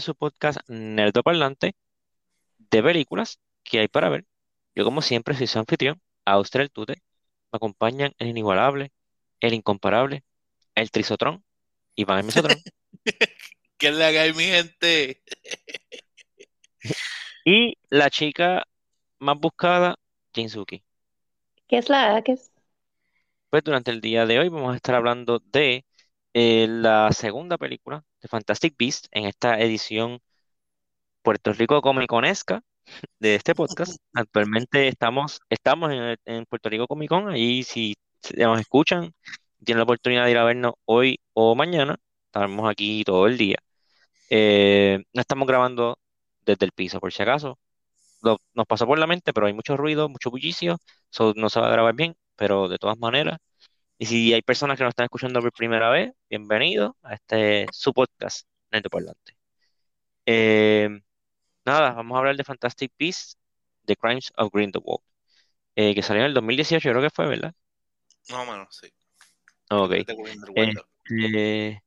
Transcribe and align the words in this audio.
de 0.00 0.06
su 0.06 0.14
podcast 0.14 0.58
Nerdo 0.66 1.22
Parlante 1.22 1.74
de 2.56 2.82
películas 2.82 3.38
que 3.62 3.80
hay 3.80 3.88
para 3.88 4.08
ver. 4.08 4.24
Yo, 4.74 4.82
como 4.84 5.02
siempre, 5.02 5.34
soy 5.34 5.46
su 5.46 5.58
anfitrión, 5.58 6.00
Austria 6.24 6.62
el 6.62 6.70
Tute. 6.70 7.02
Me 7.52 7.58
acompañan 7.58 8.14
el 8.18 8.28
inigualable, 8.28 8.92
el 9.40 9.52
incomparable, 9.52 10.24
el 10.74 10.90
trisotrón, 10.90 11.44
Iván 11.96 12.20
el 12.20 12.24
Mesotrón 12.24 12.56
¿Qué 13.76 13.92
le 13.92 14.04
haga 14.06 14.32
mi 14.32 14.44
gente? 14.44 15.22
y 17.44 17.76
la 17.90 18.08
chica 18.08 18.66
más 19.18 19.38
buscada, 19.38 19.96
Jinsuki. 20.32 20.82
¿Qué 21.68 21.76
es 21.76 21.90
la 21.90 22.22
que 22.22 22.32
es? 22.32 22.50
Pues 23.50 23.62
durante 23.64 23.90
el 23.90 24.00
día 24.00 24.24
de 24.24 24.38
hoy 24.38 24.48
vamos 24.48 24.72
a 24.72 24.76
estar 24.76 24.94
hablando 24.94 25.42
de 25.44 25.84
eh, 26.34 26.66
la 26.68 27.12
segunda 27.12 27.58
película 27.58 28.04
de 28.22 28.28
Fantastic 28.28 28.74
Beasts 28.78 29.08
en 29.12 29.26
esta 29.26 29.58
edición 29.60 30.20
Puerto 31.22 31.52
Rico 31.52 31.80
Comic 31.82 32.08
Conesca 32.08 32.62
de 33.20 33.36
este 33.36 33.54
podcast. 33.54 33.96
Actualmente 34.14 34.88
estamos, 34.88 35.40
estamos 35.50 35.92
en, 35.92 36.16
en 36.26 36.46
Puerto 36.46 36.68
Rico 36.70 36.86
Comic 36.88 37.08
Con, 37.10 37.30
ahí 37.30 37.62
si 37.64 37.96
si 38.22 38.36
nos 38.38 38.60
escuchan, 38.60 39.12
tienen 39.64 39.78
la 39.80 39.84
oportunidad 39.84 40.24
de 40.26 40.32
ir 40.32 40.38
a 40.38 40.44
vernos 40.44 40.74
hoy 40.86 41.20
o 41.34 41.54
mañana, 41.56 41.98
estamos 42.26 42.68
aquí 42.70 43.04
todo 43.04 43.26
el 43.28 43.38
día. 43.38 43.58
Eh, 44.30 45.00
no 45.14 45.20
estamos 45.22 45.48
grabando 45.48 45.98
desde 46.46 46.66
el 46.66 46.72
piso, 46.72 47.00
por 47.00 47.12
si 47.12 47.22
acaso. 47.22 47.58
Lo- 48.22 48.38
nos 48.54 48.66
pasó 48.66 48.86
por 48.86 48.98
la 48.98 49.06
mente, 49.08 49.32
pero 49.34 49.46
hay 49.46 49.54
mucho 49.54 49.76
ruido, 49.76 50.08
mucho 50.08 50.30
bullicio, 50.30 50.78
so 51.10 51.34
no 51.36 51.50
se 51.50 51.60
va 51.60 51.68
a 51.68 51.72
grabar 51.72 51.94
bien, 51.94 52.16
pero 52.36 52.68
de 52.68 52.78
todas 52.78 52.98
maneras. 52.98 53.38
Y 54.02 54.06
si 54.06 54.32
hay 54.32 54.40
personas 54.40 54.78
que 54.78 54.82
nos 54.82 54.92
están 54.92 55.04
escuchando 55.04 55.42
por 55.42 55.52
primera 55.52 55.90
vez, 55.90 56.14
bienvenidos 56.30 56.92
a 57.02 57.12
este 57.12 57.66
su 57.70 57.92
podcast, 57.92 58.48
Neto 58.72 58.88
Parlante. 58.88 59.36
Eh, 60.24 60.88
nada, 61.66 61.92
vamos 61.92 62.16
a 62.16 62.20
hablar 62.20 62.34
de 62.34 62.42
Fantastic 62.42 62.94
Beasts, 62.98 63.36
The 63.84 63.96
Crimes 63.96 64.32
of 64.38 64.50
Grindelwald, 64.54 65.02
eh, 65.76 65.94
que 65.94 66.00
salió 66.00 66.22
en 66.22 66.28
el 66.28 66.34
2018, 66.34 66.88
creo 66.88 67.02
que 67.02 67.10
fue, 67.10 67.28
¿verdad? 67.28 67.54
No, 68.30 68.46
mano, 68.46 68.66
sí. 68.70 68.88
Ok. 69.68 70.06
Te 70.06 70.16
cogiendo 70.16 70.46
el 70.46 70.52
vuelo. 70.54 70.88
Eh, 71.10 71.80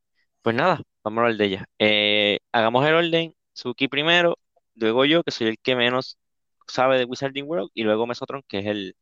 pues 0.44 0.56
nada, 0.56 0.84
vamos 1.04 1.18
a 1.18 1.22
hablar 1.24 1.38
de 1.38 1.46
ella. 1.46 1.66
Eh, 1.80 2.42
hagamos 2.52 2.86
el 2.86 2.94
orden, 2.94 3.36
Suki 3.54 3.88
primero, 3.88 4.38
luego 4.76 5.06
yo, 5.06 5.24
que 5.24 5.32
soy 5.32 5.48
el 5.48 5.58
que 5.58 5.76
menos 5.76 6.20
sabe 6.68 7.00
de 7.00 7.06
Wizarding 7.06 7.48
World, 7.48 7.72
y 7.74 7.82
luego 7.82 8.06
Mesotron, 8.06 8.44
que 8.48 8.60
es 8.60 8.68
el, 8.68 8.96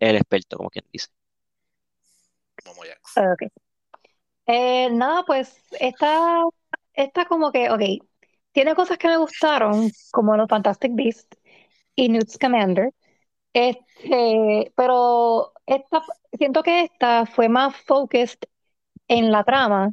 el 0.00 0.16
experto, 0.16 0.56
como 0.56 0.70
quien 0.70 0.86
dice. 0.90 1.08
Vamos, 2.64 2.86
Jax. 2.86 3.00
Ah, 3.16 3.32
ok. 3.32 3.52
Eh, 4.46 4.90
nada, 4.90 5.24
pues 5.24 5.56
esta, 5.80 6.42
esta 6.94 7.24
como 7.26 7.52
que, 7.52 7.70
ok, 7.70 7.80
tiene 8.52 8.74
cosas 8.74 8.98
que 8.98 9.08
me 9.08 9.16
gustaron, 9.16 9.90
como 10.12 10.36
los 10.36 10.48
Fantastic 10.48 10.92
Beasts 10.94 11.38
y 11.94 12.08
Newt 12.08 12.28
Scamander, 12.28 12.92
este, 13.52 14.72
pero 14.76 15.52
esta, 15.66 16.02
siento 16.38 16.62
que 16.62 16.82
esta 16.84 17.26
fue 17.26 17.48
más 17.48 17.76
focused 17.76 18.38
en 19.08 19.32
la 19.32 19.44
trama 19.44 19.92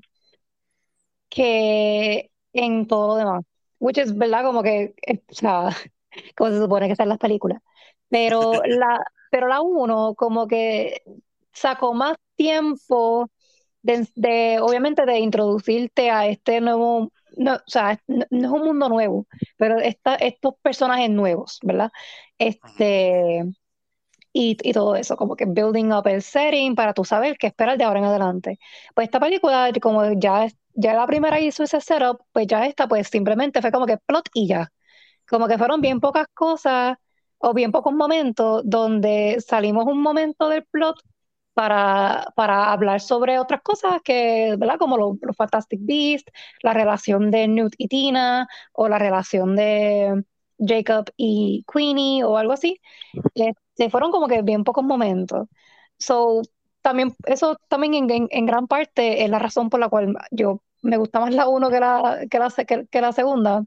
que 1.29 2.31
en 2.53 2.87
todo 2.87 3.07
lo 3.09 3.15
demás, 3.15 3.43
which 3.79 3.97
is, 3.97 4.17
¿verdad? 4.17 4.43
Como 4.43 4.63
que, 4.63 4.93
eh, 5.05 5.21
o 5.29 5.33
sea, 5.33 5.69
como 6.35 6.51
se 6.51 6.59
supone 6.59 6.87
que 6.87 6.95
sean 6.95 7.09
las 7.09 7.19
películas, 7.19 7.61
pero 8.09 8.53
la, 8.65 9.03
pero 9.31 9.47
la 9.47 9.61
uno 9.61 10.15
como 10.15 10.47
que 10.47 11.03
sacó 11.53 11.93
más 11.93 12.15
tiempo 12.35 13.29
de, 13.81 14.07
de, 14.15 14.59
obviamente, 14.61 15.05
de 15.05 15.19
introducirte 15.19 16.11
a 16.11 16.27
este 16.27 16.61
nuevo, 16.61 17.11
no, 17.37 17.55
o 17.55 17.59
sea, 17.67 17.99
no, 18.07 18.25
no 18.29 18.47
es 18.47 18.53
un 18.61 18.67
mundo 18.67 18.89
nuevo, 18.89 19.27
pero 19.57 19.79
esta, 19.79 20.15
estos 20.15 20.55
personajes 20.61 21.09
nuevos, 21.09 21.59
¿verdad? 21.63 21.91
Este, 22.37 23.43
y, 24.33 24.57
y 24.63 24.73
todo 24.73 24.95
eso, 24.95 25.17
como 25.17 25.35
que 25.35 25.45
building 25.45 25.91
up 25.91 26.07
el 26.07 26.21
setting 26.21 26.75
para 26.75 26.93
tú 26.93 27.03
saber 27.05 27.37
qué 27.37 27.47
esperar 27.47 27.77
de 27.77 27.83
ahora 27.83 27.99
en 27.99 28.05
adelante. 28.05 28.59
Pues 28.95 29.05
esta 29.07 29.19
película, 29.19 29.71
como 29.81 30.13
ya, 30.13 30.47
ya 30.73 30.93
la 30.93 31.07
primera 31.07 31.39
hizo 31.39 31.63
ese 31.63 31.81
setup, 31.81 32.21
pues 32.31 32.47
ya 32.47 32.65
esta, 32.65 32.87
pues 32.87 33.07
simplemente 33.09 33.61
fue 33.61 33.71
como 33.71 33.85
que 33.85 33.97
plot 33.97 34.29
y 34.33 34.47
ya. 34.47 34.71
Como 35.29 35.47
que 35.47 35.57
fueron 35.57 35.81
bien 35.81 35.99
pocas 36.01 36.27
cosas 36.33 36.97
o 37.39 37.53
bien 37.53 37.71
pocos 37.71 37.93
momentos 37.93 38.63
donde 38.65 39.37
salimos 39.45 39.85
un 39.85 40.01
momento 40.01 40.49
del 40.49 40.65
plot 40.65 40.97
para, 41.59 42.25
para 42.35 42.71
hablar 42.71 43.01
sobre 43.01 43.37
otras 43.39 43.61
cosas 43.61 44.01
que, 44.03 44.55
¿verdad? 44.57 44.77
Como 44.79 44.97
los, 44.97 45.17
los 45.21 45.35
Fantastic 45.35 45.79
Beasts, 45.83 46.31
la 46.63 46.73
relación 46.73 47.31
de 47.31 47.47
Newt 47.49 47.73
y 47.77 47.87
Tina, 47.89 48.47
o 48.73 48.87
la 48.87 48.97
relación 48.99 49.55
de 49.57 50.23
Jacob 50.59 51.05
y 51.17 51.65
Queenie, 51.71 52.23
o 52.23 52.37
algo 52.37 52.53
así. 52.53 52.79
Este, 53.35 53.89
fueron 53.89 54.11
como 54.11 54.27
que 54.27 54.41
bien 54.41 54.63
pocos 54.63 54.83
momentos. 54.83 55.47
So, 55.97 56.41
también, 56.81 57.15
eso 57.25 57.57
también 57.69 57.93
en, 57.95 58.09
en- 58.11 58.27
en 58.31 58.45
gran 58.45 58.67
parte 58.67 59.23
es 59.23 59.29
la 59.29 59.39
razón 59.39 59.69
por 59.69 59.79
la 59.79 59.89
cual 59.89 60.15
yo 60.31 60.63
me 60.81 60.97
gusta 60.97 61.19
más 61.19 61.33
la 61.33 61.47
uno 61.49 61.69
que 61.69 61.79
la, 61.79 62.21
que 62.29 62.39
la, 62.39 62.49
se- 62.49 62.65
que, 62.65 62.87
que 62.87 63.01
la 63.01 63.11
segunda. 63.13 63.63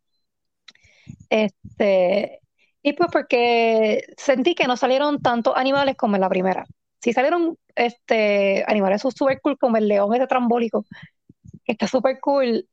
Este, 1.30 2.40
y 2.82 2.92
pues 2.94 3.10
porque 3.12 4.02
sentí 4.16 4.54
que 4.54 4.66
no 4.66 4.76
salieron 4.76 5.20
tantos 5.22 5.54
animales 5.56 5.96
como 5.96 6.16
en 6.16 6.20
la 6.22 6.28
primera. 6.28 6.66
Sí 7.02 7.12
salieron 7.12 7.58
este, 7.74 8.64
animales 8.66 9.02
súper 9.02 9.40
cool 9.42 9.58
como 9.58 9.76
el 9.76 9.88
león 9.88 10.14
ese 10.14 10.26
trambólico, 10.28 10.84
que 11.64 11.72
está 11.72 11.88
súper 11.88 12.20
cool. 12.20 12.68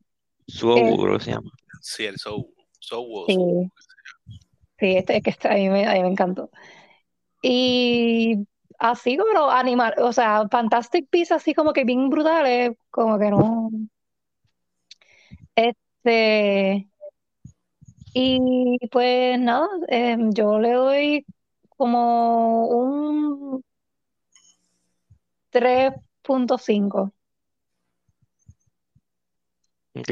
Suogu, 0.47 0.79
Eh, 0.79 0.97
creo 1.01 1.17
que 1.17 1.23
se 1.25 1.31
llama. 1.31 1.51
Sí, 1.81 2.05
el 2.05 2.17
Soul. 2.17 2.45
Soul. 2.79 3.25
Sí, 3.27 3.37
sí, 4.79 4.97
este, 4.97 5.17
es 5.17 5.23
que 5.23 5.29
este- 5.31 5.47
a 5.47 5.55
mí 5.55 5.69
me, 5.69 5.87
a 5.87 5.93
mí 5.93 6.01
me 6.03 6.09
encantó. 6.09 6.51
Y 7.41 8.45
así 8.77 9.17
como 9.17 9.33
los 9.33 9.51
animales, 9.51 9.97
o 9.99 10.13
sea, 10.13 10.47
Fantastic 10.49 11.07
Beasts 11.11 11.31
así 11.31 11.53
como 11.55 11.73
que 11.73 11.83
bien 11.83 12.09
brutales, 12.09 12.73
como 12.91 13.17
que 13.17 13.29
no. 13.31 13.71
Este, 15.55 16.87
y 18.13 18.77
pues 18.91 19.39
nada, 19.39 19.67
eh, 19.87 20.17
yo 20.31 20.59
le 20.59 20.71
doy 20.73 21.25
como 21.77 22.67
un 22.67 23.63
3.5. 25.51 27.13
Ok. 29.95 30.11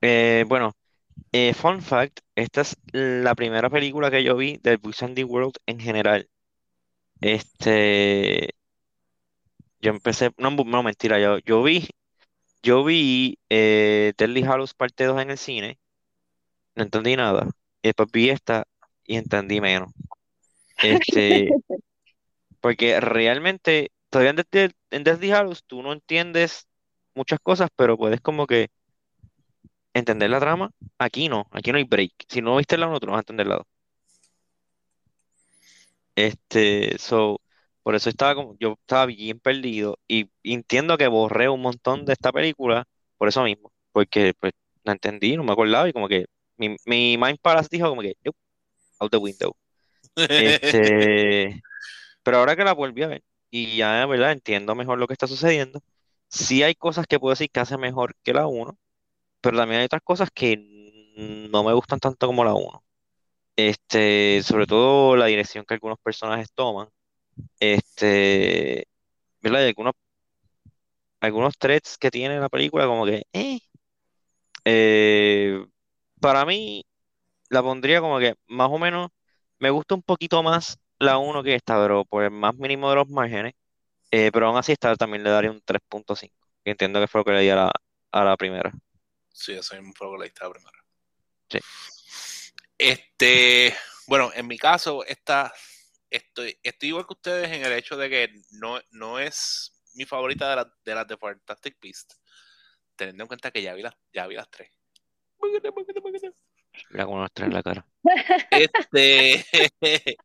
Eh, 0.00 0.44
bueno, 0.48 0.72
eh, 1.32 1.54
fun 1.54 1.82
fact, 1.82 2.20
esta 2.34 2.60
es 2.62 2.76
la 2.92 3.34
primera 3.34 3.70
película 3.70 4.10
que 4.10 4.22
yo 4.22 4.36
vi 4.36 4.58
del 4.62 4.80
Wizarding 4.82 5.28
World 5.28 5.54
en 5.66 5.80
general. 5.80 6.28
Este, 7.20 8.50
yo 9.80 9.90
empecé, 9.90 10.30
no, 10.38 10.50
no 10.50 10.82
mentira, 10.82 11.18
yo, 11.20 11.38
yo 11.38 11.62
vi, 11.62 11.88
yo 12.62 12.84
vi 12.84 13.38
eh, 13.50 14.12
Deadly 14.16 14.42
Hallows 14.42 14.74
parte 14.74 15.04
2 15.04 15.20
en 15.22 15.30
el 15.30 15.38
cine, 15.38 15.78
no 16.74 16.84
entendí 16.84 17.16
nada. 17.16 17.48
Y 17.82 17.88
después 17.88 18.08
vi 18.12 18.30
esta 18.30 18.66
y 19.04 19.16
entendí 19.16 19.60
menos. 19.60 19.92
Este, 20.82 21.48
porque 22.60 23.00
realmente, 23.00 23.90
todavía 24.14 24.30
en 24.30 24.36
Deathly, 24.36 24.76
en 24.92 25.02
Deathly 25.02 25.32
Hallows 25.32 25.64
tú 25.64 25.82
no 25.82 25.92
entiendes 25.92 26.68
muchas 27.16 27.40
cosas, 27.42 27.68
pero 27.74 27.98
puedes 27.98 28.20
como 28.20 28.46
que 28.46 28.68
entender 29.92 30.30
la 30.30 30.38
trama. 30.38 30.70
Aquí 30.98 31.28
no, 31.28 31.48
aquí 31.50 31.72
no 31.72 31.78
hay 31.78 31.84
break. 31.84 32.12
Si 32.28 32.40
no 32.40 32.56
viste 32.56 32.78
la 32.78 32.86
uno, 32.86 33.00
tú 33.00 33.06
no 33.06 33.12
vas 33.12 33.18
a 33.18 33.22
entender 33.22 33.48
la 33.48 33.56
dos. 33.56 33.66
Este, 36.14 36.96
so, 36.96 37.40
por 37.82 37.96
eso 37.96 38.08
estaba 38.08 38.36
como, 38.36 38.56
yo 38.60 38.76
estaba 38.80 39.06
bien 39.06 39.40
perdido 39.40 39.98
y 40.06 40.30
entiendo 40.44 40.96
que 40.96 41.08
borré 41.08 41.48
un 41.48 41.62
montón 41.62 42.04
de 42.04 42.12
esta 42.12 42.30
película 42.30 42.86
por 43.18 43.26
eso 43.26 43.42
mismo, 43.42 43.72
porque 43.90 44.32
pues 44.38 44.52
la 44.84 44.92
entendí, 44.92 45.36
no 45.36 45.42
me 45.42 45.52
acordaba 45.52 45.88
y 45.88 45.92
como 45.92 46.06
que 46.06 46.26
mi, 46.56 46.76
mi 46.86 47.18
mind 47.18 47.38
palace 47.42 47.68
dijo 47.68 47.88
como 47.88 48.02
que, 48.02 48.14
"Nope, 48.24 48.38
out 49.00 49.10
the 49.10 49.16
window. 49.18 49.56
Este, 50.16 51.60
pero 52.22 52.36
ahora 52.38 52.54
que 52.54 52.62
la 52.62 52.74
volví 52.74 53.02
a 53.02 53.08
ver 53.08 53.24
y 53.54 53.76
ya, 53.76 54.04
¿verdad? 54.06 54.32
Entiendo 54.32 54.74
mejor 54.74 54.98
lo 54.98 55.06
que 55.06 55.12
está 55.14 55.26
sucediendo. 55.28 55.80
Sí 56.28 56.62
hay 56.64 56.74
cosas 56.74 57.06
que 57.06 57.20
puedo 57.20 57.32
decir 57.32 57.50
que 57.50 57.60
hace 57.60 57.76
mejor 57.78 58.16
que 58.24 58.32
la 58.34 58.46
uno, 58.48 58.78
pero 59.40 59.58
también 59.58 59.80
hay 59.80 59.86
otras 59.86 60.02
cosas 60.04 60.30
que 60.34 60.56
no 61.50 61.64
me 61.64 61.74
gustan 61.74 62.00
tanto 62.00 62.26
como 62.28 62.44
la 62.44 62.54
uno. 62.54 62.84
Este, 63.56 64.42
sobre 64.44 64.66
todo 64.66 65.16
la 65.16 65.26
dirección 65.26 65.64
que 65.66 65.74
algunos 65.74 65.98
personajes 66.00 66.52
toman. 66.54 66.88
Este, 67.60 68.86
¿verdad? 69.42 69.62
Y 69.64 69.68
algunos, 69.68 69.94
algunos 71.20 71.58
threads 71.58 71.98
que 71.98 72.10
tiene 72.10 72.38
la 72.38 72.48
película, 72.48 72.86
como 72.86 73.04
que, 73.06 73.24
eh. 73.32 73.58
Eh, 74.64 75.64
para 76.20 76.44
mí, 76.46 76.84
la 77.50 77.62
pondría 77.62 78.00
como 78.00 78.18
que 78.18 78.36
más 78.48 78.70
o 78.70 78.78
menos, 78.78 79.10
me 79.58 79.70
gusta 79.70 79.94
un 79.96 80.02
poquito 80.02 80.42
más 80.42 80.78
la 80.98 81.18
uno 81.18 81.42
que 81.42 81.54
esta, 81.54 81.80
pero 81.80 82.04
por 82.04 82.24
el 82.24 82.30
más 82.30 82.54
mínimo 82.56 82.88
de 82.90 82.96
los 82.96 83.08
márgenes. 83.08 83.54
Eh, 84.10 84.30
pero 84.32 84.46
aún 84.46 84.56
así, 84.56 84.72
esta 84.72 84.94
también 84.96 85.24
le 85.24 85.30
daría 85.30 85.50
un 85.50 85.60
3.5, 85.60 86.30
que 86.64 86.70
entiendo 86.70 87.00
que 87.00 87.08
fue 87.08 87.20
lo 87.20 87.24
que 87.24 87.32
le 87.32 87.40
di 87.40 87.50
a 87.50 87.56
la, 87.56 87.72
a 88.12 88.24
la 88.24 88.36
primera. 88.36 88.72
Sí, 89.32 89.52
eso 89.52 89.74
mismo 89.74 89.92
fue 89.96 90.06
lo 90.06 90.12
que 90.14 90.20
leíste 90.20 90.44
la 90.44 90.50
primera. 90.50 90.78
Sí. 91.50 91.58
Este, 92.78 93.74
bueno, 94.06 94.30
en 94.34 94.46
mi 94.46 94.56
caso, 94.56 95.04
esta, 95.04 95.52
estoy, 96.10 96.56
estoy 96.62 96.90
igual 96.90 97.06
que 97.06 97.14
ustedes 97.14 97.50
en 97.50 97.64
el 97.64 97.72
hecho 97.72 97.96
de 97.96 98.08
que 98.08 98.42
no, 98.52 98.80
no 98.92 99.18
es 99.18 99.72
mi 99.94 100.04
favorita 100.04 100.50
de, 100.50 100.56
la, 100.56 100.72
de 100.84 100.94
las 100.94 101.08
de 101.08 101.16
Fantastic 101.16 101.78
Beast, 101.80 102.14
teniendo 102.94 103.24
en 103.24 103.28
cuenta 103.28 103.50
que 103.50 103.62
ya 103.62 103.74
vi 103.74 103.82
las, 103.82 103.94
ya 104.12 104.26
vi 104.26 104.36
las 104.36 104.48
tres. 104.50 104.70
Mira 106.90 107.04
cómo 107.04 107.20
nos 107.20 107.32
trae 107.32 107.48
en 107.48 107.54
la 107.54 107.62
cara. 107.62 107.86
Este. 108.50 109.44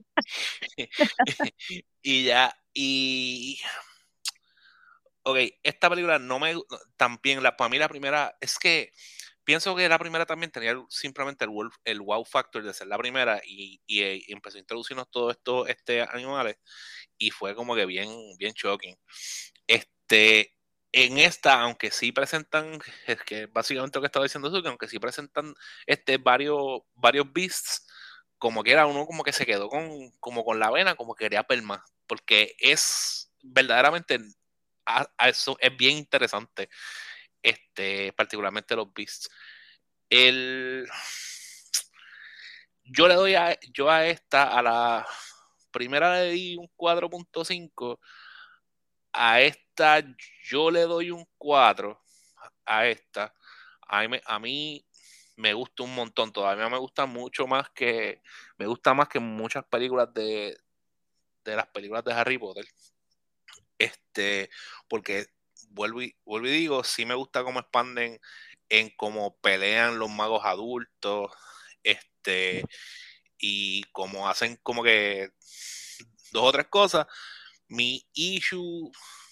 y 2.02 2.24
ya, 2.26 2.54
y. 2.74 3.60
Ok, 5.24 5.38
esta 5.64 5.90
película 5.90 6.20
no 6.20 6.40
me. 6.40 6.56
También, 6.98 7.44
la, 7.44 7.56
para 7.58 7.70
mí, 7.70 7.78
la 7.78 7.90
primera. 7.90 8.36
Es 8.42 8.58
que 8.58 8.92
pienso 9.44 9.76
que 9.76 9.90
la 9.90 10.00
primera 10.00 10.26
también 10.26 10.52
tenía 10.52 10.76
simplemente 10.90 11.46
el, 11.46 11.52
wolf- 11.52 11.80
el 11.86 12.02
wow 12.02 12.24
factor 12.26 12.64
de 12.64 12.74
ser 12.74 12.88
la 12.88 12.98
primera 12.98 13.42
y, 13.46 13.82
y, 13.88 14.02
eh, 14.04 14.24
empezó 14.30 14.58
a 14.58 14.62
introducirnos 14.62 15.10
todos 15.12 15.34
estos 15.36 15.70
este, 15.70 16.02
animales 16.02 16.58
y 17.18 17.32
fue 17.32 17.56
como 17.56 17.76
que 17.76 17.86
bien, 17.86 18.10
bien 18.38 18.54
shocking. 18.56 18.98
Este. 19.68 20.56
En 20.92 21.20
esta, 21.20 21.62
aunque 21.62 21.92
sí 21.92 22.12
presentan, 22.12 22.80
es 23.06 23.22
que 23.24 23.46
básicamente 23.46 23.98
lo 23.98 24.02
que 24.02 24.08
estaba 24.08 24.26
diciendo 24.26 24.52
tú, 24.52 24.62
que 24.64 24.70
aunque 24.70 24.88
sí 24.88 25.00
presentan 25.00 25.54
este, 25.86 26.18
varios, 26.18 26.82
varios 26.96 27.32
beasts, 27.32 27.86
como 28.40 28.64
que 28.64 28.72
era 28.72 28.88
uno 28.88 29.06
como 29.06 29.24
que 29.24 29.34
se 29.34 29.46
quedó 29.46 29.70
con, 29.70 30.12
como 30.20 30.44
con 30.44 30.60
la 30.60 30.72
vena, 30.72 30.96
como 30.96 31.14
que 31.14 31.26
quería 31.26 31.46
ver 31.48 31.62
más, 31.62 31.82
porque 32.08 32.56
es 32.60 33.32
verdaderamente, 33.44 34.20
eso 35.20 35.58
es 35.60 35.78
bien 35.78 35.98
interesante, 35.98 36.70
este, 37.44 38.14
particularmente 38.14 38.76
los 38.76 38.92
beasts. 38.94 39.30
El, 40.10 40.88
yo 42.84 43.08
le 43.08 43.16
doy 43.16 43.36
a, 43.36 43.60
yo 43.74 43.90
a 43.90 44.08
esta, 44.08 44.58
a 44.58 44.62
la 44.64 45.08
primera 45.72 46.16
le 46.16 46.32
di 46.32 46.56
un 46.58 46.68
4.5, 46.76 48.00
a 49.14 49.42
esta 49.42 50.04
yo 50.44 50.72
le 50.72 50.82
doy 50.82 51.12
un 51.12 51.26
4, 51.38 52.02
a 52.66 52.88
esta, 52.88 53.34
a 53.88 54.40
mí, 54.40 54.86
me- 55.38 55.54
gusta 55.54 55.84
un 55.84 55.96
montón, 55.96 56.32
todavía 56.32 56.70
me 56.70 56.78
gusta 56.78 57.06
mucho 57.06 57.48
más 57.48 57.70
que, 57.72 58.22
me 58.58 58.68
gusta 58.68 58.94
más 58.94 59.08
que 59.10 59.20
muchas 59.20 59.66
películas 59.66 60.14
de, 60.14 60.58
de 61.46 61.56
las 61.56 61.68
películas 61.68 62.04
de 62.04 62.14
Harry 62.14 62.38
Potter. 62.38 62.66
Este, 63.78 64.50
porque 64.88 65.28
vuelvo 65.70 66.02
y, 66.02 66.16
vuelvo 66.26 66.48
y 66.48 66.52
digo, 66.52 66.84
sí 66.84 67.06
me 67.06 67.16
gusta 67.16 67.44
cómo 67.44 67.60
expanden 67.62 68.20
en 68.70 68.90
cómo 68.98 69.38
pelean 69.40 70.00
los 70.00 70.10
magos 70.10 70.42
adultos, 70.46 71.32
este, 71.84 72.64
y 73.38 73.84
cómo 73.92 74.30
hacen 74.30 74.58
como 74.64 74.84
que 74.84 75.30
dos 76.32 76.44
o 76.46 76.52
tres 76.52 76.68
cosas. 76.68 77.08
Mi 77.70 78.06
issue 78.14 78.92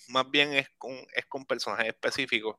más 0.09 0.29
bien 0.29 0.53
es 0.53 0.69
con, 0.77 0.93
es 1.13 1.25
con 1.27 1.45
personajes 1.45 1.87
específicos 1.87 2.57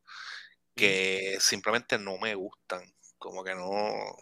que 0.74 1.38
simplemente 1.40 1.98
no 1.98 2.18
me 2.18 2.34
gustan, 2.34 2.82
como 3.18 3.42
que 3.42 3.54
no... 3.54 4.16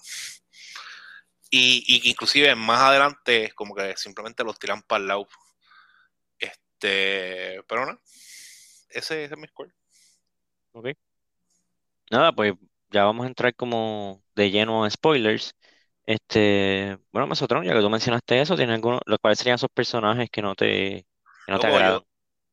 Y, 1.51 1.85
y 1.87 2.01
que 2.01 2.09
inclusive 2.09 2.55
más 2.55 2.81
adelante 2.81 3.53
como 3.55 3.75
que 3.75 3.97
simplemente 3.97 4.45
los 4.45 4.59
tiran 4.59 4.83
para 4.83 5.01
el 5.01 5.09
lado. 5.09 5.29
Este, 6.39 7.63
pero 7.69 7.87
no, 7.87 8.01
ese, 8.91 9.25
ese 9.25 9.35
es 9.35 9.39
mi 9.39 9.47
score. 9.49 9.73
Ok. 10.73 10.89
Nada, 12.11 12.33
pues 12.33 12.55
ya 12.91 13.05
vamos 13.05 13.25
a 13.25 13.29
entrar 13.29 13.55
como 13.55 14.23
de 14.35 14.51
lleno 14.51 14.85
a 14.85 14.91
spoilers. 14.91 15.55
Este, 16.05 16.99
bueno, 17.13 17.27
Mesotron, 17.27 17.65
ya 17.65 17.75
que 17.75 17.81
tú 17.81 17.91
mencionaste 17.91 18.41
eso, 18.41 18.57
¿tienes 18.57 18.75
alguno, 18.75 19.01
los 19.07 19.19
cuales 19.19 19.39
serían 19.39 19.57
esos 19.57 19.71
personajes 19.71 20.31
que 20.31 20.43
no 20.43 20.55
te, 20.55 21.07
no 21.49 21.61
te 21.61 21.67
Loco, 21.67 21.69
agradan? 21.69 22.01
yo, 22.01 22.07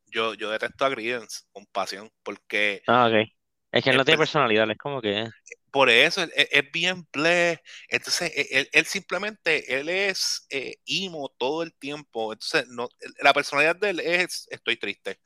yo, 0.07 0.34
yo 0.36 0.51
detesto 0.51 0.86
a 0.86 0.92
Credence 0.92 1.42
con 1.51 1.66
pasión, 1.68 2.12
porque 2.24 2.84
Ah, 2.88 3.07
ok. 3.07 3.30
Es 3.72 3.84
que 3.84 3.90
él 3.90 3.98
no 3.98 4.06
tiene 4.06 4.18
per- 4.18 4.19
personalidad, 4.19 4.69
es 4.72 4.78
como 4.78 5.01
que, 5.01 5.22
eh, 5.24 5.30
por 5.72 5.90
eso 5.90 6.22
él, 6.24 6.31
él- 6.36 6.48
es 6.51 6.72
bien 6.72 7.07
bleh. 7.12 7.60
Entonces, 7.90 8.31
e, 8.36 8.48
él, 8.60 8.69
él 8.72 8.86
simplemente, 8.86 9.80
él 9.80 9.90
es 9.90 10.45
eh, 10.50 10.75
emo 10.86 11.30
todo 11.38 11.63
el 11.63 11.74
tiempo. 11.75 12.34
Entonces, 12.34 12.68
no, 12.69 12.90
la 13.22 13.34
personalidad 13.34 13.75
de 13.75 13.90
él 13.92 14.00
es 14.00 14.48
estoy 14.51 14.78
triste. 14.78 15.19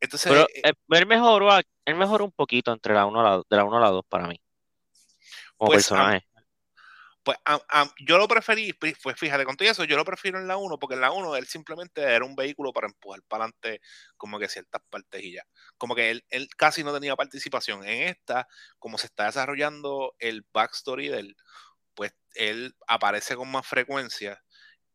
Entonces, 0.00 0.26
pero 0.26 0.48
eh, 0.54 0.64
eh, 0.64 0.72
él 0.90 1.06
mejoró, 1.06 1.50
él 1.84 1.94
mejoró 1.96 2.24
un 2.24 2.32
poquito 2.32 2.72
entre 2.72 2.94
la 2.94 3.06
1 3.06 3.20
a 3.20 3.24
la, 3.24 3.36
de 3.48 3.56
la 3.56 3.64
1 3.64 3.76
a 3.78 3.80
la 3.80 3.88
2 3.90 4.04
para 4.08 4.26
mí, 4.28 4.36
como 5.56 5.70
Pues, 5.70 5.70
personaje. 5.70 6.26
Pues 7.22 7.36
a- 7.44 7.60
a- 7.68 7.94
yo 8.06 8.16
lo 8.16 8.26
preferí, 8.26 8.72
pues 8.72 8.94
pues 9.02 9.16
fíjate, 9.18 9.44
con 9.44 9.56
todo 9.56 9.68
eso, 9.68 9.84
yo 9.84 9.96
lo 9.96 10.04
prefiero 10.06 10.38
en 10.38 10.48
la 10.48 10.56
1, 10.56 10.78
porque 10.78 10.94
en 10.94 11.02
la 11.02 11.10
1 11.12 11.36
él 11.36 11.46
simplemente 11.46 12.00
era 12.02 12.24
un 12.24 12.34
vehículo 12.34 12.72
para 12.72 12.86
empujar 12.86 13.22
para 13.28 13.44
adelante 13.44 13.82
como 14.16 14.38
que 14.38 14.48
ciertas 14.48 14.80
partes 14.88 15.22
y 15.22 15.32
ya. 15.32 15.44
Como 15.76 15.94
que 15.94 16.10
él, 16.10 16.24
él 16.30 16.48
casi 16.56 16.82
no 16.82 16.94
tenía 16.94 17.16
participación. 17.16 17.84
En 17.86 18.08
esta, 18.08 18.48
como 18.78 18.96
se 18.96 19.06
está 19.06 19.26
desarrollando 19.26 20.14
el 20.18 20.46
backstory 20.52 21.08
de 21.08 21.18
él, 21.20 21.36
pues 21.94 22.14
él 22.34 22.74
aparece 22.86 23.36
con 23.36 23.50
más 23.50 23.66
frecuencia 23.66 24.42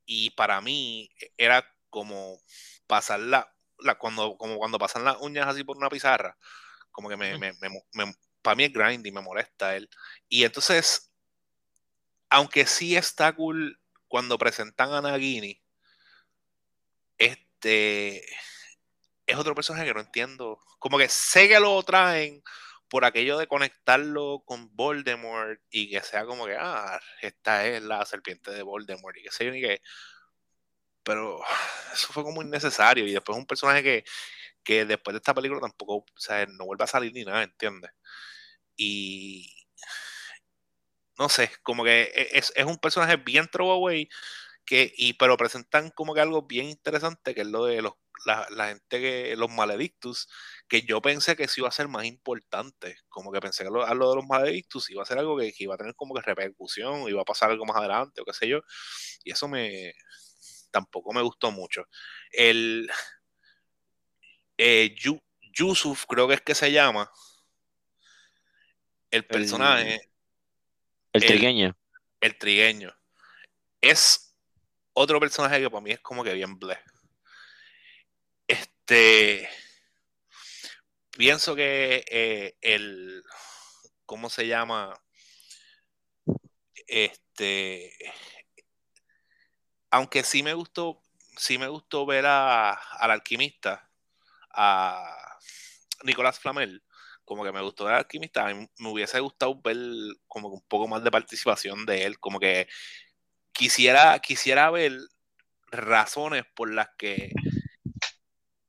y 0.06 0.32
para 0.32 0.62
mí 0.62 1.10
era 1.38 1.66
como 1.92 2.40
pasar 2.88 3.20
la, 3.20 3.54
la- 3.80 3.96
cuando, 4.00 4.38
como 4.38 4.58
cuando 4.58 4.80
pasan 4.80 5.04
las 5.06 5.18
uñas 5.22 5.48
así 5.48 5.64
por 5.64 5.78
una 5.78 5.90
pizarra, 5.90 6.38
como 6.92 7.10
que 7.10 7.18
me, 7.18 7.38
Mm. 7.38 7.40
me, 7.40 7.54
me, 7.94 8.14
para 8.42 8.56
mí 8.56 8.64
es 8.66 8.74
grind 8.74 9.06
y 9.06 9.12
me 9.12 9.22
molesta 9.22 9.76
él. 9.76 9.90
Y 10.30 10.44
entonces 10.44 11.12
aunque 12.36 12.66
sí 12.66 12.98
está 12.98 13.34
cool 13.34 13.80
cuando 14.10 14.38
presentan 14.38 14.92
a 14.92 15.02
Nagini, 15.02 15.64
este 17.18 18.26
es 19.26 19.38
otro 19.38 19.56
personaje 19.56 19.86
que 19.86 19.94
no 19.94 20.02
entiendo. 20.02 20.60
Como 20.80 20.98
que 20.98 21.08
sé 21.08 21.48
que 21.48 21.60
lo 21.62 21.82
traen 21.84 22.44
por 22.90 23.06
aquello 23.06 23.38
de 23.38 23.48
conectarlo 23.48 24.44
con 24.46 24.76
Voldemort 24.76 25.62
y 25.70 25.90
que 25.90 26.02
sea 26.02 26.26
como 26.26 26.46
que, 26.46 26.58
ah, 26.60 27.00
esta 27.22 27.66
es 27.68 27.82
la 27.84 28.06
serpiente 28.06 28.52
de 28.52 28.64
Voldemort 28.64 29.16
y 29.18 29.24
que 29.24 29.32
sé 29.32 29.46
yo 29.46 29.52
ni 29.52 29.62
qué. 29.62 29.82
Pero 31.04 31.40
eso 31.94 32.12
fue 32.12 32.24
como 32.24 32.42
innecesario 32.42 33.08
y 33.08 33.14
después 33.14 33.38
un 33.38 33.48
personaje 33.48 33.82
que, 33.82 34.04
que 34.64 34.86
después 34.86 35.14
de 35.14 35.20
esta 35.20 35.34
película 35.34 35.62
tampoco, 35.62 35.98
o 36.00 36.06
sea, 36.18 36.46
no 36.48 36.66
vuelve 36.66 36.84
a 36.84 36.88
salir 36.88 37.14
ni 37.14 37.24
nada, 37.24 37.44
¿entiendes? 37.44 37.92
Y 38.76 39.56
no 41.20 41.30
sé, 41.30 41.52
como 41.64 41.84
que 41.84 42.04
e, 42.04 42.30
es, 42.38 42.52
es 42.56 42.66
un 42.66 42.78
personaje 42.78 43.18
bien 43.18 43.48
throwaway, 43.52 44.10
que, 44.66 44.94
y, 44.98 45.14
pero 45.14 45.38
presentan 45.38 45.92
como 45.92 46.14
que 46.14 46.22
algo 46.22 46.44
bien 46.44 46.68
interesante, 46.68 47.36
que 47.36 47.42
es 47.42 47.48
lo 47.48 47.66
de 47.66 47.82
los, 47.82 47.94
la, 48.26 48.48
la 48.52 48.70
gente 48.70 49.00
que, 49.00 49.36
los 49.38 49.50
maledictus, 49.52 50.28
que 50.68 50.82
yo 50.84 51.02
pensé 51.02 51.36
que 51.36 51.48
sí 51.48 51.62
iba 51.62 51.70
a 51.70 51.72
ser 51.72 51.88
más 51.88 52.06
importante, 52.06 52.98
como 53.10 53.32
que 53.32 53.40
pensé 53.42 53.64
que 53.64 53.70
lo, 53.70 53.86
a 53.86 53.94
lo 53.96 54.10
de 54.10 54.16
los 54.18 54.26
maledictus 54.28 54.90
iba 54.90 55.04
a 55.04 55.06
ser 55.06 55.20
algo 55.20 55.38
que, 55.38 55.54
que 55.54 55.66
iba 55.66 55.76
a 55.76 55.78
tener 55.78 55.96
como 55.96 56.14
que 56.16 56.22
repercusión, 56.22 57.08
iba 57.10 57.22
a 57.22 57.26
pasar 57.26 57.52
algo 57.52 57.66
más 57.66 57.78
adelante, 57.78 58.22
o 58.22 58.26
qué 58.26 58.34
sé 58.34 58.48
yo, 58.48 58.62
y 59.24 59.32
eso 59.32 59.48
me 59.48 59.94
tampoco 60.72 61.14
me 61.14 61.22
gustó 61.22 61.52
mucho. 61.52 61.86
El 62.32 62.90
eh, 64.58 64.96
Yu- 64.98 65.22
Yusuf, 65.54 66.06
creo 66.08 66.28
que 66.28 66.36
es 66.36 66.42
que 66.42 66.56
se 66.56 66.72
llama, 66.72 67.10
el 69.12 69.26
personaje, 69.26 69.96
El 69.96 70.02
el- 71.24 71.28
trigueño. 71.28 71.78
el 72.22 72.38
trigueño, 72.38 72.96
es 73.82 74.36
otro 74.94 75.20
personaje 75.20 75.60
que 75.60 75.70
para 75.70 75.82
mí 75.82 75.92
es 75.92 76.00
como 76.00 76.24
que 76.24 76.34
bien 76.34 76.58
bleh. 76.58 76.80
Este. 78.48 79.50
Pienso 81.12 81.56
que 81.56 82.06
eh, 82.10 82.58
el. 82.62 83.24
¿Cómo 84.06 84.30
se 84.30 84.48
llama? 84.48 84.94
Este. 86.88 87.94
Aunque 89.92 90.24
sí 90.24 90.44
me 90.44 90.54
gustó. 90.54 91.02
Sí 91.38 91.58
me 91.58 91.68
gustó 91.68 92.06
ver 92.06 92.26
a, 92.26 92.72
al 92.72 93.12
alquimista. 93.12 93.90
A 94.52 95.38
Nicolás 96.04 96.40
Flamel. 96.40 96.84
Como 97.26 97.44
que 97.44 97.52
me 97.52 97.62
gustó 97.62 97.86
ver 97.86 97.94
al 97.96 98.00
alquimista. 98.00 98.48
A 98.48 98.54
mí 98.54 98.68
me 98.78 98.90
hubiese 98.90 99.20
gustado 99.20 99.60
ver 99.62 99.78
como 100.28 100.50
que 100.50 100.56
un 100.56 100.68
poco 100.68 100.88
más 100.88 101.04
de 101.04 101.12
participación 101.12 101.86
de 101.86 102.06
él. 102.06 102.20
Como 102.20 102.40
que 102.40 102.68
quisiera, 103.52 104.20
quisiera 104.20 104.70
ver 104.72 104.94
razones 105.72 106.46
por 106.56 106.72
las 106.74 106.90
que 106.98 107.32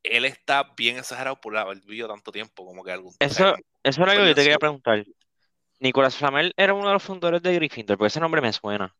él 0.02 0.25
está 0.25 0.72
bien 0.76 0.98
exagerado 0.98 1.40
por 1.40 1.56
haber 1.56 1.80
vivido 1.80 2.08
tanto 2.08 2.32
tiempo, 2.32 2.64
como 2.64 2.82
que 2.82 2.92
algún. 2.92 3.14
Eso, 3.18 3.54
eso 3.82 4.02
era 4.02 4.12
algo 4.12 4.25
que 4.25 4.30
yo 4.30 4.34
te 4.34 4.42
quería 4.42 4.58
preguntar. 4.58 5.04
Nicolás 5.78 6.16
Flamel 6.16 6.54
era 6.56 6.75
uno 6.75 6.86
de 6.88 6.94
los 6.94 7.02
fundadores 7.02 7.42
de 7.42 7.54
Gryffindor, 7.54 7.98
porque 7.98 8.08
ese 8.08 8.20
nombre 8.20 8.40
me 8.40 8.52
suena. 8.52 8.94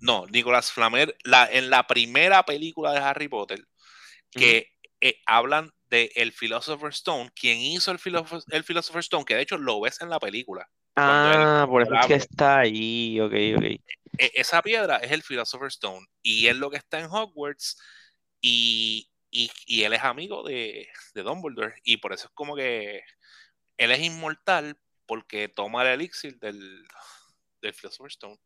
no, 0.00 0.26
Nicolás 0.26 0.72
Flamel, 0.72 1.14
la, 1.24 1.48
en 1.50 1.70
la 1.70 1.86
primera 1.86 2.44
película 2.44 2.92
de 2.92 2.98
Harry 2.98 3.28
Potter, 3.28 3.64
que 4.30 4.72
eh, 5.00 5.20
hablan 5.26 5.72
de 5.88 6.10
el 6.14 6.32
Philosopher's 6.32 6.96
Stone, 6.96 7.30
quien 7.34 7.58
hizo 7.58 7.90
el, 7.90 7.98
Philosopher- 7.98 8.44
el 8.50 8.64
Philosopher's 8.64 9.06
Stone, 9.06 9.24
que 9.24 9.34
de 9.34 9.42
hecho 9.42 9.58
lo 9.58 9.80
ves 9.80 10.00
en 10.00 10.10
la 10.10 10.20
película. 10.20 10.68
Ah, 10.96 11.66
por 11.68 11.82
eso 11.82 11.94
es 11.94 12.06
que 12.06 12.14
está 12.14 12.60
ahí, 12.60 13.20
ok, 13.20 13.32
ok. 13.56 13.64
E, 14.18 14.32
esa 14.34 14.62
piedra 14.62 14.96
es 14.96 15.12
el 15.12 15.22
Philosopher's 15.22 15.74
Stone 15.74 16.06
y 16.22 16.48
es 16.48 16.56
lo 16.56 16.70
que 16.70 16.76
está 16.76 16.98
en 16.98 17.06
Hogwarts 17.06 17.80
y, 18.40 19.08
y, 19.30 19.82
él 19.82 19.92
es 19.92 20.02
amigo 20.02 20.42
de, 20.42 20.88
de, 21.14 21.22
Dumbledore 21.22 21.74
y 21.84 21.98
por 21.98 22.12
eso 22.12 22.26
es 22.26 22.32
como 22.34 22.56
que 22.56 23.02
él 23.76 23.90
es 23.90 24.00
inmortal 24.00 24.76
porque 25.06 25.48
toma 25.48 25.82
el 25.82 25.88
elixir 25.88 26.38
del, 26.38 26.84
del 27.62 27.74
Philosopher's 27.74 28.14
Stone. 28.14 28.38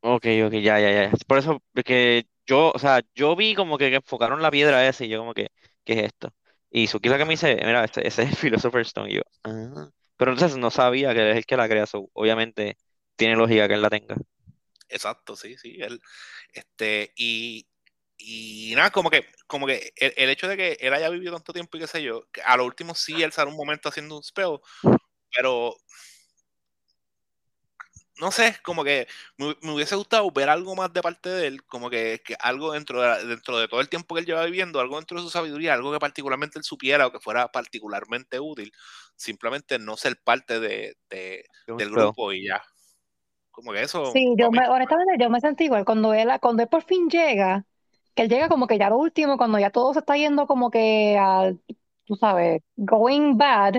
Ok, 0.00 0.26
ok, 0.46 0.52
ya, 0.54 0.78
ya, 0.80 0.90
ya. 0.92 1.12
Por 1.26 1.38
eso 1.38 1.62
que 1.84 2.26
yo, 2.46 2.72
o 2.74 2.78
sea, 2.78 3.02
yo 3.14 3.34
vi 3.36 3.54
como 3.54 3.76
que 3.76 3.94
enfocaron 3.94 4.40
la 4.40 4.50
piedra 4.50 4.86
esa 4.86 5.04
y 5.04 5.08
yo 5.08 5.18
como 5.18 5.34
que, 5.34 5.48
¿qué 5.84 5.94
es 5.94 6.04
esto? 6.06 6.32
Y 6.76 6.88
Suki 6.88 7.08
la 7.08 7.16
que 7.16 7.24
me 7.24 7.30
dice, 7.30 7.56
mira, 7.64 7.84
ese, 7.84 8.06
ese 8.06 8.24
es 8.24 8.28
el 8.28 8.36
Philosopher's 8.36 8.88
Stone. 8.88 9.10
Y 9.10 9.14
yo, 9.14 9.22
ah. 9.44 9.88
Pero 10.18 10.32
entonces 10.32 10.58
no 10.58 10.70
sabía 10.70 11.14
que 11.14 11.30
es 11.30 11.36
el 11.38 11.46
que 11.46 11.56
la 11.56 11.70
crea, 11.70 11.86
obviamente 12.12 12.76
tiene 13.16 13.34
lógica 13.34 13.66
que 13.66 13.72
él 13.72 13.80
la 13.80 13.88
tenga. 13.88 14.14
Exacto, 14.90 15.36
sí, 15.36 15.56
sí. 15.56 15.78
Él, 15.80 15.98
este, 16.52 17.14
y, 17.16 17.66
y 18.18 18.74
nada, 18.76 18.90
como 18.90 19.08
que, 19.08 19.24
como 19.46 19.66
que 19.66 19.94
el, 19.96 20.28
hecho 20.28 20.48
de 20.48 20.58
que 20.58 20.76
él 20.78 20.92
haya 20.92 21.08
vivido 21.08 21.32
tanto 21.32 21.54
tiempo 21.54 21.78
y 21.78 21.80
qué 21.80 21.86
sé 21.86 22.02
yo, 22.02 22.26
a 22.44 22.58
lo 22.58 22.66
último 22.66 22.94
sí 22.94 23.22
él 23.22 23.32
sale 23.32 23.50
un 23.50 23.56
momento 23.56 23.88
haciendo 23.88 24.14
un 24.14 24.22
spell, 24.22 24.58
pero 25.34 25.74
no 28.20 28.30
sé, 28.30 28.56
como 28.62 28.82
que 28.82 29.06
me, 29.36 29.54
hubiese 29.72 29.96
gustado 29.96 30.30
ver 30.30 30.48
algo 30.48 30.74
más 30.74 30.92
de 30.92 31.02
parte 31.02 31.28
de 31.28 31.46
él, 31.46 31.64
como 31.64 31.90
que, 31.90 32.20
algo 32.40 32.72
dentro 32.72 33.02
de, 33.02 33.26
dentro 33.26 33.58
de 33.58 33.68
todo 33.68 33.80
el 33.80 33.88
tiempo 33.88 34.14
que 34.14 34.20
él 34.20 34.26
lleva 34.26 34.44
viviendo, 34.44 34.80
algo 34.80 34.96
dentro 34.96 35.18
de 35.18 35.24
su 35.24 35.30
sabiduría, 35.30 35.74
algo 35.74 35.92
que 35.92 35.98
particularmente 35.98 36.58
él 36.58 36.64
supiera 36.64 37.06
o 37.06 37.12
que 37.12 37.20
fuera 37.20 37.48
particularmente 37.48 38.40
útil, 38.40 38.72
simplemente 39.16 39.78
no 39.78 39.96
ser 39.96 40.16
parte 40.22 40.60
de, 40.60 40.96
del 41.10 41.90
grupo 41.90 42.32
y 42.32 42.46
ya. 42.46 42.62
Como 43.50 43.72
que 43.72 43.82
eso. 43.82 44.12
Sí, 44.12 44.34
yo 44.36 44.50
me, 44.50 44.68
honestamente 44.68 45.16
yo 45.18 45.30
me 45.30 45.40
sentí 45.40 45.64
igual 45.64 45.84
cuando 45.84 46.12
él, 46.12 46.28
cuando 46.40 46.62
él 46.62 46.68
por 46.68 46.84
fin 46.84 47.08
llega, 47.08 47.64
que 48.14 48.22
él 48.22 48.28
llega 48.28 48.48
como 48.48 48.66
que 48.66 48.78
ya 48.78 48.90
lo 48.90 48.98
último, 48.98 49.38
cuando 49.38 49.58
ya 49.58 49.70
todo 49.70 49.92
se 49.92 50.00
está 50.00 50.16
yendo 50.16 50.46
como 50.46 50.70
que 50.70 51.18
al, 51.18 51.60
tú 52.04 52.16
sabes, 52.16 52.62
going 52.76 53.36
bad, 53.36 53.76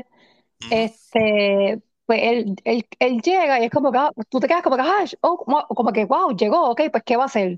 este, 0.71 1.81
pues 2.07 2.21
él, 2.23 2.55
él, 2.63 2.87
él, 2.99 3.21
llega 3.21 3.59
y 3.59 3.65
es 3.65 3.71
como 3.71 3.91
que 3.91 3.97
ah, 3.97 4.11
tú 4.29 4.39
te 4.39 4.47
quedas 4.47 4.63
como 4.63 4.77
que, 4.77 4.81
ah, 4.83 5.05
oh, 5.21 5.37
como 5.75 5.91
que, 5.91 6.05
wow, 6.05 6.35
llegó, 6.35 6.69
ok, 6.71 6.83
pues 6.89 7.03
¿qué 7.05 7.17
va 7.17 7.23
a 7.23 7.25
hacer? 7.27 7.57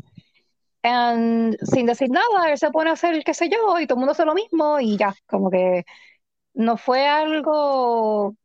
And 0.82 1.56
sin 1.62 1.86
decir 1.86 2.10
nada, 2.10 2.52
él 2.52 2.58
se 2.58 2.72
pone 2.72 2.90
a 2.90 2.94
hacer 2.94 3.24
qué 3.24 3.34
sé 3.36 3.48
yo 3.48 3.80
y 3.80 3.86
todo 3.86 3.96
el 3.96 4.00
mundo 4.00 4.14
hace 4.14 4.26
lo 4.26 4.34
mismo 4.34 4.80
y 4.80 4.98
ya, 4.98 5.14
como 5.28 5.52
que 5.52 5.86
no 6.56 6.78
fue 6.78 7.08
algo, 7.08 8.36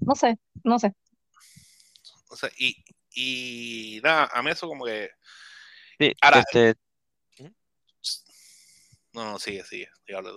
no 0.00 0.14
sé, 0.14 0.38
no 0.62 0.78
sé. 0.78 0.94
O 2.30 2.36
sea, 2.36 2.48
y, 2.58 2.74
y 3.14 4.00
nada, 4.02 4.30
a 4.32 4.42
mí 4.42 4.50
eso 4.50 4.66
como 4.66 4.86
que... 4.86 5.10
Sí, 5.98 6.12
este... 6.36 6.74
No, 9.12 9.24
no, 9.32 9.38
sigue, 9.38 9.62
sigue. 9.62 9.88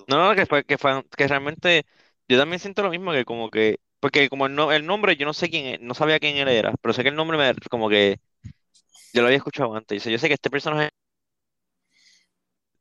No, 0.08 0.28
no, 0.28 0.36
que 0.36 0.46
fue, 0.46 0.66
que 0.66 0.78
fue, 0.78 1.04
que 1.18 1.28
realmente 1.28 1.86
yo 2.28 2.38
también 2.38 2.60
siento 2.60 2.84
lo 2.84 2.92
mismo 2.92 3.12
que 3.12 3.26
como 3.26 3.50
que 3.50 3.80
porque 4.00 4.30
como 4.30 4.46
el, 4.46 4.60
el 4.60 4.86
nombre, 4.86 5.16
yo 5.16 5.26
no 5.26 5.34
sé 5.34 5.50
quién 5.50 5.66
es, 5.66 5.82
no 5.82 5.94
sabía 5.94 6.20
quién 6.20 6.38
él 6.38 6.48
era, 6.48 6.74
pero 6.82 6.94
sé 6.94 7.04
que 7.04 7.10
el 7.10 7.16
nombre 7.16 7.38
me 7.38 7.54
como 7.70 7.90
que 7.90 8.20
yo 9.14 9.22
lo 9.22 9.28
había 9.28 9.38
escuchado 9.38 9.76
antes. 9.76 10.04
Yo 10.04 10.18
sé 10.20 10.28
que 10.28 10.36
este 10.36 10.50
personaje 10.50 10.92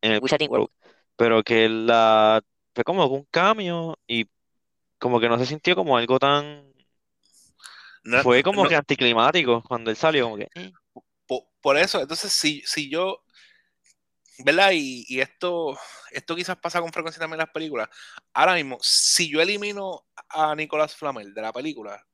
en 0.03 0.13
el 0.13 0.21
World, 0.21 0.69
pero 1.17 1.43
que 1.43 1.69
la 1.69 2.43
fue 2.75 2.85
como 2.85 3.07
un 3.07 3.25
cambio 3.31 3.99
y 4.07 4.27
como 4.99 5.21
que 5.21 5.29
no 5.29 5.39
se 5.39 5.47
sintió 5.47 5.75
como 5.75 5.97
algo 5.97 6.19
tan 6.19 6.73
fue 8.23 8.43
como 8.43 8.69
que 8.69 8.77
anticlimático 8.77 9.63
cuando 9.67 9.91
él 9.91 9.97
salió, 9.97 10.25
como 10.25 10.37
que 10.37 10.49
eh. 10.55 10.73
por, 11.61 11.77
eso, 11.77 12.01
entonces 12.01 12.33
si, 12.33 12.63
si 12.65 12.89
yo 12.89 13.25
¿verdad? 14.38 14.71
Y, 14.75 15.21
esto, 15.21 15.78
esto 16.11 16.37
quizás 16.37 16.57
pasa 16.59 16.81
con 16.81 16.93
frecuencia 16.93 17.21
también 17.21 17.40
en 17.40 17.47
las 17.47 17.52
películas. 17.52 17.88
Ahora 18.33 18.55
mismo, 18.55 18.78
si 18.83 19.31
yo 19.31 19.40
elimino 19.40 20.07
a 20.28 20.55
Nicolás 20.55 20.95
Flamel 20.95 21.35
de 21.35 21.43
la 21.43 21.52
película, 21.52 22.07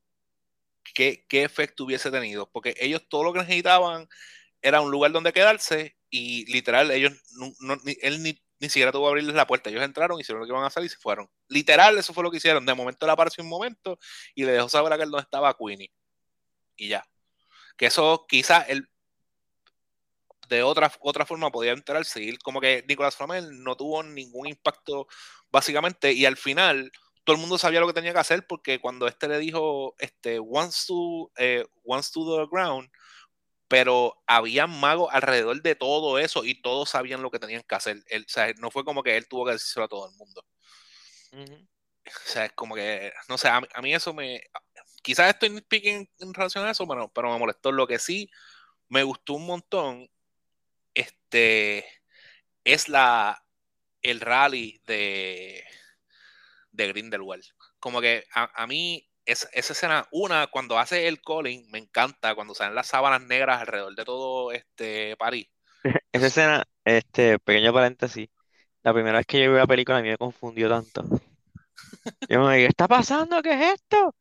¿qué, 0.94 1.24
¿qué, 1.28 1.42
efecto 1.42 1.84
hubiese 1.84 2.10
tenido? 2.10 2.50
Porque 2.50 2.74
ellos 2.78 3.02
todo 3.08 3.24
lo 3.24 3.32
que 3.32 3.40
necesitaban 3.40 4.08
era 4.60 4.80
un 4.80 4.90
lugar 4.90 5.12
donde 5.12 5.32
quedarse 5.32 5.96
y 6.10 6.50
literal, 6.52 6.90
ellos, 6.90 7.12
no, 7.60 7.76
él 8.02 8.22
ni, 8.22 8.40
ni, 8.60 8.68
siquiera 8.68 8.92
tuvo 8.92 9.06
que 9.06 9.10
abrirles 9.10 9.34
la 9.34 9.46
puerta. 9.46 9.70
Ellos 9.70 9.82
entraron, 9.82 10.20
hicieron 10.20 10.40
lo 10.40 10.46
que 10.46 10.52
iban 10.52 10.62
a 10.62 10.68
hacer 10.68 10.84
y 10.84 10.88
se 10.88 10.98
fueron. 10.98 11.28
Literal, 11.48 11.98
eso 11.98 12.12
fue 12.14 12.22
lo 12.22 12.30
que 12.30 12.36
hicieron. 12.36 12.66
De 12.66 12.74
momento 12.74 13.06
él 13.06 13.10
apareció 13.10 13.42
un 13.42 13.50
momento 13.50 13.98
y 14.34 14.44
le 14.44 14.52
dejó 14.52 14.68
saber 14.68 14.92
a 14.92 14.96
aquel 14.96 15.10
dónde 15.10 15.24
estaba 15.24 15.56
Queenie. 15.56 15.90
Y 16.76 16.88
ya. 16.88 17.04
Que 17.76 17.86
eso 17.86 18.26
quizás 18.28 18.68
el, 18.68 18.91
de 20.56 20.62
otra, 20.62 20.92
otra 21.00 21.26
forma 21.26 21.50
podía 21.50 21.72
entrar, 21.72 22.04
seguir 22.04 22.38
como 22.38 22.60
que 22.60 22.84
Nicolás 22.88 23.16
Flamel 23.16 23.62
no 23.62 23.76
tuvo 23.76 24.02
ningún 24.02 24.48
impacto 24.48 25.06
básicamente 25.50 26.12
y 26.12 26.26
al 26.26 26.36
final 26.36 26.92
todo 27.24 27.36
el 27.36 27.40
mundo 27.40 27.58
sabía 27.58 27.80
lo 27.80 27.86
que 27.86 27.92
tenía 27.92 28.12
que 28.12 28.18
hacer 28.18 28.46
porque 28.46 28.80
cuando 28.80 29.06
este 29.06 29.28
le 29.28 29.38
dijo 29.38 29.94
este 29.98 30.38
once 30.38 30.84
to, 30.86 31.30
eh, 31.36 31.64
once 31.84 32.10
to 32.12 32.36
the 32.36 32.46
ground 32.50 32.90
pero 33.72 34.22
había 34.26 34.66
magos 34.66 35.08
alrededor 35.12 35.62
de 35.62 35.74
todo 35.74 36.18
eso 36.18 36.44
y 36.44 36.60
todos 36.60 36.90
sabían 36.90 37.22
lo 37.22 37.30
que 37.30 37.38
tenían 37.38 37.62
que 37.62 37.74
hacer. 37.74 37.96
o 37.96 38.28
sea, 38.28 38.52
no 38.58 38.70
fue 38.70 38.84
como 38.84 39.02
que 39.02 39.16
él 39.16 39.26
tuvo 39.26 39.46
que 39.46 39.52
decírselo 39.52 39.86
a 39.86 39.88
todo 39.88 40.10
el 40.10 40.14
mundo. 40.14 40.44
O 41.32 42.10
sea, 42.26 42.44
es 42.44 42.52
como 42.52 42.74
que, 42.74 43.10
no 43.30 43.38
sé, 43.38 43.48
a, 43.48 43.62
mí 43.80 43.94
eso 43.94 44.12
me... 44.12 44.42
Quizás 45.02 45.30
estoy 45.30 45.56
speaking 45.56 46.06
en 46.18 46.34
relación 46.34 46.66
a 46.66 46.72
eso, 46.72 46.86
pero, 46.86 47.08
pero 47.14 47.32
me 47.32 47.38
molestó. 47.38 47.72
Lo 47.72 47.86
que 47.86 47.98
sí 47.98 48.30
me 48.90 49.04
gustó 49.04 49.32
un 49.32 49.46
montón 49.46 50.10
este 50.94 51.84
es 52.64 52.88
la 52.88 53.42
el 54.02 54.20
rally 54.20 54.80
de, 54.86 55.64
de 56.72 56.88
Grindelwald. 56.88 57.44
Como 57.78 58.00
que 58.00 58.24
a, 58.34 58.66
mí 58.66 59.08
esa 59.24 59.48
escena, 59.52 60.06
una, 60.10 60.46
cuando 60.48 60.78
hace 60.78 61.08
el 61.08 61.20
calling, 61.20 61.70
me 61.70 61.78
encanta, 61.78 62.34
cuando 62.34 62.54
salen 62.54 62.74
las 62.74 62.88
sábanas 62.88 63.22
negras 63.22 63.60
alrededor 63.60 63.94
de 63.94 64.04
todo 64.04 64.52
este 64.52 65.16
París. 65.16 65.48
Esa 66.12 66.26
escena, 66.26 66.64
este, 66.84 67.38
pequeño 67.40 67.72
paréntesis, 67.72 68.28
la 68.82 68.92
primera 68.92 69.18
vez 69.18 69.26
que 69.26 69.42
yo 69.42 69.52
vi 69.52 69.58
la 69.58 69.66
película 69.66 69.98
a 69.98 70.02
mí 70.02 70.08
me 70.08 70.18
confundió 70.18 70.68
tanto. 70.68 71.04
Yo 72.28 72.40
me 72.40 72.54
dije, 72.54 72.66
¿qué 72.66 72.70
está 72.70 72.86
pasando? 72.88 73.42
¿Qué 73.42 73.52
es 73.52 73.74
esto? 73.74 74.14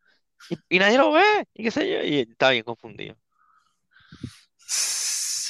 Y, 0.49 0.75
y, 0.75 0.79
nadie 0.79 0.97
lo 0.97 1.11
ve, 1.11 1.45
y 1.53 1.63
qué 1.63 1.71
sé 1.71 1.87
yo, 1.87 2.03
y 2.03 2.21
estaba 2.21 2.51
bien 2.51 2.63
confundido. 2.63 3.15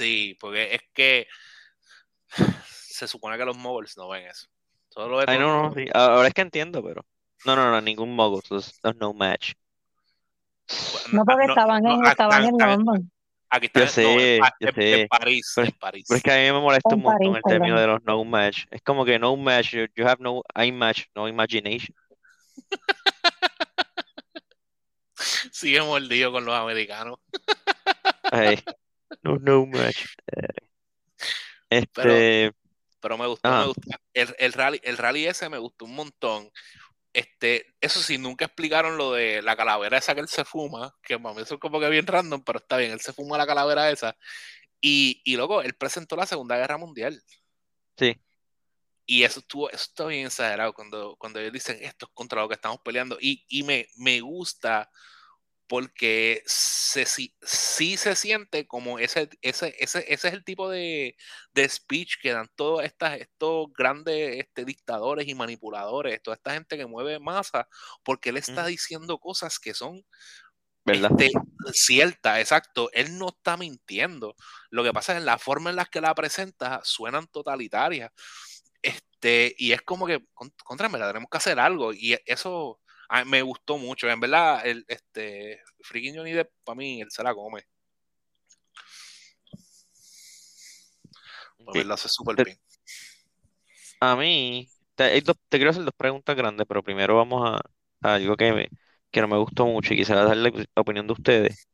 Sí, 0.01 0.36
porque 0.39 0.74
es 0.74 0.81
que 0.96 1.27
se 2.65 3.08
supone 3.08 3.38
que 3.38 3.46
los 3.46 3.55
moguls 3.55 3.96
no 3.98 4.10
ven 4.10 4.25
eso. 4.25 4.48
Ay, 5.27 5.38
no, 5.38 5.62
no, 5.62 5.74
sí. 5.75 5.86
Ahora 5.93 6.27
es 6.27 6.34
que 6.34 6.41
entiendo, 6.41 6.84
pero. 6.84 7.05
No, 7.46 7.55
no, 7.55 7.70
no, 7.70 7.79
ningún 7.81 8.15
mogul, 8.15 8.41
es 8.50 8.79
no 9.00 9.13
match. 9.13 9.53
no, 11.12 11.24
porque 11.24 11.46
estaban 11.46 11.86
en, 11.86 12.03
estaban 12.03 12.46
en 12.46 12.58
London. 12.58 13.12
Aquí 13.51 13.67
está 13.67 13.81
yo 13.81 13.88
sé, 13.88 14.38
en, 14.38 14.43
yo 14.60 14.70
sé. 14.74 15.01
en, 15.01 15.08
París, 15.08 15.51
pero, 15.55 15.67
en 15.67 15.74
París. 15.74 16.05
Pero 16.08 16.17
es 16.17 16.24
que 16.24 16.31
a 16.31 16.38
mí 16.38 16.43
me 16.43 16.62
molesta 16.62 16.96
un 16.96 17.03
montón 17.03 17.36
el 17.36 17.43
término 17.43 17.79
de 17.79 17.86
los 17.86 18.03
no 18.03 18.24
match. 18.24 18.65
Es 18.72 18.81
como 18.81 19.05
que 19.05 19.20
no 19.20 19.38
match, 19.38 19.72
you, 19.72 19.86
you 19.96 20.08
have 20.08 20.17
no 20.20 20.41
I 20.55 20.72
match, 20.72 21.03
no 21.15 21.27
imagination. 21.27 21.96
Sigue 25.51 25.79
mordido 25.84 26.31
con 26.31 26.43
los 26.43 26.55
americanos. 26.55 27.20
Ay. 28.31 28.63
No, 29.22 29.38
no 29.38 29.65
much. 29.65 30.06
Este. 31.70 32.53
Pero, 33.00 33.18
me 33.18 33.27
gustó, 33.27 33.50
me 33.50 33.65
gustó. 33.65 33.89
El, 34.13 34.36
el, 34.38 34.53
rally, 34.53 34.80
el 34.84 34.98
rally 34.98 35.25
ese 35.25 35.50
me 35.50 35.58
gustó 35.58 35.86
un 35.86 35.96
montón. 35.96 36.51
Este, 37.13 37.65
eso 37.82 38.00
sí, 38.00 38.18
nunca 38.18 38.46
explicaron 38.46 38.98
lo 38.98 39.13
de 39.13 39.41
la 39.41 39.58
calavera 39.58 39.98
esa 39.98 40.13
que 40.13 40.22
él 40.22 40.30
se 40.30 40.46
fuma, 40.46 40.96
que 41.03 41.18
mami, 41.18 41.41
eso 41.41 41.56
es 41.56 41.60
como 41.60 41.80
que 41.80 41.89
bien 41.89 42.08
random, 42.08 42.41
pero 42.44 42.60
está 42.60 42.77
bien, 42.77 42.91
él 42.91 43.01
se 43.01 43.12
fuma 43.12 43.38
la 43.38 43.48
calavera 43.48 43.89
esa. 43.89 44.15
Y, 44.80 45.22
y 45.25 45.36
luego, 45.36 45.62
él 45.62 45.74
presentó 45.74 46.15
la 46.15 46.25
Segunda 46.25 46.58
Guerra 46.58 46.77
Mundial. 46.77 47.22
Sí. 47.98 48.15
Y 49.06 49.24
eso 49.24 49.41
estuvo, 49.41 49.70
eso 49.70 49.84
está 49.84 50.06
bien 50.06 50.27
exagerado 50.27 50.74
cuando, 50.74 51.15
cuando 51.18 51.39
ellos 51.39 51.53
dicen 51.53 51.77
esto 51.82 52.06
es 52.06 52.12
contra 52.13 52.41
lo 52.41 52.48
que 52.48 52.56
estamos 52.56 52.80
peleando. 52.84 53.18
Y, 53.20 53.44
y 53.50 53.63
me, 53.63 53.88
me 53.98 54.22
gusta 54.22 54.89
porque 55.72 56.44
se, 56.46 57.06
sí, 57.06 57.34
se 57.42 58.16
siente 58.18 58.68
como 58.68 59.00
ese, 59.00 59.30
ese, 59.42 59.74
ese, 59.80 60.04
ese 60.06 60.28
es 60.28 60.34
el 60.34 60.44
tipo 60.44 60.70
de, 60.70 61.16
de, 61.54 61.70
speech 61.70 62.16
que 62.22 62.34
dan 62.34 62.50
todos 62.58 62.84
estas, 62.84 63.22
estos 63.22 63.72
grandes 63.72 64.36
este, 64.38 64.66
dictadores 64.66 65.30
y 65.30 65.34
manipuladores, 65.34 66.22
toda 66.22 66.36
esta 66.36 66.56
gente 66.56 66.75
que 66.75 66.88
mueve 66.88 67.20
masa, 67.20 67.70
porque 68.04 68.32
él 68.32 68.38
está 68.38 68.66
diciendo 68.66 69.18
cosas 69.18 69.60
que 69.60 69.74
son 69.74 70.04
este, 70.86 71.32
ciertas, 71.72 72.40
exacto. 72.40 72.90
Él 72.92 73.18
no 73.18 73.30
está 73.30 73.56
mintiendo. 73.56 74.36
Lo 74.72 74.84
que 74.84 74.92
pasa 74.92 75.13
es 75.13 75.20
que 75.20 75.25
la 75.25 75.38
forma 75.38 75.70
en 75.70 75.78
la 75.78 75.86
que 75.86 76.01
la 76.01 76.13
presenta 76.13 76.82
suenan 76.84 77.28
totalitarias. 77.28 78.12
Este, 78.82 79.56
y 79.58 79.72
es 79.72 79.82
como 79.84 80.06
que, 80.06 80.20
contra, 80.66 80.90
la 80.90 81.08
tenemos 81.08 81.30
que 81.32 81.38
hacer 81.38 81.62
algo. 81.62 81.94
Y 81.94 82.18
eso 82.25 82.82
a 83.12 83.25
me 83.25 83.41
gustó 83.41 83.77
mucho. 83.77 84.10
En 84.10 84.20
verdad, 84.22 84.65
el, 84.65 84.86
este, 84.88 85.62
freaking 85.82 86.15
Johnny 86.15 86.32
Depp, 86.32 86.50
para 86.63 86.77
mí, 86.77 87.01
él 87.01 87.12
se 87.12 87.22
la 87.22 87.34
come. 87.34 87.62
Para 91.58 91.74
Sí. 91.74 91.80
verlo 91.80 91.94
hace 91.94 92.08
súper 92.10 92.46
bien. 92.46 92.58
A 94.00 94.15
mí, 94.15 94.68
te, 94.96 95.22
quiero 95.50 95.70
hacer 95.70 95.84
dos 95.84 95.94
preguntas 95.96 96.36
grandes, 96.38 96.65
pero 96.68 96.84
primero 96.84 97.18
vamos 97.18 97.50
a, 97.50 97.62
a 98.08 98.13
algo 98.15 98.38
que, 98.38 98.53
me, 98.53 98.70
que 99.12 99.22
no 99.22 99.27
me 99.27 99.38
gustó 99.38 99.65
mucho 99.68 99.94
y 99.94 99.98
quisiera 99.98 100.24
darle 100.24 100.51
la 100.51 100.82
opinión 100.82 101.06
de 101.06 101.13
ustedes. 101.13 101.68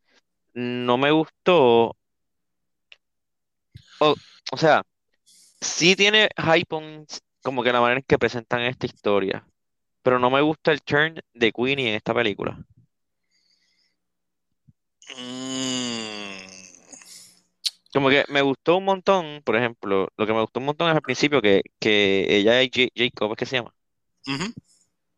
No 0.54 0.98
me 0.98 1.12
gustó, 1.12 1.96
o, 4.00 4.16
o 4.52 4.58
sea, 4.58 4.84
sí 5.62 5.96
tiene 5.96 6.30
high 6.38 6.66
points, 6.66 7.22
como 7.44 7.64
que 7.64 7.74
la 7.74 7.82
manera 7.82 8.00
en 8.00 8.06
que 8.08 8.20
presentan 8.20 8.62
esta 8.62 8.86
historia, 8.88 9.48
pero 10.08 10.20
no 10.20 10.30
me 10.30 10.40
gusta 10.42 10.72
el 10.72 10.82
turn 10.84 11.20
de 11.34 11.52
Queenie 11.52 11.90
en 11.90 11.96
esta 11.96 12.14
película. 12.14 12.58
Mm, 15.18 16.38
Como 17.94 18.10
que 18.10 18.24
me 18.30 18.42
gustó 18.42 18.78
un 18.78 18.86
montón, 18.86 19.42
por 19.44 19.56
ejemplo, 19.58 20.08
lo 20.18 20.26
que 20.28 20.34
me 20.34 20.42
gustó 20.42 20.60
un 20.60 20.68
montón 20.68 20.90
es 20.90 20.96
al 20.96 21.02
principio 21.02 21.42
que, 21.42 21.62
que 21.80 22.26
ella 22.38 22.62
y 22.64 22.70
Ja- 22.74 22.88
Jacob, 22.96 23.32
¿es 23.34 23.38
que 23.38 23.46
se 23.46 23.58
llama? 23.58 23.74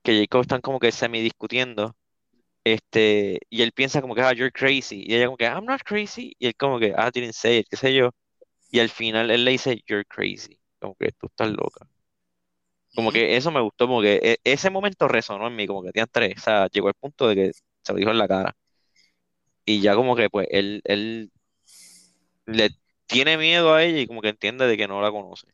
Que 0.04 0.20
Jacob 0.22 0.42
están 0.42 0.62
como 0.62 0.80
que 0.80 0.92
semi 0.92 1.22
discutiendo, 1.22 1.96
este, 2.64 3.40
y 3.50 3.62
él 3.64 3.72
piensa 3.74 4.02
como 4.02 4.16
que, 4.16 4.22
ah, 4.24 4.34
you're 4.34 4.52
crazy, 4.52 5.04
y 5.08 5.16
ella 5.16 5.28
como 5.28 5.38
que, 5.38 5.46
I'm 5.46 5.66
not 5.66 5.82
crazy, 5.86 6.36
y 6.40 6.48
él 6.48 6.56
como 6.58 6.80
que, 6.80 6.94
ah, 6.98 7.12
didn't 7.14 7.34
say 7.34 7.60
it, 7.60 7.68
qué 7.70 7.78
sé 7.78 7.94
yo, 7.96 8.12
y 8.72 8.80
al 8.82 8.90
final 8.90 9.32
él 9.32 9.46
le 9.46 9.52
dice, 9.54 9.82
you're 9.88 10.06
crazy, 10.06 10.60
como 10.80 10.96
que 10.96 11.12
tú 11.14 11.28
estás 11.28 11.52
loca. 11.52 11.88
Como 12.96 13.12
que 13.12 13.38
eso 13.38 13.52
me 13.52 13.62
gustó, 13.62 13.88
como 13.88 14.02
que 14.02 14.16
e- 14.24 14.40
ese 14.44 14.70
momento 14.70 15.08
resonó 15.08 15.48
en 15.48 15.56
mí, 15.56 15.68
como 15.68 15.84
que 15.84 15.92
tenían 15.92 16.10
tres, 16.12 16.36
o 16.38 16.42
sea, 16.42 16.68
llegó 16.68 16.90
el 16.90 16.96
punto 16.96 17.28
de 17.28 17.36
que 17.36 17.52
se 17.84 17.94
lo 17.94 18.00
dijo 18.00 18.12
en 18.12 18.18
la 18.18 18.28
cara, 18.28 18.56
y 19.66 19.82
ya 19.82 19.96
como 19.96 20.16
que 20.16 20.30
pues 20.30 20.48
él, 20.52 20.82
él 20.86 21.32
le 22.46 22.70
tiene 23.08 23.38
miedo 23.38 23.74
a 23.74 23.84
ella 23.84 24.00
y 24.02 24.08
como 24.08 24.22
que 24.22 24.30
entiende 24.30 24.68
de 24.68 24.78
que 24.78 24.88
no 24.88 25.02
la 25.02 25.12
conoce. 25.12 25.48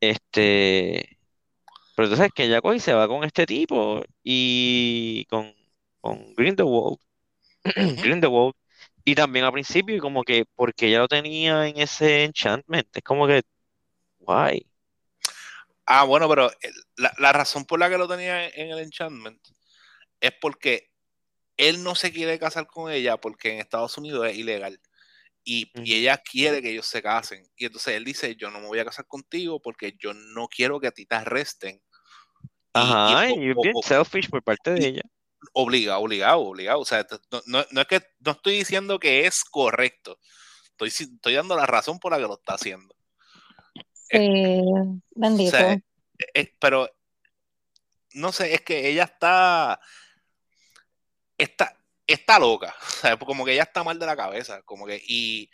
Este, 0.00 1.18
pero 1.96 2.08
entonces 2.08 2.30
que 2.34 2.60
coge 2.62 2.76
y 2.78 2.80
se 2.80 2.94
va 2.94 3.08
con 3.08 3.24
este 3.24 3.46
tipo 3.46 4.02
y 4.24 5.26
con, 5.26 5.54
con 6.00 6.34
Grindelwald. 6.36 6.98
Grindelwald, 8.00 8.54
y 9.04 9.14
también 9.16 9.44
al 9.46 9.52
principio 9.52 9.96
y 9.96 10.00
como 10.00 10.24
que 10.24 10.46
porque 10.56 10.88
ella 10.88 11.00
lo 11.00 11.08
tenía 11.08 11.68
en 11.68 11.78
ese 11.80 12.24
enchantment, 12.24 12.88
es 12.96 13.02
como 13.04 13.26
que, 13.28 13.42
guay. 14.20 14.66
Ah, 15.86 16.04
bueno, 16.04 16.28
pero 16.28 16.50
el- 16.60 16.74
la, 16.96 17.12
la 17.18 17.32
razón 17.32 17.64
por 17.64 17.78
la 17.80 17.90
que 17.90 17.98
lo 17.98 18.08
tenía 18.08 18.48
en 18.48 18.70
el 18.70 18.78
enchantment 18.78 19.40
es 20.20 20.32
porque 20.40 20.90
él 21.56 21.82
no 21.82 21.94
se 21.94 22.12
quiere 22.12 22.38
casar 22.38 22.66
con 22.66 22.90
ella 22.90 23.16
porque 23.18 23.52
en 23.52 23.58
Estados 23.58 23.96
Unidos 23.98 24.26
es 24.28 24.36
ilegal. 24.36 24.80
Y, 25.44 25.70
y 25.84 25.94
ella 25.96 26.18
quiere 26.18 26.62
que 26.62 26.70
ellos 26.70 26.86
se 26.86 27.02
casen. 27.02 27.44
Y 27.56 27.66
entonces 27.66 27.94
él 27.94 28.04
dice, 28.04 28.36
yo 28.36 28.50
no 28.50 28.60
me 28.60 28.68
voy 28.68 28.78
a 28.78 28.84
casar 28.84 29.06
contigo 29.06 29.60
porque 29.60 29.96
yo 29.98 30.14
no 30.14 30.46
quiero 30.48 30.78
que 30.80 30.86
a 30.86 30.92
ti 30.92 31.04
te 31.04 31.16
arresten. 31.16 31.82
Ajá, 32.72 33.28
y 33.28 33.32
es 33.32 33.46
bien 33.62 33.74
selfish 33.82 34.30
por 34.30 34.42
parte 34.42 34.70
de 34.70 34.86
ella. 34.86 35.02
obligado, 35.52 36.00
obligado, 36.00 36.40
obligado. 36.40 36.80
O 36.80 36.84
sea, 36.84 37.04
no, 37.32 37.42
no- 37.46 37.66
no 37.70 37.80
es 37.80 37.86
que 37.88 38.00
no 38.20 38.30
estoy 38.32 38.54
diciendo 38.58 38.98
que 39.00 39.26
es 39.26 39.42
correcto. 39.44 40.18
Estoy, 40.78 40.88
estoy 40.88 41.34
dando 41.34 41.56
la 41.56 41.66
razón 41.66 41.98
por 41.98 42.12
la 42.12 42.18
que 42.18 42.22
lo 42.28 42.34
está 42.34 42.54
haciendo. 42.54 42.94
Sí, 44.12 44.62
O 44.72 45.00
bendito. 45.14 45.50
sea, 45.50 45.72
eh, 45.72 45.82
eh, 46.34 46.54
pero 46.60 46.88
no 48.14 48.32
sé, 48.32 48.54
es 48.54 48.60
que 48.62 48.88
ella 48.88 49.04
está, 49.04 49.80
está, 51.38 51.76
está 52.06 52.38
loca. 52.38 52.74
Sea, 53.00 53.16
como 53.18 53.44
que 53.44 53.52
ella 53.52 53.62
está 53.64 53.82
mal 53.84 53.98
de 53.98 54.06
la 54.06 54.16
cabeza. 54.16 54.62
Como 54.62 54.86
que, 54.86 55.02
y, 55.06 55.50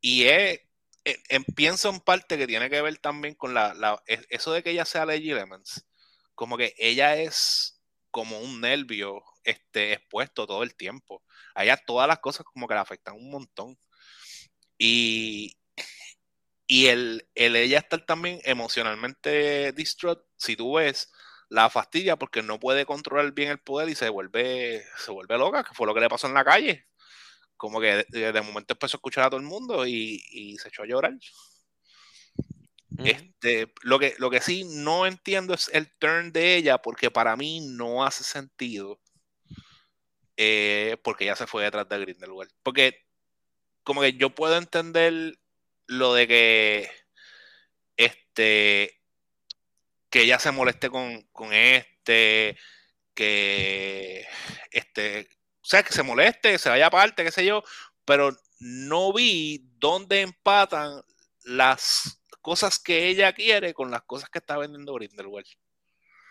y 0.00 0.24
es, 0.24 0.60
eh, 1.04 1.22
eh, 1.28 1.40
pienso 1.54 1.88
en 1.90 2.00
parte 2.00 2.36
que 2.36 2.46
tiene 2.46 2.68
que 2.70 2.82
ver 2.82 2.98
también 2.98 3.34
con 3.34 3.54
la, 3.54 3.74
la- 3.74 4.02
es- 4.06 4.26
eso 4.30 4.52
de 4.52 4.62
que 4.62 4.70
ella 4.70 4.84
sea 4.84 5.06
Lady 5.06 5.32
Lemons. 5.32 5.86
Como 6.34 6.56
que 6.56 6.74
ella 6.78 7.16
es 7.16 7.80
como 8.10 8.40
un 8.40 8.60
nervio 8.60 9.22
este, 9.44 9.92
expuesto 9.92 10.46
todo 10.46 10.62
el 10.62 10.74
tiempo. 10.74 11.22
A 11.54 11.64
ella 11.64 11.76
todas 11.76 12.08
las 12.08 12.18
cosas 12.18 12.44
como 12.44 12.66
que 12.66 12.74
le 12.74 12.80
afectan 12.80 13.14
un 13.14 13.30
montón. 13.30 13.78
Y, 14.78 15.56
y 16.70 16.86
el, 16.88 17.28
el 17.34 17.56
ella 17.56 17.78
estar 17.80 18.04
también 18.06 18.40
emocionalmente 18.44 19.72
distraught, 19.72 20.20
si 20.36 20.56
tú 20.56 20.74
ves, 20.76 21.10
la 21.50 21.68
fastidia 21.70 22.16
porque 22.16 22.42
no 22.42 22.60
puede 22.60 22.86
controlar 22.86 23.32
bien 23.32 23.50
el 23.50 23.60
poder 23.60 23.88
y 23.88 23.96
se 23.96 24.08
vuelve, 24.10 24.84
se 24.98 25.10
vuelve 25.12 25.38
loca, 25.38 25.64
que 25.64 25.74
fue 25.74 25.86
lo 25.88 25.94
que 25.94 26.00
le 26.00 26.08
pasó 26.10 26.28
en 26.28 26.34
la 26.34 26.44
calle. 26.44 26.86
Como 27.56 27.80
que 27.80 28.06
de, 28.10 28.32
de 28.32 28.42
momento 28.42 28.74
empezó 28.74 28.96
a 28.96 28.98
escuchar 28.98 29.24
a 29.26 29.30
todo 29.30 29.40
el 29.40 29.46
mundo 29.46 29.86
y, 29.86 30.22
y 30.32 30.58
se 30.58 30.68
echó 30.68 30.82
a 30.84 30.86
llorar. 30.86 31.14
Este, 33.02 33.72
lo, 33.82 33.98
que, 33.98 34.14
lo 34.18 34.30
que 34.30 34.40
sí 34.40 34.64
no 34.64 35.06
entiendo 35.06 35.54
es 35.54 35.70
el 35.72 35.90
turn 35.98 36.32
de 36.32 36.56
ella, 36.56 36.78
porque 36.78 37.10
para 37.10 37.36
mí 37.36 37.60
no 37.60 38.04
hace 38.04 38.24
sentido. 38.24 39.00
eh, 40.36 40.96
porque 41.02 41.24
ella 41.24 41.36
se 41.36 41.46
fue 41.46 41.64
detrás 41.64 41.88
de 41.88 41.98
Grindelwald. 41.98 42.50
Porque, 42.62 43.06
como 43.84 44.02
que 44.02 44.14
yo 44.14 44.34
puedo 44.34 44.56
entender 44.58 45.39
lo 45.90 46.14
de 46.14 46.26
que. 46.26 46.90
Este. 47.96 49.00
Que 50.08 50.22
ella 50.22 50.38
se 50.38 50.52
moleste 50.52 50.88
con, 50.88 51.22
con 51.32 51.52
este. 51.52 52.56
Que. 53.14 54.24
Este. 54.70 55.28
O 55.62 55.66
sea, 55.70 55.82
que 55.82 55.92
se 55.92 56.02
moleste, 56.02 56.58
se 56.58 56.68
vaya 56.68 56.86
aparte, 56.86 57.24
qué 57.24 57.30
sé 57.30 57.44
yo. 57.44 57.62
Pero 58.04 58.30
no 58.60 59.12
vi 59.12 59.68
dónde 59.78 60.22
empatan 60.22 61.02
las 61.44 62.22
cosas 62.40 62.78
que 62.78 63.08
ella 63.08 63.32
quiere 63.32 63.74
con 63.74 63.90
las 63.90 64.02
cosas 64.02 64.30
que 64.30 64.38
está 64.38 64.56
vendiendo 64.56 64.94
Grindelwald. 64.94 65.46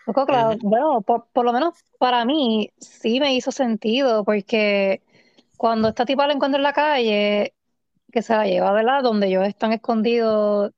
Poco 0.06 0.26
claro, 0.26 0.56
Ujú. 0.56 0.68
bueno, 0.68 1.00
por, 1.02 1.28
por 1.32 1.44
lo 1.44 1.52
menos 1.52 1.74
para 1.98 2.24
mí 2.24 2.72
sí 2.78 3.20
me 3.20 3.34
hizo 3.34 3.52
sentido, 3.52 4.24
porque 4.24 5.02
cuando 5.56 5.88
esta 5.88 6.04
tipa 6.04 6.26
la 6.26 6.32
encuentra 6.32 6.58
en 6.58 6.62
la 6.64 6.72
calle, 6.72 7.54
que 8.10 8.22
se 8.22 8.34
la 8.34 8.46
lleva, 8.46 8.72
¿verdad? 8.72 9.02
Donde 9.02 9.28
ellos 9.28 9.46
están 9.46 9.72
escondidos, 9.72 10.72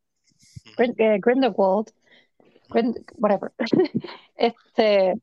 eh, 0.79 1.19
Grindelwald, 1.21 1.93
Grind- 2.71 3.05
whatever. 3.19 3.53
Este, 4.37 5.15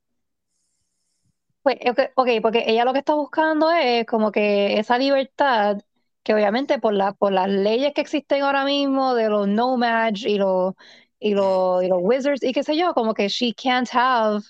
pues, 1.62 1.76
ok, 1.90 2.00
ok, 2.14 2.28
porque 2.42 2.64
ella 2.66 2.84
lo 2.84 2.92
que 2.92 3.00
está 3.00 3.14
buscando 3.14 3.70
es 3.70 4.06
como 4.06 4.32
que 4.32 4.78
esa 4.78 4.98
libertad, 4.98 5.78
que 6.22 6.34
obviamente 6.34 6.78
por 6.78 6.94
la, 6.94 7.12
por 7.12 7.32
las 7.32 7.48
leyes 7.48 7.92
que 7.94 8.00
existen 8.00 8.42
ahora 8.42 8.64
mismo 8.64 9.14
de 9.14 9.28
los 9.28 9.46
nomads 9.48 10.22
y 10.24 10.36
los, 10.38 10.74
y 11.18 11.34
los, 11.34 11.82
y 11.84 11.88
los 11.88 11.98
wizards 12.02 12.42
y 12.42 12.52
qué 12.52 12.62
sé 12.62 12.76
yo, 12.76 12.94
como 12.94 13.12
que 13.14 13.28
she 13.28 13.52
can't 13.54 13.88
have 13.92 14.42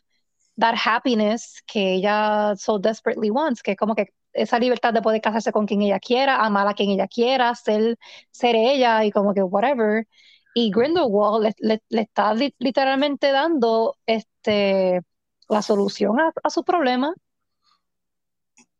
that 0.58 0.74
happiness 0.84 1.62
que 1.66 1.94
ella 1.96 2.54
so 2.56 2.78
desperately 2.78 3.30
wants, 3.30 3.62
que 3.62 3.72
es 3.72 3.76
como 3.78 3.94
que 3.94 4.12
esa 4.32 4.58
libertad 4.58 4.92
de 4.94 5.02
poder 5.02 5.20
casarse 5.20 5.52
con 5.52 5.66
quien 5.66 5.82
ella 5.82 5.98
quiera, 6.00 6.44
amar 6.44 6.66
a 6.68 6.74
quien 6.74 6.90
ella 6.90 7.08
quiera, 7.08 7.54
ser, 7.54 7.98
ser 8.30 8.56
ella 8.56 9.04
y 9.04 9.10
como 9.10 9.34
que 9.34 9.42
whatever. 9.42 10.06
Y 10.54 10.70
Grindelwald 10.70 11.44
le, 11.44 11.54
le- 11.58 11.82
le 11.88 12.02
está 12.02 12.34
li- 12.34 12.54
literalmente 12.58 13.30
dando 13.32 13.96
este, 14.06 15.00
la 15.48 15.62
solución 15.62 16.20
a, 16.20 16.32
a 16.42 16.50
su 16.50 16.64
problema. 16.64 17.14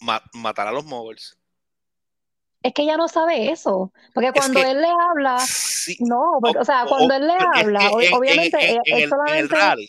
Ma- 0.01 0.23
matar 0.35 0.67
a 0.69 0.73
los 0.73 0.85
moguls. 0.85 1.37
Es 2.63 2.75
que 2.75 2.83
ella 2.83 2.97
no 2.97 3.09
sabe 3.09 3.51
eso, 3.51 3.93
porque 4.15 4.33
cuando 4.33 4.61
que- 4.61 4.71
él 4.71 4.81
le 4.83 4.89
habla, 4.89 5.39
Sí, 5.39 5.97
no, 6.01 6.39
porque, 6.41 6.59
o 6.59 6.65
sea, 6.65 6.85
cuando 6.87 7.15
o- 7.15 7.17
él 7.17 7.27
le 7.27 7.33
habla, 7.33 7.81
en- 7.89 8.03
en- 8.05 8.15
obviamente 8.15 8.59
en- 8.59 8.77
él- 8.77 8.81
en 8.85 8.99
él 8.99 9.39
el, 9.39 9.49
rally, 9.49 9.89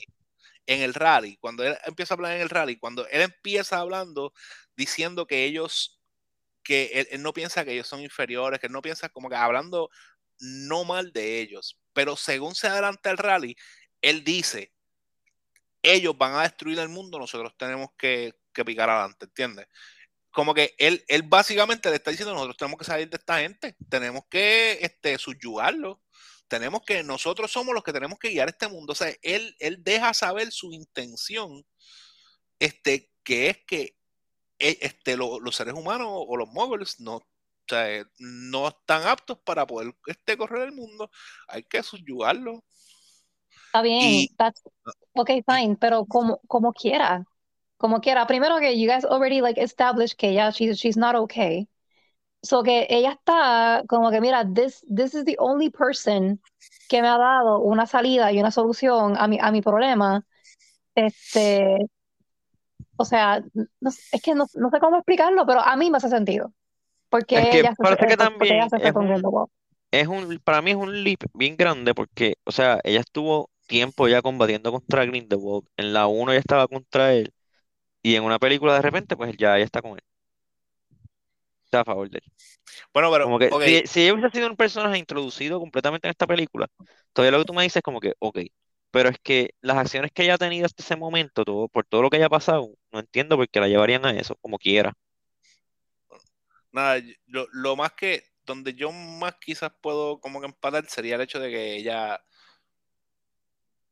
en 0.67 0.81
el 0.81 0.93
rally, 0.93 1.37
cuando 1.37 1.63
él 1.63 1.75
empieza 1.85 2.13
a 2.13 2.15
hablar 2.15 2.35
en 2.35 2.41
el 2.41 2.49
rally, 2.49 2.77
cuando 2.77 3.05
él 3.07 3.21
empieza 3.21 3.79
hablando 3.79 4.31
diciendo 4.75 5.27
que 5.27 5.45
ellos, 5.45 5.99
que 6.63 7.07
él, 7.11 7.21
no 7.21 7.33
piensa 7.33 7.65
que 7.65 7.73
ellos 7.73 7.87
son 7.87 8.01
inferiores, 8.01 8.59
que 8.59 8.67
él 8.67 8.73
no 8.73 8.81
piensa 8.81 9.09
como 9.09 9.29
que 9.29 9.35
hablando 9.35 9.89
no 10.39 10.83
mal 10.85 11.13
de 11.13 11.39
ellos, 11.39 11.79
pero 11.93 12.15
según 12.15 12.55
se 12.55 12.67
adelanta 12.67 13.11
el 13.11 13.17
rally, 13.17 13.55
él 14.01 14.23
dice, 14.23 14.73
ellos 15.83 16.17
van 16.17 16.35
a 16.35 16.43
destruir 16.43 16.79
el 16.79 16.89
mundo, 16.89 17.19
nosotros 17.19 17.53
tenemos 17.57 17.89
que, 17.97 18.33
que 18.53 18.65
picar 18.65 18.89
adelante, 18.89 19.25
¿entiendes? 19.25 19.67
Como 20.31 20.53
que 20.53 20.75
él, 20.77 21.03
él 21.07 21.23
básicamente 21.23 21.89
le 21.89 21.97
está 21.97 22.11
diciendo, 22.11 22.33
nosotros 22.33 22.57
tenemos 22.57 22.79
que 22.79 22.85
salir 22.85 23.09
de 23.09 23.17
esta 23.17 23.39
gente, 23.39 23.75
tenemos 23.89 24.23
que 24.29 24.79
este, 24.81 25.17
subyugarlo, 25.17 26.01
tenemos 26.47 26.81
que, 26.85 27.03
nosotros 27.03 27.51
somos 27.51 27.73
los 27.73 27.83
que 27.83 27.93
tenemos 27.93 28.19
que 28.19 28.29
guiar 28.29 28.49
este 28.49 28.67
mundo. 28.67 28.93
O 28.93 28.95
sea, 28.95 29.13
él, 29.21 29.55
él 29.59 29.83
deja 29.83 30.13
saber 30.13 30.51
su 30.51 30.73
intención, 30.73 31.65
este, 32.59 33.09
que 33.23 33.49
es 33.49 33.57
que 33.65 33.95
este, 34.61 35.17
lo- 35.17 35.39
los 35.39 35.55
seres 35.55 35.73
humanos 35.75 36.07
o 36.11 36.37
los 36.37 36.49
moguls 36.49 36.99
no, 36.99 37.17
o 37.17 37.23
sea, 37.67 37.91
eh, 37.91 38.05
no 38.19 38.67
están 38.69 39.03
aptos 39.07 39.39
para 39.39 39.65
poder 39.67 39.93
este, 40.07 40.37
correr 40.37 40.63
el 40.63 40.73
mundo, 40.73 41.09
hay 41.47 41.63
que 41.63 41.83
subyugarlo. 41.83 42.63
está 43.67 43.81
bien, 43.81 44.27
Y- 44.27 44.35
that's, 44.37 44.61
ok, 45.13 45.29
fine, 45.47 45.77
pero 45.79 46.05
como, 46.05 46.39
como 46.47 46.73
quiera, 46.73 47.25
como 47.77 48.01
quiera, 48.01 48.27
primero 48.27 48.59
que 48.59 48.79
you 48.79 48.87
guys 48.89 49.05
already 49.05 49.41
like 49.41 49.61
established 49.61 50.17
que 50.17 50.29
ella, 50.31 50.51
she's, 50.51 50.77
she's 50.79 50.97
not 50.97 51.15
okay. 51.15 51.67
So 52.43 52.63
que 52.63 52.87
ella 52.89 53.13
está 53.13 53.83
como 53.89 54.11
que, 54.11 54.21
mira, 54.21 54.45
this, 54.53 54.85
this 54.89 55.15
is 55.15 55.25
the 55.25 55.37
only 55.39 55.69
person 55.71 56.41
que 56.89 57.01
me 57.01 57.07
ha 57.09 57.17
dado 57.19 57.59
una 57.61 57.87
salida 57.87 58.31
y 58.33 58.39
una 58.39 58.51
solución 58.51 59.15
a 59.17 59.27
mi, 59.27 59.39
a 59.41 59.51
mi 59.51 59.61
problema. 59.61 60.25
Este, 60.95 61.77
o 62.97 63.05
sea, 63.05 63.41
no, 63.81 63.89
es 63.89 64.21
que 64.21 64.35
no, 64.35 64.45
no 64.55 64.69
sé 64.69 64.79
cómo 64.79 64.97
explicarlo, 64.97 65.45
pero 65.45 65.61
a 65.61 65.75
mí 65.77 65.89
me 65.91 65.97
hace 65.97 66.09
sentido. 66.09 66.53
Porque 67.09 67.37
Es 67.39 67.47
que 67.49 67.59
ella 67.59 67.75
se, 67.75 67.83
que 68.07 68.17
también 68.17 68.55
ella 68.55 68.69
se 68.69 68.79
fue 68.81 68.91
es 68.91 68.93
con 68.93 69.05
un- 69.05 69.07
Grindelwald. 69.07 69.49
es 69.91 70.07
un, 70.07 70.39
para 70.43 70.61
mí 70.61 70.71
es 70.71 70.77
un 70.77 71.03
leap 71.03 71.21
bien 71.33 71.57
grande 71.57 71.95
porque, 71.95 72.35
o 72.45 72.51
sea, 72.51 72.79
ella 72.83 73.01
estuvo 73.01 73.49
tiempo 73.67 74.07
ya 74.07 74.21
combatiendo 74.21 74.71
contra 74.71 75.05
Grindelwald. 75.05 75.67
En 75.77 75.93
la 75.93 76.07
1 76.07 76.33
ya 76.33 76.39
estaba 76.39 76.67
contra 76.67 77.13
él. 77.15 77.33
Y 78.03 78.15
en 78.15 78.23
una 78.25 78.39
película 78.39 78.75
de 78.75 78.81
repente, 78.83 79.17
pues 79.17 79.35
ya 79.37 79.57
ella 79.57 79.65
está 79.65 79.81
con 79.81 79.93
él. 79.93 80.03
Está 81.65 81.81
a 81.81 81.85
favor 81.85 82.09
de 82.09 82.17
él. 82.19 82.31
Bueno, 82.93 83.11
pero, 83.11 83.25
Como 83.25 83.39
que 83.39 83.53
si, 83.59 83.83
si 83.87 84.01
ella 84.03 84.13
hubiese 84.13 84.31
sido 84.37 84.49
un 84.49 84.57
personaje 84.57 84.97
introducido 84.99 85.59
completamente 85.59 86.07
en 86.07 86.11
esta 86.11 86.27
película, 86.27 86.67
todavía 87.13 87.33
lo 87.37 87.43
que 87.43 87.47
tú 87.47 87.53
me 87.53 87.63
dices 87.63 87.77
es 87.77 87.83
como 87.83 87.99
que, 88.01 88.13
ok. 88.19 88.39
Pero 88.91 89.09
es 89.09 89.19
que 89.19 89.55
las 89.61 89.77
acciones 89.77 90.11
que 90.13 90.23
ella 90.23 90.35
ha 90.35 90.37
tenido 90.37 90.65
hasta 90.65 90.83
ese 90.83 90.95
momento, 90.95 91.43
todo, 91.45 91.67
por 91.69 91.85
todo 91.85 92.01
lo 92.03 92.09
que 92.09 92.17
haya 92.17 92.29
pasado, 92.29 92.69
no 92.91 92.99
entiendo 92.99 93.37
por 93.37 93.49
qué 93.49 93.59
la 93.59 93.67
llevarían 93.67 94.05
a 94.05 94.11
eso, 94.11 94.35
como 94.37 94.57
quiera. 94.59 94.93
nada, 96.71 96.97
yo- 96.99 97.13
lo, 97.27 97.47
lo 97.51 97.75
más 97.75 97.93
que, 97.93 98.23
donde 98.45 98.73
yo 98.73 98.91
más 98.91 99.35
quizás 99.39 99.71
puedo 99.81 100.19
como 100.19 100.39
que 100.41 100.47
empatar 100.47 100.85
sería 100.87 101.15
el 101.15 101.21
hecho 101.21 101.39
de 101.39 101.49
que 101.51 101.75
ella, 101.77 102.21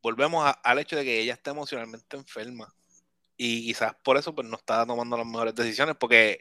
volvemos 0.01 0.45
a- 0.45 0.51
al 0.51 0.79
hecho 0.79 0.95
de 0.95 1.03
que 1.03 1.19
ella 1.21 1.33
está 1.33 1.51
emocionalmente 1.51 2.17
enferma. 2.17 2.73
Y 3.37 3.65
quizás 3.67 3.95
por 4.03 4.17
eso 4.17 4.35
pues 4.35 4.47
no 4.47 4.57
está 4.57 4.85
tomando 4.87 5.17
las 5.17 5.27
mejores 5.27 5.55
decisiones, 5.55 5.95
porque 5.99 6.39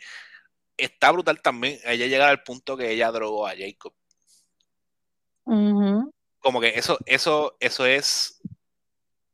está 0.76 1.12
brutal 1.12 1.42
también 1.42 1.80
ella 1.84 2.06
llegar 2.06 2.30
al 2.30 2.42
punto 2.44 2.76
que 2.76 2.90
ella 2.92 3.12
drogó 3.12 3.46
a 3.48 3.54
Jacob. 3.56 3.94
Como 6.40 6.60
que 6.60 6.68
eso, 6.78 6.98
eso, 7.06 7.56
eso 7.60 7.86
es, 7.86 8.37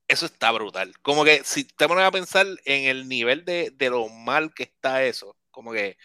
eso 0.09 0.27
está 0.27 0.51
brutal. 0.53 0.95
Como 1.03 1.25
que 1.25 1.45
si 1.45 1.65
te 1.65 1.89
pones 1.89 2.05
a 2.05 2.11
pensar 2.11 2.47
en 2.65 2.85
el 2.87 3.09
nivel 3.09 3.45
de, 3.45 3.71
de 3.75 3.91
lo 3.91 4.09
mal 4.09 4.53
que 4.55 4.65
está 4.65 5.05
eso, 5.05 5.37
como 5.51 5.73
que 5.73 5.97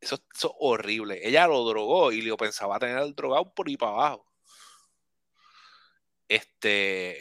eso, 0.00 0.16
es 0.16 0.46
horrible. 0.58 1.20
Ella 1.26 1.46
lo 1.46 1.64
drogó 1.64 2.12
y 2.12 2.20
lo 2.22 2.36
pensaba 2.36 2.78
tener 2.78 2.98
el 2.98 3.14
drogado 3.14 3.54
por 3.54 3.68
ahí 3.68 3.76
para 3.78 3.92
abajo. 3.92 4.26
Este, 6.28 7.18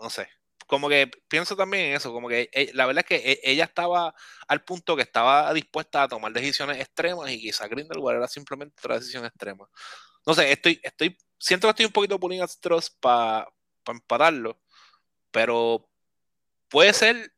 no 0.00 0.10
sé. 0.10 0.28
Como 0.66 0.88
que 0.88 1.08
pienso 1.28 1.54
también 1.56 1.86
en 1.86 1.96
eso, 1.96 2.12
como 2.12 2.28
que 2.28 2.48
eh, 2.52 2.70
la 2.74 2.86
verdad 2.86 3.04
es 3.08 3.20
que 3.20 3.32
e- 3.32 3.40
ella 3.44 3.64
estaba 3.64 4.14
al 4.48 4.64
punto 4.64 4.96
que 4.96 5.02
estaba 5.02 5.52
dispuesta 5.54 6.02
a 6.02 6.08
tomar 6.08 6.32
decisiones 6.32 6.78
extremas 6.80 7.30
y 7.30 7.40
quizá 7.40 7.68
Grindelwald 7.68 8.18
era 8.18 8.28
simplemente 8.28 8.74
otra 8.80 8.96
decisión 8.98 9.24
extrema. 9.24 9.68
No 10.26 10.34
sé, 10.34 10.52
estoy, 10.52 10.80
estoy, 10.82 11.16
siento 11.38 11.68
que 11.68 11.70
estoy 11.70 11.86
un 11.86 11.92
poquito 11.92 12.20
pulling 12.20 12.46
straws 12.48 12.90
para 12.90 13.48
empatarlo, 13.86 14.60
pero 15.36 15.86
puede 16.70 16.92
ser, 16.94 17.32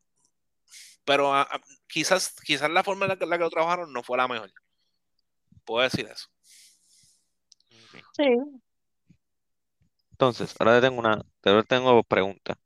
pero 1.05 1.33
a- 1.35 1.43
a- 1.43 1.61
quizás, 1.89 2.35
quizás 2.45 2.71
la 2.71 2.85
forma 2.85 3.07
en 3.07 3.11
la 3.11 3.17
que, 3.19 3.27
la 3.27 3.39
que 3.39 3.45
lo 3.45 3.51
trabajaron 3.51 3.93
no 3.93 4.03
fue 4.03 4.17
la 4.19 4.29
mejor. 4.29 4.51
Puedo 5.65 5.85
decir 5.85 6.07
eso. 6.07 6.29
Sí. 8.17 8.25
Entonces, 10.13 10.55
ahora 10.59 10.81
te 10.81 10.87
tengo 10.87 10.99
una, 11.01 11.23
te 11.41 11.63
tengo 11.65 12.03
preguntas. 12.03 12.59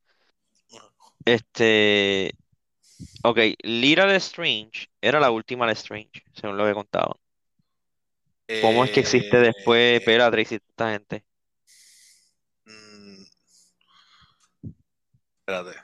Este, 1.24 2.32
ok, 3.24 3.38
Lira 3.64 4.06
Lestrange 4.06 4.88
era 5.00 5.20
la 5.20 5.30
última 5.30 5.66
Lestrange, 5.66 6.24
según 6.34 6.56
lo 6.58 6.66
que 6.66 6.74
contaban. 6.74 7.14
¿Cómo 8.60 8.84
es 8.84 8.90
que 8.90 9.00
existe 9.00 9.38
después 9.38 10.00
Eh, 10.00 10.06
Bellatrix 10.06 10.52
y 10.52 10.54
esta 10.56 10.92
gente? 10.92 11.24
mm, 12.66 13.24
espérate. 15.60 15.80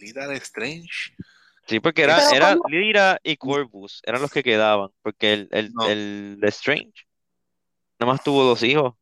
Lethal 0.00 0.32
Strange. 0.36 1.14
Sí, 1.66 1.80
porque 1.80 2.02
era, 2.02 2.16
Pero 2.16 2.36
era. 2.36 2.56
Lyra 2.68 3.20
y 3.22 3.36
Corvus, 3.36 4.00
eran 4.06 4.22
los 4.22 4.30
que 4.30 4.42
quedaban, 4.42 4.90
porque 5.02 5.32
el, 5.34 5.48
el, 5.50 5.72
No. 5.74 5.86
el 5.88 6.38
Lestrange 6.40 7.06
nada 7.98 8.12
más 8.12 8.22
tuvo 8.22 8.44
dos 8.44 8.62
hijos. 8.62 8.94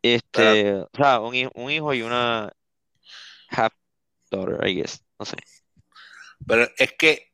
Este, 0.00 0.74
o 0.74 0.88
sea, 0.94 1.20
un, 1.20 1.50
un 1.54 1.70
hijo 1.70 1.92
y 1.94 2.02
una 2.02 2.52
half 3.48 3.72
daughter, 4.30 4.66
I 4.68 4.74
guess, 4.74 5.02
no 5.18 5.24
sé. 5.26 5.36
Pero 6.46 6.68
es 6.76 6.92
que, 6.92 7.32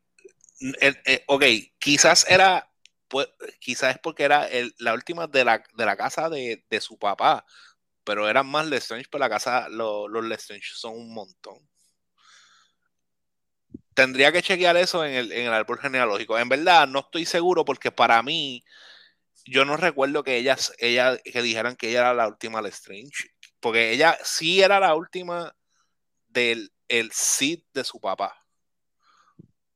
el- 0.81 0.99
eh, 1.05 1.25
ok, 1.27 1.45
quizás 1.79 2.27
era, 2.29 2.71
pues, 3.09 3.29
quizás 3.59 3.97
es 3.97 4.01
porque 4.01 4.23
era 4.23 4.47
el- 4.49 4.75
la 4.79 4.95
última 4.95 5.27
de 5.27 5.45
la, 5.45 5.63
de 5.75 5.85
la 5.87 5.97
casa 5.97 6.29
de, 6.31 6.65
de 6.71 6.81
su 6.81 6.97
papá, 6.99 7.45
pero 8.11 8.29
eran 8.29 8.45
más 8.49 8.67
Lestrange, 8.67 9.07
pero 9.09 9.21
la 9.21 9.29
casa, 9.31 9.69
lo- 9.69 10.09
los 10.09 10.25
Lestrange 10.25 10.67
son 10.75 10.95
un 10.97 11.15
montón. 11.15 11.61
Tendría 13.95 14.33
que 14.33 14.43
chequear 14.43 14.77
eso 14.77 15.05
en 15.05 15.13
el, 15.15 15.31
en 15.33 15.47
el 15.47 15.53
árbol 15.53 15.79
genealógico. 15.79 16.37
En 16.37 16.49
verdad, 16.49 16.89
no 16.89 17.01
estoy 17.01 17.25
seguro 17.25 17.65
porque 17.65 17.93
para 17.93 18.21
mí, 18.25 18.65
yo 19.47 19.65
no 19.65 19.77
recuerdo 19.77 20.25
que 20.25 20.37
ellas, 20.39 20.73
ella, 20.79 21.19
que 21.19 21.43
dijeran 21.43 21.77
que 21.77 21.91
ella 21.91 22.01
era 22.01 22.15
la 22.15 22.29
última 22.29 22.63
Lestrange, 22.63 23.31
porque 23.61 23.93
ella 23.93 24.19
sí 24.25 24.63
era 24.63 24.81
la 24.81 24.97
última 24.97 25.55
del 26.29 26.73
el 26.89 27.11
de 27.75 27.85
su 27.85 28.01
papá. 28.01 28.37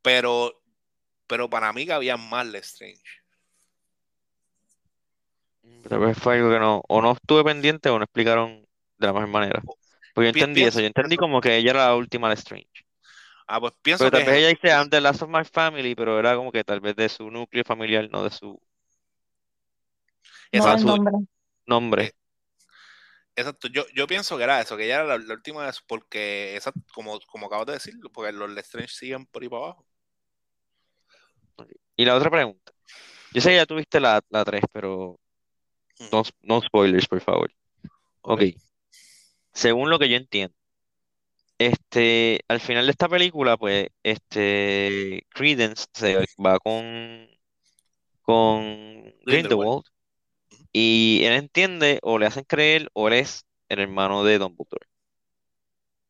Pero, 0.02 0.60
pero 1.26 1.50
para 1.50 1.72
mí 1.72 1.86
que 1.86 1.92
había 1.92 2.16
más 2.16 2.46
Lestrange. 2.46 3.23
Tal 5.88 5.98
vez 6.00 6.18
fue 6.18 6.36
algo 6.36 6.50
que 6.50 6.58
no, 6.58 6.82
o 6.88 7.02
no 7.02 7.12
estuve 7.12 7.44
pendiente 7.44 7.88
o 7.90 7.98
no 7.98 8.04
explicaron 8.04 8.66
de 8.98 9.06
la 9.06 9.12
mejor 9.12 9.28
manera. 9.28 9.62
Pues 10.14 10.26
yo 10.26 10.30
entendí 10.30 10.64
eso, 10.64 10.80
yo 10.80 10.86
entendí 10.86 11.16
como 11.16 11.40
que 11.40 11.56
ella 11.56 11.70
era 11.72 11.86
la 11.88 11.96
última 11.96 12.28
Lestrange. 12.28 12.68
Ah, 13.46 13.60
pues 13.60 13.72
pienso 13.82 14.04
Pero 14.04 14.10
tal 14.10 14.22
que 14.22 14.24
vez 14.24 14.36
ella 14.38 14.48
dice 14.48 14.68
I'm 14.68 14.88
the 14.90 15.00
last 15.00 15.22
of 15.22 15.28
my 15.30 15.44
family, 15.44 15.94
pero 15.94 16.18
era 16.18 16.36
como 16.36 16.52
que 16.52 16.64
tal 16.64 16.80
vez 16.80 16.96
de 16.96 17.08
su 17.08 17.30
núcleo 17.30 17.64
familiar, 17.64 18.08
no 18.10 18.22
de 18.24 18.30
su 18.30 18.60
No 20.52 20.72
el 20.72 20.84
nombre. 20.84 21.12
nombre. 21.66 22.04
Eh, 22.04 22.12
exacto. 23.36 23.68
Yo, 23.68 23.84
yo 23.94 24.06
pienso 24.06 24.36
que 24.36 24.44
era 24.44 24.60
eso, 24.60 24.76
que 24.76 24.84
ella 24.86 24.96
era 24.96 25.04
la, 25.04 25.18
la 25.18 25.34
última 25.34 25.66
vez, 25.66 25.80
porque 25.86 26.56
esa, 26.56 26.72
como, 26.94 27.18
como 27.28 27.46
acabas 27.46 27.66
de 27.66 27.72
decir, 27.74 27.94
porque 28.12 28.32
los 28.32 28.50
Lestrange 28.50 28.88
siguen 28.94 29.26
por 29.26 29.42
ahí 29.42 29.48
para 29.48 29.62
abajo. 29.64 29.86
Y 31.96 32.04
la 32.04 32.14
otra 32.16 32.30
pregunta. 32.30 32.72
Yo 33.32 33.40
sé 33.42 33.50
que 33.50 33.56
ya 33.56 33.66
tuviste 33.66 34.00
la, 34.00 34.22
la 34.30 34.44
3, 34.44 34.62
pero. 34.72 35.20
No, 36.12 36.22
no 36.42 36.60
spoilers, 36.60 37.08
por 37.08 37.20
favor. 37.20 37.52
Ok. 38.22 38.42
Ok. 38.42 38.42
Según 39.52 39.88
lo 39.88 39.98
que 39.98 40.08
yo 40.08 40.16
entiendo, 40.16 40.54
este, 41.58 42.40
al 42.48 42.60
final 42.60 42.86
de 42.86 42.90
esta 42.90 43.08
película, 43.08 43.56
pues, 43.56 43.88
este, 44.02 45.24
Credence 45.30 45.86
se 45.92 46.26
va 46.44 46.58
con, 46.58 47.28
con 48.22 49.14
Grindelwald. 49.24 49.84
Y 50.72 51.22
él 51.24 51.34
entiende 51.34 52.00
o 52.02 52.18
le 52.18 52.26
hacen 52.26 52.44
creer 52.44 52.90
o 52.94 53.06
él 53.06 53.14
es 53.14 53.46
el 53.68 53.78
hermano 53.78 54.24
de 54.24 54.38
Dumbledore. 54.38 54.86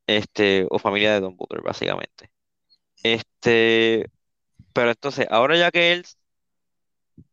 Este, 0.06 0.66
o 0.70 0.78
familia 0.78 1.12
de 1.12 1.20
Dumbledore, 1.20 1.62
básicamente. 1.62 2.30
Este, 3.02 4.08
pero 4.72 4.90
entonces, 4.90 5.26
ahora 5.30 5.58
ya 5.58 5.70
que 5.70 5.92
él 5.92 6.06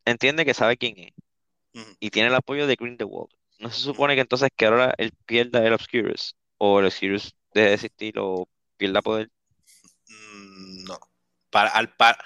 entiende 0.03 0.45
que 0.45 0.53
sabe 0.53 0.75
quién 0.75 0.99
es 0.99 1.13
Y 1.99 2.09
tiene 2.09 2.29
el 2.29 2.35
apoyo 2.35 2.67
de 2.67 2.75
Grindelwald, 2.75 3.29
¿no 3.59 3.69
se 3.69 3.79
supone 3.79 4.15
que 4.15 4.21
entonces 4.21 4.49
que 4.55 4.65
ahora 4.65 4.93
él 4.97 5.13
pierda 5.25 5.65
el 5.65 5.73
Obscurus 5.73 6.35
o 6.57 6.79
el 6.79 6.87
Obscurus 6.87 7.33
deje 7.53 7.67
de 7.67 7.73
existir 7.73 8.15
o 8.17 8.49
pierda 8.77 9.01
poder? 9.01 9.29
Mm, 10.07 10.83
No. 10.85 10.99
Para, 11.49 11.69
al 11.69 11.93
par, 11.95 12.17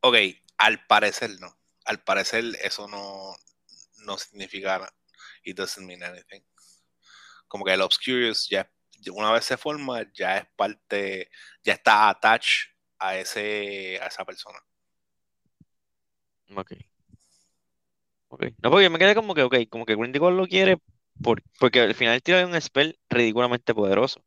ok, 0.00 0.16
al 0.58 0.84
parecer 0.86 1.30
no. 1.40 1.56
Al 1.84 2.02
parecer 2.02 2.44
eso 2.62 2.88
no, 2.88 3.36
no 4.04 4.18
significa. 4.18 4.92
It 5.44 5.56
doesn't 5.56 5.86
mean 5.86 6.02
anything. 6.02 6.42
Como 7.48 7.64
que 7.64 7.72
el 7.74 7.82
Obscurus 7.82 8.48
ya 8.48 8.68
una 9.12 9.32
vez 9.32 9.44
se 9.44 9.56
forma, 9.56 10.10
ya 10.12 10.38
es 10.38 10.46
parte, 10.56 11.30
ya 11.62 11.74
está 11.74 12.08
attached 12.08 12.70
a 12.98 13.16
ese, 13.16 13.98
a 14.00 14.06
esa 14.06 14.24
persona. 14.24 14.58
Ok. 16.56 16.72
Ok. 18.34 18.46
No, 18.62 18.70
porque 18.70 18.90
me 18.90 18.98
quedé 18.98 19.14
como 19.14 19.32
que, 19.32 19.42
ok, 19.42 19.54
como 19.70 19.86
que 19.86 19.94
Grindelwald 19.94 20.36
lo 20.36 20.46
quiere 20.48 20.78
por- 21.22 21.42
porque 21.60 21.80
al 21.80 21.94
final 21.94 22.20
tira 22.20 22.44
un 22.44 22.60
spell 22.60 22.98
ridículamente 23.08 23.74
poderoso. 23.74 24.24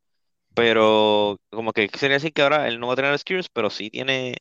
Pero 0.55 1.39
como 1.51 1.73
que 1.73 1.89
quisiera 1.89 2.15
decir 2.15 2.33
que 2.33 2.41
ahora 2.41 2.67
él 2.67 2.79
no 2.79 2.87
va 2.87 2.93
a 2.93 2.95
tener 2.95 3.11
Obscurus, 3.13 3.49
pero 3.49 3.69
sí 3.69 3.89
tiene, 3.89 4.37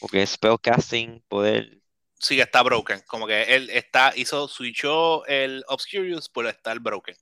porque 0.00 0.26
spellcasting, 0.26 1.22
poder. 1.28 1.78
Sí 2.18 2.40
está 2.40 2.62
broken. 2.62 3.00
Como 3.06 3.26
que 3.26 3.42
él 3.44 3.70
está, 3.70 4.12
hizo, 4.16 4.48
switchó 4.48 5.24
el 5.26 5.64
Obscurious 5.68 6.28
por 6.28 6.46
estar 6.46 6.78
broken. 6.80 7.16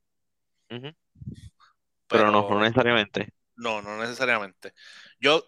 Ujú. 0.71 0.93
Pero 2.09 2.31
no, 2.31 2.49
no 2.51 2.61
necesariamente. 2.61 3.29
No, 3.59 3.83
no 3.83 3.99
necesariamente. 3.99 4.73
Yo, 5.21 5.42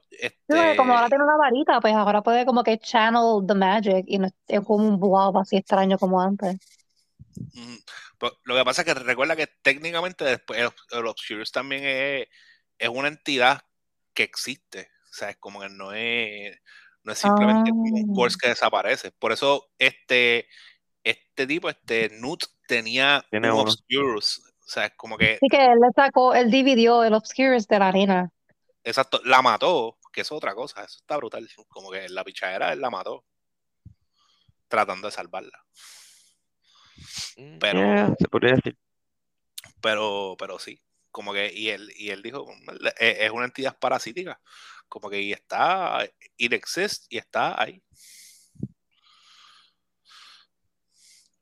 como 0.77 0.93
ahora 0.93 1.05
este, 1.05 1.17
tiene 1.17 1.25
una 1.25 1.37
varita, 1.37 1.81
pues 1.81 1.95
ahora 1.95 2.23
puede 2.23 2.45
como 2.45 2.65
que 2.65 2.79
channel 2.79 3.47
the 3.47 3.55
magic 3.55 4.05
y 4.07 4.19
no 4.19 4.27
es, 4.27 4.61
como 4.65 4.89
un 4.89 4.99
blob 4.99 5.39
así 5.39 5.57
extraño 5.57 5.97
como 5.97 6.21
antes. 6.21 6.57
mm, 7.55 7.77
lo 8.45 8.57
que 8.57 8.65
pasa 8.65 8.83
es 8.83 8.87
que 8.87 8.95
recuerda 8.95 9.37
que 9.37 9.47
técnicamente 9.63 10.25
después 10.25 10.61
el, 10.61 10.71
el 10.91 11.07
Obscurus 11.07 11.53
también 11.53 11.85
es, 11.85 12.29
es 12.79 12.89
una 12.89 13.07
entidad 13.07 13.63
que 14.13 14.25
existe. 14.25 14.91
O 15.09 15.13
sea, 15.13 15.31
es 15.31 15.37
como 15.37 15.61
que 15.61 15.69
no 15.69 15.93
es, 15.93 16.59
no 17.05 17.13
es 17.13 17.19
simplemente 17.19 17.71
como 17.71 17.83
un 17.85 18.11
Ah. 18.11 18.15
Curse 18.15 18.39
que 18.43 18.49
desaparece. 18.49 19.13
Por 19.13 19.31
eso 19.31 19.71
este, 19.79 20.49
este 21.05 21.47
tipo, 21.47 21.69
este 21.69 22.11
Newt, 22.21 22.43
tenía 22.67 23.25
Tiene 23.31 23.53
un 23.53 23.61
uno. 23.61 23.71
Obscurus. 23.71 24.43
O 24.71 24.73
sea, 24.73 24.87
es 24.87 24.93
como 24.95 25.19
que, 25.19 25.35
Así 25.35 25.49
que 25.49 25.65
él 25.65 25.81
le 25.81 25.89
sacó, 25.97 26.33
él 26.33 26.49
dividió 26.49 27.03
el 27.03 27.13
Obscurus 27.15 27.67
de 27.67 27.79
la 27.81 27.91
nena. 27.91 28.31
exacto, 28.85 29.21
la 29.25 29.43
mató, 29.43 29.99
que 30.13 30.21
es 30.21 30.31
otra 30.31 30.55
cosa, 30.55 30.85
eso 30.85 30.99
está 31.01 31.17
brutal. 31.17 31.49
Como 31.67 31.91
que 31.91 32.09
la 32.09 32.23
pichadera 32.23 32.73
él 32.73 32.81
la 32.81 32.89
mató, 32.89 33.25
tratando 34.69 35.09
de 35.09 35.13
salvarla. 35.13 35.65
Mm, 37.37 37.59
Pero- 37.59 37.81
yeah, 37.81 38.15
se 38.17 38.29
podría 38.29 38.55
decir. 38.55 38.79
pero, 39.81 40.37
pero 40.39 40.61
sí, 40.61 40.81
como 41.11 41.33
que, 41.33 41.53
y 41.53 41.71
él, 41.71 41.91
y 41.97 42.11
él 42.11 42.23
dijo, 42.23 42.47
"Es- 42.97 43.19
es 43.23 43.31
una 43.33 43.47
entidad 43.47 43.77
parasítica, 43.77 44.41
como 44.89 45.11
que 45.11 45.21
y 45.21 45.33
está, 45.33 46.09
it 46.37 46.53
exists 46.53 47.09
y 47.11 47.19
está 47.19 47.61
ahí. 47.61 47.83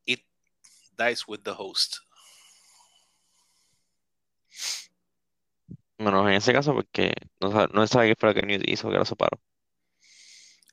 It 0.07 0.25
dies 0.97 1.29
with 1.29 1.41
the 1.43 1.53
host. 1.55 1.99
Menos 5.99 6.27
en 6.29 6.35
ese 6.35 6.53
caso, 6.53 6.75
porque 6.75 7.13
no, 7.41 7.53
sa- 7.53 7.69
no 7.73 7.87
sabe 7.87 8.09
qué 8.09 8.17
fue 8.19 8.31
lo 8.31 8.35
que 8.35 8.43
Newt 8.47 8.69
hizo 8.69 8.91
que 8.91 8.97
lo 8.99 9.05
separó. 9.05 9.39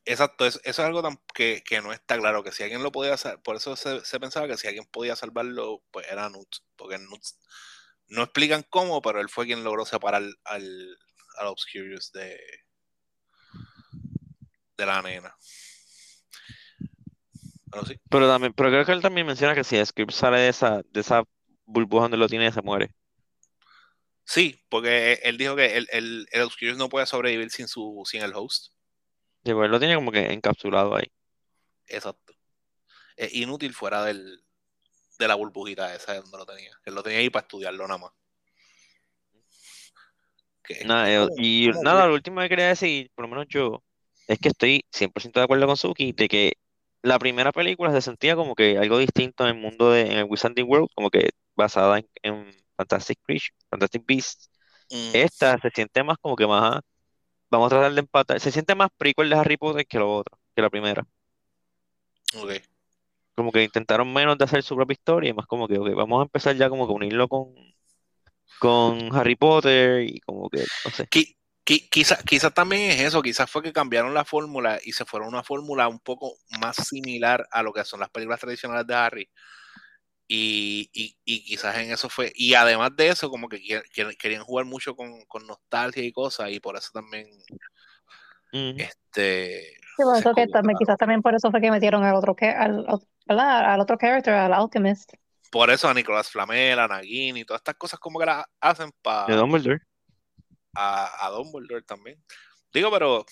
Exacto, 0.06 0.46
eso, 0.46 0.60
eso 0.64 0.82
es 0.84 0.88
algo 0.88 1.02
tan- 1.02 1.20
que, 1.34 1.64
que 1.66 1.82
no 1.82 1.92
está 1.94 2.18
claro, 2.20 2.44
que 2.44 2.52
si 2.52 2.64
alguien 2.64 2.84
lo 2.84 2.92
podía 2.92 3.14
hacer, 3.16 3.42
por 3.42 3.56
eso 3.56 3.76
se, 3.76 4.06
se 4.06 4.20
pensaba 4.20 4.48
que 4.48 4.58
si 4.58 4.68
alguien 4.68 4.86
podía 4.92 5.16
salvarlo, 5.16 5.84
pues 5.92 6.08
era 6.10 6.30
Nut, 6.30 6.48
porque 6.76 6.98
Nut, 7.00 7.22
no 8.10 8.24
explican 8.24 8.66
cómo, 8.70 9.02
pero 9.02 9.22
él 9.22 9.30
fue 9.30 9.46
quien 9.48 9.64
logró 9.64 9.86
separar 9.86 10.24
al, 10.46 10.98
al 11.38 11.48
Obscurious 11.48 12.12
de, 12.14 12.40
de 14.78 14.86
la 14.86 15.02
nena. 15.02 15.36
Pero 17.70 17.86
sí, 17.86 18.00
Pero 18.10 18.28
también, 18.30 18.54
pero 18.54 18.70
creo 18.70 18.86
que 18.86 18.92
él 18.94 19.02
también 19.02 19.28
menciona 19.28 19.56
que 19.56 19.64
si 19.64 19.84
Script 19.86 20.12
sale 20.12 20.38
de 20.40 20.50
esa, 20.50 20.82
de 20.92 21.00
esa 21.02 21.24
burbuja 21.66 22.04
donde 22.04 22.18
lo 22.18 22.30
tiene, 22.30 22.52
se 22.52 22.62
muere. 22.62 22.92
Sí, 24.26 24.62
porque 24.70 25.22
él 25.24 25.38
dijo 25.38 25.56
que 25.56 25.78
el, 25.78 25.88
el, 25.92 26.28
el 26.32 26.42
Obscurious 26.42 26.78
no 26.78 26.90
puede 26.90 27.06
sobrevivir 27.06 27.50
sin, 27.52 27.68
su, 27.68 28.04
sin 28.06 28.22
el 28.22 28.34
host. 28.36 28.74
Sí, 29.46 29.54
pues 29.54 29.66
él 29.66 29.72
lo 29.72 29.80
tiene 29.80 29.96
como 29.96 30.12
que 30.12 30.34
encapsulado 30.34 30.96
ahí. 30.96 31.12
Exacto. 31.88 32.34
Es 33.16 33.34
inútil 33.34 33.74
fuera 33.74 34.04
del, 34.04 34.44
de 35.20 35.28
la 35.28 35.36
burbujita 35.36 35.94
esa 35.96 36.14
de 36.14 36.22
donde 36.22 36.38
lo 36.38 36.46
tenía. 36.46 36.72
Él 36.84 36.96
lo 36.96 37.04
tenía 37.04 37.20
ahí 37.20 37.30
para 37.30 37.44
estudiarlo 37.44 37.88
nada 37.88 38.00
más. 38.00 38.12
Que 40.64 40.84
Nada, 40.84 41.12
eh, 41.12 41.28
y 41.38 41.70
nada, 41.84 42.06
weird. 42.06 42.08
lo 42.08 42.14
último 42.16 42.42
que 42.42 42.50
quería 42.50 42.68
decir, 42.70 43.12
por 43.14 43.26
lo 43.26 43.30
menos 43.30 43.46
yo, 43.50 43.84
es 44.28 44.40
que 44.40 44.50
estoy 44.50 44.86
100% 44.92 45.40
de 45.40 45.44
acuerdo 45.44 45.68
con 45.68 45.78
Suki 45.78 46.12
de 46.12 46.28
que 46.28 46.54
la 47.04 47.20
primera 47.20 47.52
película 47.52 47.92
se 47.92 48.02
sentía 48.02 48.36
como 48.36 48.56
que 48.56 48.80
algo 48.80 48.98
distinto 48.98 49.44
en 49.48 49.56
el 49.56 49.62
mundo 49.62 49.92
de, 49.92 50.02
en 50.02 50.14
el 50.14 50.24
Wizarding 50.24 50.68
World, 50.68 50.90
como 50.96 51.12
que 51.12 51.32
basada 51.56 52.00
en, 52.00 52.10
en 52.24 52.65
Fantastic 52.78 53.20
Creatures, 53.24 53.56
Fantastic 53.70 54.04
Beasts. 54.06 54.50
Mm, 54.92 55.12
Esta 55.14 55.60
se 55.60 55.70
siente 55.72 56.04
más 56.04 56.18
como 56.20 56.36
que 56.36 56.48
más, 56.48 56.82
vamos 57.52 57.68
a 57.68 57.78
tratar 57.78 57.94
de 57.94 58.02
empatar, 58.02 58.40
se 58.42 58.52
siente 58.52 58.76
más 58.76 58.90
prequel 58.98 59.30
de 59.30 59.38
Harry 59.38 59.58
Potter 59.58 59.88
que 59.88 60.00
lo 60.00 60.14
otro, 60.18 60.40
que 60.56 60.62
la 60.64 60.70
primera. 60.72 61.06
ok. 62.36 62.52
Como 63.36 63.52
que 63.52 63.64
intentaron 63.64 64.12
menos 64.14 64.38
de 64.38 64.46
hacer 64.46 64.64
su 64.64 64.76
propia 64.76 64.94
historia 64.94 65.30
y 65.30 65.34
más 65.34 65.46
como 65.46 65.68
que, 65.68 65.78
ok, 65.78 65.90
vamos 65.96 66.20
a 66.20 66.24
empezar 66.24 66.56
ya 66.56 66.70
como 66.70 66.88
que 66.88 66.94
unirlo 66.94 67.28
con, 67.28 67.54
con 68.60 69.10
Harry 69.16 69.36
Potter 69.36 70.02
y 70.04 70.20
como 70.22 70.50
que, 70.50 70.68
no 70.84 70.92
sé. 70.92 71.10
Qui- 71.10 71.36
qui- 71.66 71.90
quizá, 71.90 72.18
quizá 72.24 72.52
también 72.52 72.92
es 72.92 73.00
eso, 73.02 73.22
quizás 73.22 73.50
fue 73.50 73.64
que 73.64 73.74
cambiaron 73.74 74.14
la 74.14 74.26
fórmula 74.26 74.80
y 74.84 74.92
se 74.94 75.06
fueron 75.06 75.28
a 75.28 75.30
una 75.32 75.44
fórmula 75.44 75.88
un 75.88 76.00
poco 76.00 76.38
más 76.60 76.76
similar 76.78 77.48
a 77.52 77.64
lo 77.64 77.74
que 77.74 77.84
son 77.86 78.00
las 78.00 78.10
películas 78.10 78.40
tradicionales 78.40 78.88
de 78.88 78.96
Harry. 78.96 79.30
Y, 80.28 80.90
y- 80.94 81.16
y 81.24 81.44
quizás 81.44 81.78
en 81.78 81.92
eso 81.92 82.10
fue. 82.10 82.32
Y 82.36 82.56
además 82.56 82.96
de 82.96 83.10
eso, 83.10 83.30
como 83.30 83.48
que 83.48 83.58
quer- 83.62 83.84
quer- 83.94 84.18
querían 84.18 84.44
jugar 84.44 84.66
mucho 84.66 84.96
con, 84.96 85.24
con 85.26 85.46
nostalgia 85.46 86.04
y 86.04 86.12
cosas, 86.12 86.50
y 86.52 86.60
por 86.60 86.76
eso 86.78 86.90
también 86.94 87.28
este, 88.78 89.78
Sí, 89.98 90.04
eso 90.18 90.34
que 90.34 90.48
también, 90.48 90.78
quizás 90.78 90.98
también 90.98 91.22
por 91.22 91.36
eso 91.36 91.52
fue 91.52 91.62
que 91.62 91.72
metieron 91.72 92.04
al 92.04 92.16
otro, 92.16 92.36
al, 92.42 92.86
¿verdad? 93.26 93.74
al 93.74 93.80
otro 93.80 93.98
character, 93.98 94.34
al 94.34 94.54
Alchemist. 94.54 95.14
Por 95.52 95.70
eso 95.70 95.88
a 95.88 95.94
Nicolás 95.94 96.30
Flamel, 96.30 96.80
a 96.80 96.88
Nagini 96.88 97.42
y 97.42 97.46
todas 97.46 97.60
estas 97.60 97.76
cosas 97.76 98.00
como 98.00 98.20
que 98.20 98.26
las 98.26 98.46
hacen 98.60 98.88
De 98.90 98.96
para 99.02 99.36
Dumbledore. 99.38 99.80
a, 100.74 101.26
a 101.28 101.30
Dumbledore 101.30 101.84
también. 101.84 102.22
Digo, 102.74 102.92
pero 102.92 103.26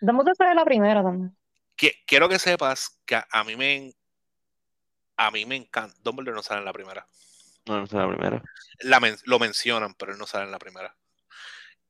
Dumbledore 0.00 0.34
fue 0.36 0.54
la 0.54 0.64
primera 0.64 1.02
también. 1.02 1.36
que- 1.76 1.94
quiero 2.06 2.28
que 2.28 2.38
sepas 2.40 2.98
que 3.04 3.14
a, 3.16 3.26
a 3.30 3.44
mí 3.44 3.54
me 3.56 3.92
a 5.26 5.30
mí 5.30 5.44
me 5.46 5.56
encanta. 5.56 5.96
Dumbledore 6.02 6.36
no 6.36 6.42
sale 6.42 6.60
en 6.60 6.64
la 6.64 6.72
primera. 6.72 7.06
No, 7.66 7.78
no 7.78 7.84
es 7.84 7.92
la 7.92 8.08
primera. 8.08 8.42
La 8.80 9.00
men- 9.00 9.18
lo 9.24 9.38
mencionan, 9.38 9.94
pero 9.94 10.12
él 10.12 10.18
no 10.18 10.26
sale 10.26 10.44
en 10.44 10.50
la 10.52 10.58
primera. 10.58 10.96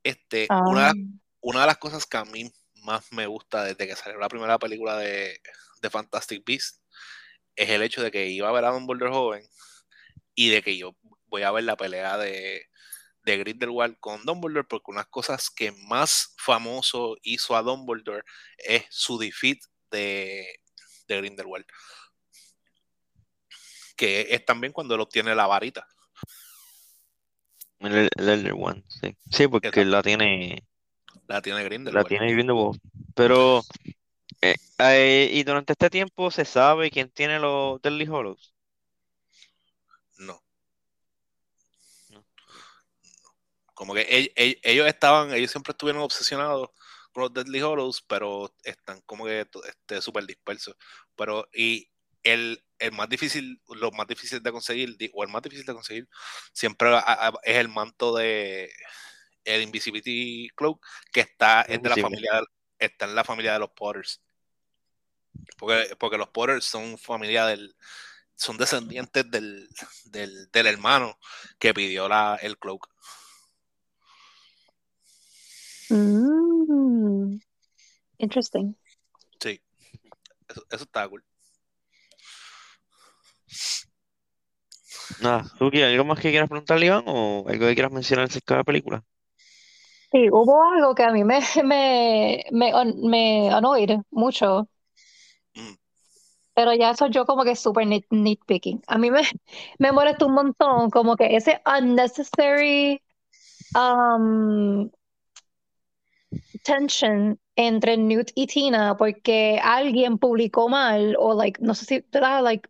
Este, 0.02 0.46
Ah, 0.50 0.62
una, 0.66 0.92
una 1.40 1.60
de 1.62 1.66
las 1.66 1.78
cosas 1.78 2.06
que 2.06 2.16
a 2.16 2.24
mí 2.24 2.52
más 2.82 3.12
me 3.12 3.26
gusta 3.26 3.64
desde 3.64 3.86
que 3.86 3.96
salió 3.96 4.18
la 4.18 4.28
primera 4.28 4.58
película 4.58 4.96
de, 4.96 5.40
de 5.80 5.90
Fantastic 5.90 6.44
Beasts 6.44 6.82
es 7.54 7.70
el 7.70 7.82
hecho 7.82 8.02
de 8.02 8.10
que 8.10 8.26
iba 8.28 8.48
a 8.48 8.52
ver 8.52 8.64
a 8.64 8.70
Dumbledore 8.70 9.12
joven 9.12 9.48
y 10.34 10.50
de 10.50 10.62
que 10.62 10.76
yo 10.76 10.96
voy 11.26 11.42
a 11.42 11.50
ver 11.52 11.64
la 11.64 11.76
pelea 11.76 12.16
de, 12.18 12.66
de 13.22 13.36
Grindelwald 13.38 13.96
con 14.00 14.24
Dumbledore 14.24 14.66
porque 14.66 14.90
unas 14.90 15.06
cosas 15.06 15.48
que 15.50 15.70
más 15.72 16.34
famoso 16.38 17.16
hizo 17.22 17.54
a 17.56 17.62
Dumbledore 17.62 18.24
es 18.58 18.84
su 18.90 19.18
defeat 19.18 19.58
de, 19.90 20.60
de 21.06 21.16
Grindelwald 21.18 21.66
que 23.94 24.28
es 24.30 24.44
también 24.44 24.72
cuando 24.72 24.94
él 24.94 25.00
obtiene 25.00 25.34
la 25.34 25.46
varita 25.46 25.86
El, 27.80 28.08
el 28.16 28.28
Elder 28.28 28.54
One, 28.56 28.84
sí. 28.88 29.16
Sí, 29.30 29.48
porque 29.48 29.68
Exacto. 29.68 29.88
la 29.90 30.02
tiene, 30.02 30.64
la 31.26 31.42
tiene 31.42 31.58
la 31.60 31.64
Grindelwald 31.64 32.06
tiene 32.08 32.32
Grindelwald. 32.32 32.80
Pero, 33.14 33.62
eh, 34.40 34.54
eh, 34.78 35.30
y 35.32 35.42
durante 35.42 35.72
este 35.72 35.90
tiempo 35.90 36.30
se 36.30 36.44
sabe 36.44 36.90
quién 36.90 37.10
tiene 37.10 37.38
los 37.40 37.80
Deadly 37.82 38.06
Hollows. 38.08 38.54
no 40.18 40.40
No. 42.10 42.24
como 43.74 43.94
que 43.94 44.02
ell- 44.08 44.32
ell- 44.36 44.60
ellos 44.62 44.86
estaban 44.86 45.32
ellos 45.34 45.50
siempre 45.50 45.72
estuvieron 45.72 46.02
obsesionados 46.02 46.70
con 47.12 47.22
los 47.24 47.32
Deadly 47.34 47.60
Hollows 47.62 48.02
pero 48.06 48.54
están 48.62 49.00
como 49.02 49.24
que 49.24 49.48
este, 49.66 50.00
súper 50.00 50.24
dispersos 50.26 50.76
pero 51.16 51.48
y 51.52 51.88
el, 52.22 52.62
el 52.82 52.92
más 52.92 53.08
difícil 53.08 53.60
lo 53.68 53.90
más 53.92 54.06
difícil 54.06 54.42
de 54.42 54.52
conseguir 54.52 54.96
o 55.14 55.22
el 55.22 55.28
más 55.30 55.42
difícil 55.42 55.64
de 55.64 55.74
conseguir 55.74 56.08
siempre 56.52 56.88
a- 56.94 56.98
a- 57.28 57.32
es 57.44 57.56
el 57.56 57.68
manto 57.68 58.16
de 58.16 58.70
el 59.44 59.62
Invisibility 59.62 60.48
Cloak 60.54 60.84
que 61.12 61.20
está 61.20 61.62
es 61.62 61.82
de 61.82 61.88
la 61.88 61.96
familia 61.96 62.42
está 62.78 63.04
en 63.06 63.14
la 63.14 63.24
familia 63.24 63.52
de 63.54 63.58
los 63.60 63.70
Potters 63.70 64.20
porque, 65.58 65.96
porque 65.98 66.18
los 66.18 66.28
Potters 66.28 66.64
son 66.64 66.98
familia 66.98 67.46
del 67.46 67.74
son 68.34 68.56
descendientes 68.56 69.30
del, 69.30 69.68
del, 70.06 70.50
del 70.50 70.66
hermano 70.66 71.16
que 71.60 71.72
pidió 71.72 72.08
la, 72.08 72.36
el 72.42 72.58
cloak. 72.58 72.88
mm, 75.90 77.38
interesting. 78.18 78.74
Sí, 79.38 79.62
eso, 80.48 80.66
eso 80.70 80.84
está 80.84 81.08
cool. 81.08 81.24
Nada, 85.16 85.44
Suki, 85.56 85.80
¿algo 85.82 86.04
más 86.04 86.20
que 86.20 86.28
quieras 86.30 86.48
preguntarle, 86.50 86.86
Iván? 86.86 87.04
¿O 87.06 87.44
algo 87.48 87.66
que 87.66 87.74
quieras 87.74 87.92
mencionar 87.92 88.26
acerca 88.26 88.54
de 88.54 88.58
la 88.58 88.64
película? 88.64 89.04
Sí, 90.12 90.28
hubo 90.30 90.62
algo 90.62 90.94
que 90.94 91.02
a 91.04 91.10
mí 91.12 91.24
me, 91.24 91.40
me, 91.64 92.44
me, 92.52 92.72
me 93.02 93.50
annoyed 93.50 93.98
mucho, 94.10 94.68
Mm. 95.56 95.76
pero 96.54 96.74
ya 96.74 96.90
eso 96.90 97.06
yo 97.08 97.24
como 97.26 97.44
que 97.44 97.56
súper 97.56 97.86
nit- 97.86 98.06
nitpicking. 98.10 98.82
A 98.86 98.98
mí 98.98 99.10
me, 99.10 99.22
me 99.78 99.92
molesta 99.92 100.26
un 100.26 100.34
montón 100.34 100.90
como 100.90 101.16
que 101.16 101.36
ese 101.36 101.60
unnecessary 101.66 103.02
um, 103.74 104.90
tension 106.62 107.38
entre 107.56 107.96
Newt 107.96 108.30
y 108.34 108.46
Tina 108.46 108.96
porque 108.96 109.60
alguien 109.62 110.18
publicó 110.18 110.68
mal 110.68 111.16
o 111.18 111.34
like, 111.34 111.60
no 111.62 111.74
sé 111.74 111.84
si, 111.86 112.04
¿verdad? 112.12 112.42
Like, 112.42 112.68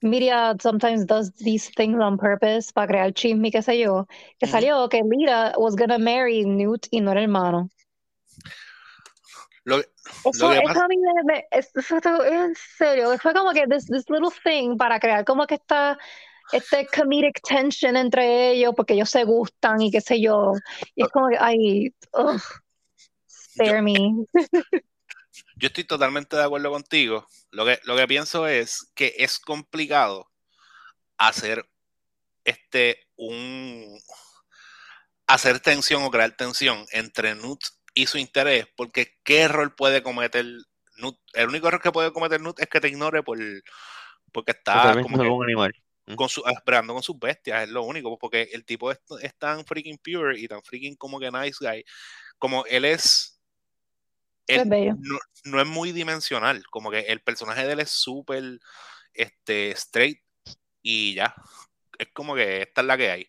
media 0.00 0.54
sometimes 0.60 1.04
does 1.06 1.32
these 1.38 1.70
things 1.76 2.00
on 2.00 2.16
purpose 2.18 2.72
para 2.72 2.86
crear 2.86 3.12
chisme, 3.12 3.50
qué 3.50 3.62
sé 3.62 3.78
yo, 3.78 4.06
que 4.38 4.46
Ujú. 4.46 4.52
salió 4.52 4.88
que 4.88 5.02
Lita 5.02 5.54
was 5.58 5.74
gonna 5.76 5.98
marry 5.98 6.44
Newt 6.44 6.86
y 6.90 7.00
no 7.00 7.10
era 7.12 7.22
hermano. 7.22 7.68
Lo, 9.64 9.78
Eso, 10.24 10.52
Lo 10.52 10.60
que 10.60 10.70
eso 10.72 10.82
a 10.82 10.88
mí 10.88 10.96
me, 10.96 11.22
me- 11.24 11.46
es- 11.50 11.70
eso 11.76 11.96
esto- 11.96 12.24
en 12.24 12.54
serio, 12.76 13.16
fue 13.18 13.32
como 13.32 13.52
que 13.52 13.66
this, 13.66 13.86
this 13.86 14.04
little 14.08 14.30
thing 14.44 14.76
para 14.76 14.98
crear 14.98 15.24
como 15.24 15.46
que 15.46 15.54
esta, 15.56 15.96
este 16.52 16.86
comedic 16.94 17.40
tension 17.42 17.96
entre 17.96 18.50
ellos, 18.52 18.74
porque 18.76 18.94
ellos 18.94 19.10
se 19.10 19.24
gustan 19.24 19.80
y 19.80 19.90
qué 19.90 20.00
sé 20.00 20.20
yo. 20.20 20.54
Y 20.96 21.02
es 21.04 21.08
como 21.10 21.28
que, 21.28 21.36
ay, 21.38 21.94
ugh, 22.12 22.40
spare 23.28 23.82
me. 23.82 24.10
yo 25.58 25.66
estoy 25.66 25.84
totalmente 25.84 26.36
de 26.36 26.44
acuerdo 26.44 26.70
contigo. 26.70 27.26
Lo 27.50 27.64
que, 27.64 27.80
lo 27.84 27.96
que 27.96 28.06
pienso 28.06 28.46
es 28.46 28.90
que 28.94 29.14
es 29.18 29.38
complicado 29.38 30.30
hacer 31.16 31.68
este 32.44 33.06
un 33.16 34.00
hacer 35.26 35.60
tensión 35.60 36.02
o 36.02 36.10
crear 36.10 36.36
tensión 36.36 36.86
entre 36.92 37.34
Nut 37.34 37.60
y 37.92 38.06
su 38.06 38.18
interés, 38.18 38.66
porque 38.76 39.18
qué 39.24 39.40
error 39.40 39.74
puede 39.76 40.02
cometer 40.02 40.46
Nut. 40.96 41.18
El 41.34 41.48
único 41.48 41.68
error 41.68 41.82
que 41.82 41.92
puede 41.92 42.12
cometer 42.12 42.40
Nut 42.40 42.58
es 42.60 42.68
que 42.68 42.80
te 42.80 42.88
ignore 42.88 43.22
por 43.22 43.38
porque 44.32 44.52
está 44.52 45.00
como 45.02 45.20
que 45.20 45.28
un 45.28 45.44
animal. 45.44 45.74
con 46.16 46.28
su, 46.28 46.42
esperando 46.46 46.94
con 46.94 47.02
sus 47.02 47.18
bestias, 47.18 47.64
es 47.64 47.68
lo 47.70 47.82
único, 47.82 48.18
porque 48.18 48.48
el 48.52 48.64
tipo 48.64 48.90
es, 48.90 49.00
es 49.20 49.34
tan 49.36 49.64
freaking 49.64 49.98
pure 49.98 50.38
y 50.38 50.46
tan 50.46 50.62
freaking 50.62 50.96
como 50.96 51.18
que 51.18 51.30
nice 51.30 51.56
guy, 51.60 51.84
como 52.38 52.64
él 52.66 52.84
es, 52.84 53.37
él 54.48 54.60
Es 54.60 54.68
bello. 54.68 54.96
no, 55.00 55.18
no 55.44 55.60
es 55.60 55.66
muy 55.66 55.92
dimensional, 55.92 56.64
como 56.70 56.90
que 56.90 57.00
el 57.00 57.20
personaje 57.22 57.66
de 57.66 57.72
él 57.74 57.80
es 57.80 57.90
súper 57.90 58.58
este, 59.14 59.70
straight 59.72 60.20
y 60.82 61.14
ya, 61.14 61.34
es 61.98 62.08
como 62.14 62.34
que 62.34 62.62
esta 62.62 62.80
es 62.82 62.86
la 62.86 62.96
que 62.96 63.10
hay. 63.10 63.28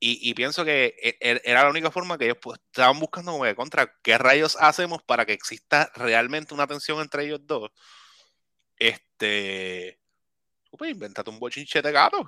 Y, 0.00 0.18
y 0.30 0.34
pienso 0.34 0.64
que 0.64 0.94
e- 1.02 1.18
e- 1.20 1.42
era 1.44 1.64
la 1.64 1.70
única 1.70 1.90
forma 1.92 2.18
que 2.18 2.26
ellos 2.26 2.38
pues, 2.42 2.60
estaban 2.66 2.98
buscando 3.00 3.32
como 3.32 3.44
de 3.44 3.54
contra, 3.56 3.94
¿qué 4.02 4.18
rayos 4.18 4.56
hacemos 4.60 5.02
para 5.04 5.26
que 5.26 5.32
exista 5.34 5.92
realmente 5.94 6.54
una 6.54 6.66
tensión 6.66 7.00
entre 7.00 7.24
ellos 7.26 7.40
dos? 7.46 7.70
Este, 8.78 10.00
pues 10.70 10.92
invéntate 10.92 11.30
un 11.30 11.38
bochinche 11.38 11.82
de 11.82 11.92
gato. 11.92 12.24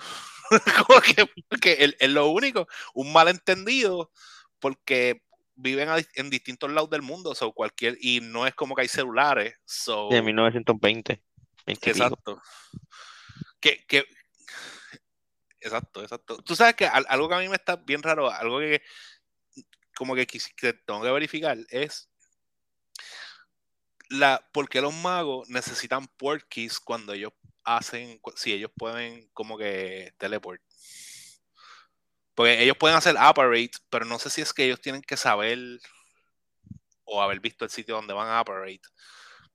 Como 0.86 1.00
que, 1.00 1.26
porque 1.48 1.96
es 1.98 2.10
lo 2.10 2.28
único, 2.28 2.68
un 2.94 3.12
malentendido, 3.12 4.12
porque 4.60 5.23
viven 5.56 5.88
a 5.88 5.96
en 6.14 6.30
distintos 6.30 6.70
lados 6.70 6.90
del 6.90 7.02
mundo, 7.02 7.34
so 7.34 7.52
cualquier, 7.52 7.96
y 8.00 8.20
no 8.20 8.46
es 8.46 8.54
como 8.54 8.74
que 8.74 8.82
hay 8.82 8.88
celulares, 8.88 9.54
so, 9.64 10.08
De 10.10 10.20
1920. 10.22 11.22
20 11.66 11.90
y 11.90 11.92
pico. 11.92 12.04
exacto. 12.04 12.42
Que, 13.60 13.84
que, 13.86 14.04
exacto, 15.60 16.02
exacto. 16.02 16.42
Tú 16.42 16.54
sabes 16.54 16.74
que 16.74 16.86
al- 16.86 17.06
algo 17.08 17.28
que 17.28 17.34
a 17.34 17.38
mí 17.38 17.48
me 17.48 17.56
está 17.56 17.76
bien 17.76 18.02
raro, 18.02 18.30
algo 18.30 18.58
que 18.58 18.82
como 19.96 20.14
que, 20.14 20.26
que 20.26 20.72
tengo 20.72 21.02
que 21.02 21.10
verificar 21.10 21.56
es 21.70 22.10
la, 24.10 24.46
por 24.52 24.68
qué 24.68 24.80
los 24.80 24.92
magos 24.92 25.48
necesitan 25.48 26.06
porkies 26.08 26.78
cuando 26.80 27.12
ellos 27.14 27.32
hacen, 27.64 28.20
si 28.36 28.52
ellos 28.52 28.70
pueden 28.76 29.30
como 29.32 29.56
que 29.56 30.12
teleport. 30.18 30.60
Porque 32.34 32.62
ellos 32.62 32.76
pueden 32.76 32.96
hacer 32.96 33.16
apparate, 33.18 33.72
pero 33.90 34.04
no 34.04 34.18
sé 34.18 34.30
si 34.30 34.42
es 34.42 34.52
que 34.52 34.64
ellos 34.64 34.80
tienen 34.80 35.02
que 35.02 35.16
saber 35.16 35.58
o 37.04 37.22
haber 37.22 37.40
visto 37.40 37.64
el 37.64 37.70
sitio 37.70 37.94
donde 37.94 38.14
van 38.14 38.28
a 38.28 38.40
apparate. 38.40 38.80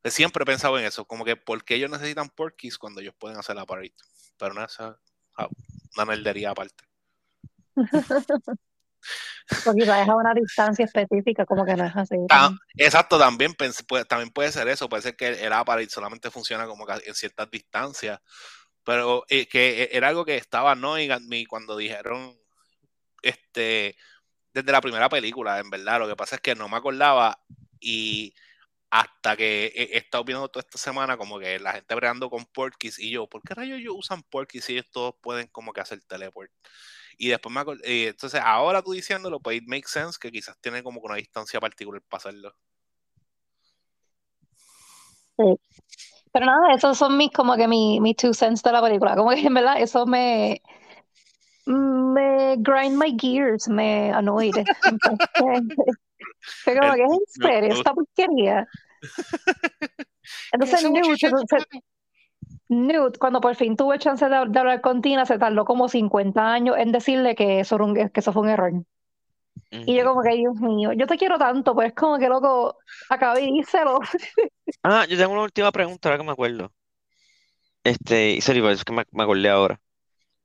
Yo 0.04 0.12
Siempre 0.12 0.44
he 0.44 0.46
pensado 0.46 0.80
en 0.80 0.86
eso, 0.86 1.06
como 1.06 1.26
que 1.26 1.36
por 1.36 1.64
qué 1.66 1.76
ellos 1.76 1.92
necesitan 1.92 2.30
porkies 2.30 2.78
cuando 2.78 3.02
ellos 3.02 3.16
pueden 3.20 3.38
hacer 3.38 3.58
apparate. 3.60 3.96
Pero 4.38 4.54
no 4.54 4.64
es 4.64 4.78
una 4.80 6.06
nerdería 6.06 6.52
aparte. 6.52 6.86
Porque 9.66 9.84
es 9.84 9.90
a 9.90 10.16
una 10.16 10.34
distancia 10.34 10.86
específica, 10.86 11.46
como 11.46 11.66
que 11.66 11.76
no 11.76 11.86
es 11.86 11.96
así. 11.96 12.16
Exacto, 12.76 13.18
también, 13.18 13.54
puede, 13.54 14.06
también 14.06 14.30
puede 14.30 14.52
ser 14.52 14.68
eso, 14.68 14.88
puede 14.88 15.02
ser 15.02 15.16
que 15.16 15.28
el 15.28 15.54
apparat 15.54 15.90
solamente 15.90 16.30
funciona 16.30 16.68
como 16.68 16.86
que 16.86 16.94
en 17.06 17.16
ciertas 17.16 17.50
distancias, 17.50 18.20
pero 18.84 19.24
eh, 19.28 19.48
que 19.48 19.90
era 19.92 20.10
algo 20.10 20.26
que 20.26 20.36
estaba 20.36 20.74
at 20.74 21.22
me 21.22 21.46
cuando 21.48 21.76
dijeron, 21.78 22.38
este, 23.22 23.96
desde 24.54 24.72
la 24.72 24.82
primera 24.82 25.10
película, 25.10 25.60
en 25.60 25.70
verdad, 25.70 26.00
lo 26.00 26.08
que 26.08 26.16
pasa 26.16 26.36
es 26.36 26.42
que 26.42 26.56
no 26.56 26.68
me 26.70 26.78
acordaba 26.78 27.42
y 27.80 28.34
hasta 28.90 29.38
que 29.38 29.68
he, 29.76 29.98
estado 29.98 30.24
viendo 30.24 30.48
toda 30.50 30.62
esta 30.62 30.78
semana 30.78 31.18
como 31.18 31.40
que 31.40 31.60
la 31.60 31.74
gente 31.74 31.94
bregando 31.96 32.30
con 32.30 32.46
porkies 32.46 33.00
y 33.00 33.12
yo, 33.12 33.28
¿por 33.28 33.42
qué 33.44 33.54
rayos 33.54 33.80
ellos 33.80 33.94
usan 33.98 34.24
porkies 34.24 34.66
si 34.66 34.74
ellos 34.74 34.90
todos 34.92 35.16
pueden 35.22 35.48
como 35.48 35.74
que 35.74 35.82
hacer 35.82 36.02
teleport? 36.04 36.52
Y 37.18 37.30
después 37.30 37.54
me 37.54 37.62
acordé, 37.62 38.08
entonces 38.08 38.42
ahora 38.44 38.82
tú 38.82 38.94
diciéndolo, 38.94 39.40
pues 39.40 39.58
it 39.58 39.68
makes 39.68 39.90
sense 39.90 40.18
que 40.20 40.32
quizás 40.32 40.58
tiene 40.62 40.82
como 40.84 41.02
que 41.02 41.08
una 41.08 41.16
distancia 41.16 41.60
particular 41.60 42.02
para 42.10 42.20
hacerlo. 42.20 42.56
Pero 46.32 46.46
nada, 46.46 46.74
esos 46.74 46.98
son 46.98 47.18
mis, 47.18 47.32
como 47.32 47.56
que 47.56 47.68
mi, 47.68 48.00
mis 48.00 48.16
two 48.16 48.34
cents 48.34 48.62
de 48.62 48.72
la 48.72 48.82
película. 48.82 49.16
Como 49.16 49.32
que 49.32 49.42
en 49.42 49.54
verdad 49.54 49.80
eso 49.80 50.06
me, 50.06 50.62
me 51.70 52.58
grind 52.60 52.98
my 52.98 53.12
gears, 53.18 53.68
me 53.70 54.12
annoyed. 54.12 54.58
Entonces, 54.58 55.28
fue 56.64 56.78
como 56.80 56.94
que 56.94 57.04
es 57.04 57.12
en 57.12 57.20
serio, 57.28 57.74
esta 57.74 57.94
porquería. 57.94 58.68
Entonces 60.52 60.82
Newt, 62.70 63.18
cuando 63.18 63.42
por 63.42 63.56
fin 63.56 63.76
tuvo 63.76 63.94
el 63.94 64.00
chance 64.00 64.26
de, 64.30 64.46
de 64.48 64.60
hablar 64.60 64.82
con 64.82 65.02
Tina, 65.02 65.26
se 65.26 65.38
tardó 65.38 65.66
como 65.66 65.88
50 65.90 66.52
años 66.54 66.78
en 66.78 66.92
decirle 66.92 67.36
que 67.36 67.60
eso, 67.60 67.76
era 67.76 67.84
un- 67.86 67.94
que 67.96 68.12
eso 68.20 68.32
fue 68.34 68.44
un 68.44 68.50
error. 68.50 68.72
Y 69.72 69.96
yo 69.96 70.06
como 70.06 70.22
que, 70.22 70.36
Dios 70.36 70.56
mío, 70.56 70.94
yo 70.94 71.08
te 71.08 71.18
quiero 71.18 71.38
tanto, 71.38 71.76
pero 71.76 71.88
es 71.88 71.94
como 71.96 72.18
que 72.20 72.30
loco, 72.30 72.78
acabé 73.10 73.44
y 73.46 73.54
díselo. 73.54 74.00
Ah, 74.84 75.06
yo 75.08 75.18
tengo 75.18 75.34
una 75.34 75.44
última 75.44 75.72
pregunta, 75.72 76.10
ahora 76.10 76.18
que 76.20 76.26
me 76.26 76.32
acuerdo. 76.34 76.74
Este, 77.84 78.32
y 78.34 78.40
pero 78.42 78.70
es 78.72 78.84
que 78.86 78.94
me, 78.94 79.04
me 79.12 79.24
acordé 79.24 79.50
ahora. 79.50 79.82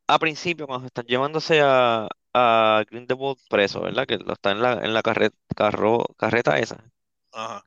A 0.06 0.18
principio, 0.18 0.66
cuando 0.66 0.86
están 0.86 1.06
llevándose 1.06 1.60
a, 1.62 2.08
a 2.34 2.84
Grindelwald 2.90 3.38
preso, 3.48 3.80
¿verdad? 3.82 4.06
Que 4.06 4.18
lo 4.18 4.32
está 4.34 4.50
en 4.52 4.60
la, 4.62 4.72
en 4.74 4.92
la 4.94 5.02
carre- 5.02 5.30
carro- 5.56 6.06
carreta 6.16 6.58
esa. 6.58 6.84
Ajá. 7.32 7.64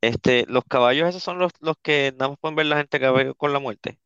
Este, 0.00 0.46
los 0.48 0.64
caballos 0.64 1.08
esos 1.08 1.22
son 1.22 1.38
los, 1.38 1.52
los 1.60 1.76
que 1.82 2.12
nada 2.16 2.30
más 2.30 2.38
pueden 2.38 2.56
ver 2.56 2.66
la 2.66 2.76
gente 2.78 3.00
que 3.00 3.10
ve 3.10 3.34
con 3.34 3.52
la 3.52 3.58
muerte. 3.58 3.98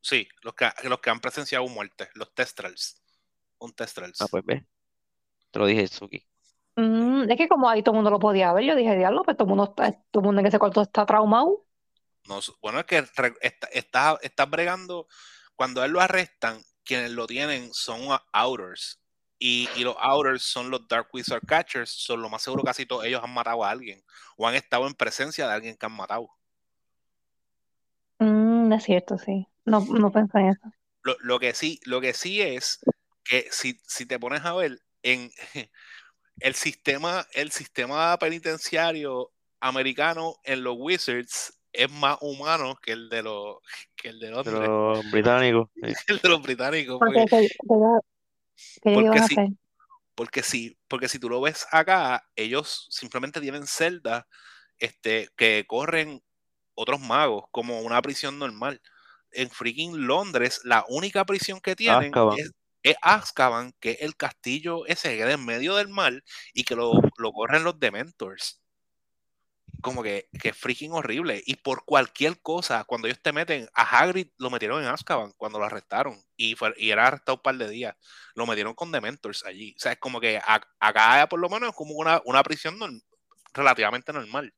Sí, 0.00 0.28
los 0.42 0.54
que, 0.54 0.68
los 0.84 1.00
que 1.00 1.10
han 1.10 1.20
presenciado 1.20 1.66
muerte, 1.68 2.08
los 2.14 2.32
testrals. 2.34 3.02
Un 3.58 3.72
testrals. 3.72 4.20
Ah, 4.20 4.26
pues 4.30 4.44
ve. 4.44 4.66
Te 5.50 5.58
lo 5.58 5.66
dije, 5.66 5.86
Suki. 5.88 6.24
Mm, 6.76 7.30
es 7.30 7.36
que 7.36 7.48
como 7.48 7.68
ahí 7.68 7.82
todo 7.82 7.92
el 7.94 7.96
mundo 7.96 8.10
lo 8.10 8.18
podía 8.20 8.52
ver, 8.52 8.64
yo 8.64 8.76
dije, 8.76 8.96
diablo, 8.96 9.22
pues 9.24 9.36
todo 9.36 9.46
el 9.46 9.48
mundo 9.50 9.64
está, 9.64 9.92
todo 10.10 10.20
el 10.20 10.24
mundo 10.26 10.40
en 10.40 10.46
ese 10.46 10.58
cuarto 10.58 10.82
está 10.82 11.04
traumado. 11.06 11.64
No, 12.28 12.40
bueno, 12.60 12.80
es 12.80 12.86
que 12.86 13.00
re- 13.16 13.34
está, 13.40 13.66
está, 13.68 14.18
está 14.22 14.46
bregando. 14.46 15.08
Cuando 15.58 15.82
a 15.82 15.86
él 15.86 15.90
lo 15.90 16.00
arrestan, 16.00 16.62
quienes 16.84 17.10
lo 17.10 17.26
tienen 17.26 17.74
son 17.74 18.16
outers. 18.32 19.00
Y, 19.40 19.68
y 19.74 19.82
los 19.82 19.96
outers 19.98 20.44
son 20.44 20.70
los 20.70 20.86
Dark 20.86 21.08
Wizard 21.12 21.44
Catchers. 21.44 21.90
Son 21.90 22.22
lo 22.22 22.28
más 22.28 22.42
seguro 22.42 22.62
casi 22.62 22.86
todos 22.86 23.04
ellos 23.04 23.20
han 23.24 23.34
matado 23.34 23.64
a 23.64 23.70
alguien. 23.70 24.00
O 24.36 24.46
han 24.46 24.54
estado 24.54 24.86
en 24.86 24.94
presencia 24.94 25.48
de 25.48 25.54
alguien 25.54 25.76
que 25.76 25.84
han 25.84 25.96
matado. 25.96 26.30
Mm, 28.20 28.72
es 28.72 28.84
cierto, 28.84 29.18
sí. 29.18 29.48
No, 29.64 29.80
no 29.80 30.12
pensé 30.12 30.38
en 30.38 30.48
eso. 30.50 30.72
Lo, 31.02 31.16
lo 31.18 31.40
que 31.40 31.52
sí, 31.54 31.80
lo 31.86 32.00
que 32.00 32.14
sí 32.14 32.40
es 32.40 32.78
que 33.24 33.48
si, 33.50 33.80
si 33.84 34.06
te 34.06 34.20
pones 34.20 34.44
a 34.44 34.54
ver 34.54 34.80
en 35.02 35.32
el 36.38 36.54
sistema, 36.54 37.26
el 37.32 37.50
sistema 37.50 38.16
penitenciario 38.20 39.32
americano 39.58 40.36
en 40.44 40.62
los 40.62 40.76
Wizards 40.78 41.57
es 41.72 41.90
más 41.90 42.18
humano 42.20 42.76
que 42.82 42.92
el 42.92 43.08
de 43.08 43.22
los 43.22 43.56
que 43.94 44.08
el 44.08 44.18
de 44.18 44.30
los 44.30 45.10
británicos. 45.10 45.68
el 46.08 46.18
de 46.18 46.28
los 46.28 46.42
británicos. 46.42 46.98
Porque 46.98 47.26
ellos 47.30 47.52
porque 48.82 49.56
porque 50.14 50.42
si, 50.42 50.76
porque 50.88 51.08
si 51.08 51.20
tú 51.20 51.28
lo 51.28 51.40
ves 51.40 51.64
acá, 51.70 52.28
ellos 52.34 52.88
simplemente 52.90 53.40
tienen 53.40 53.68
celdas 53.68 54.24
este, 54.78 55.28
que 55.36 55.64
corren 55.68 56.24
otros 56.74 57.00
magos, 57.00 57.44
como 57.52 57.82
una 57.82 58.02
prisión 58.02 58.36
normal. 58.36 58.82
En 59.30 59.48
freaking 59.48 60.08
Londres, 60.08 60.60
la 60.64 60.84
única 60.88 61.24
prisión 61.24 61.60
que 61.60 61.76
tienen 61.76 62.06
Azkaban. 62.06 62.36
es, 62.36 62.50
es 62.82 62.96
Azkaban, 63.00 63.74
que 63.78 63.92
es 63.92 64.02
el 64.02 64.16
castillo 64.16 64.86
ese 64.86 65.10
que 65.10 65.18
queda 65.18 65.34
en 65.34 65.44
medio 65.44 65.76
del 65.76 65.88
mar 65.88 66.24
y 66.52 66.64
que 66.64 66.74
lo, 66.74 66.94
lo 67.16 67.32
corren 67.32 67.62
los 67.62 67.78
Dementors. 67.78 68.60
Como 69.80 70.02
que, 70.02 70.28
que 70.40 70.52
freaking 70.52 70.92
horrible. 70.92 71.42
Y 71.46 71.56
por 71.56 71.84
cualquier 71.84 72.40
cosa, 72.42 72.84
cuando 72.84 73.06
ellos 73.06 73.20
te 73.22 73.32
meten, 73.32 73.68
a 73.74 73.82
Hagrid 74.00 74.28
lo 74.36 74.50
metieron 74.50 74.82
en 74.82 74.88
Azkaban 74.88 75.32
cuando 75.36 75.58
lo 75.58 75.64
arrestaron. 75.66 76.20
Y, 76.36 76.56
fue, 76.56 76.74
y 76.76 76.90
era 76.90 77.06
arrestado 77.06 77.36
un 77.36 77.42
par 77.42 77.56
de 77.56 77.68
días. 77.68 77.96
Lo 78.34 78.46
metieron 78.46 78.74
con 78.74 78.90
Dementors 78.90 79.44
allí. 79.44 79.74
O 79.76 79.80
sea, 79.80 79.92
es 79.92 79.98
como 79.98 80.20
que 80.20 80.38
a- 80.38 80.60
acá 80.80 81.28
por 81.28 81.38
lo 81.38 81.48
menos 81.48 81.70
es 81.70 81.76
como 81.76 81.94
una, 81.94 82.20
una 82.24 82.42
prisión 82.42 82.76
norm- 82.78 83.02
relativamente 83.54 84.12
normal. 84.12 84.52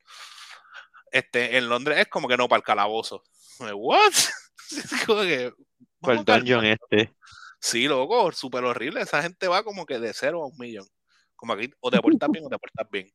Este, 1.12 1.56
en 1.58 1.68
Londres 1.68 1.98
es 1.98 2.08
como 2.08 2.28
que 2.28 2.36
no 2.36 2.48
para 2.48 2.58
el 2.58 2.64
calabozo. 2.64 3.22
¿What? 3.58 4.12
Es 4.70 5.04
como 5.04 5.22
que 5.22 5.52
Por 6.00 6.24
dungeon 6.24 6.64
este. 6.64 7.12
Sí, 7.58 7.88
loco, 7.88 8.30
súper 8.32 8.64
horrible. 8.64 9.00
Esa 9.02 9.20
gente 9.20 9.48
va 9.48 9.64
como 9.64 9.84
que 9.84 9.98
de 9.98 10.14
cero 10.14 10.42
a 10.42 10.46
un 10.46 10.56
millón. 10.56 10.86
Como 11.34 11.52
aquí, 11.54 11.70
o 11.80 11.90
te 11.90 11.98
portas 12.00 12.28
bien 12.32 12.44
o 12.46 12.48
te 12.48 12.58
portas 12.58 12.88
bien. 12.90 13.12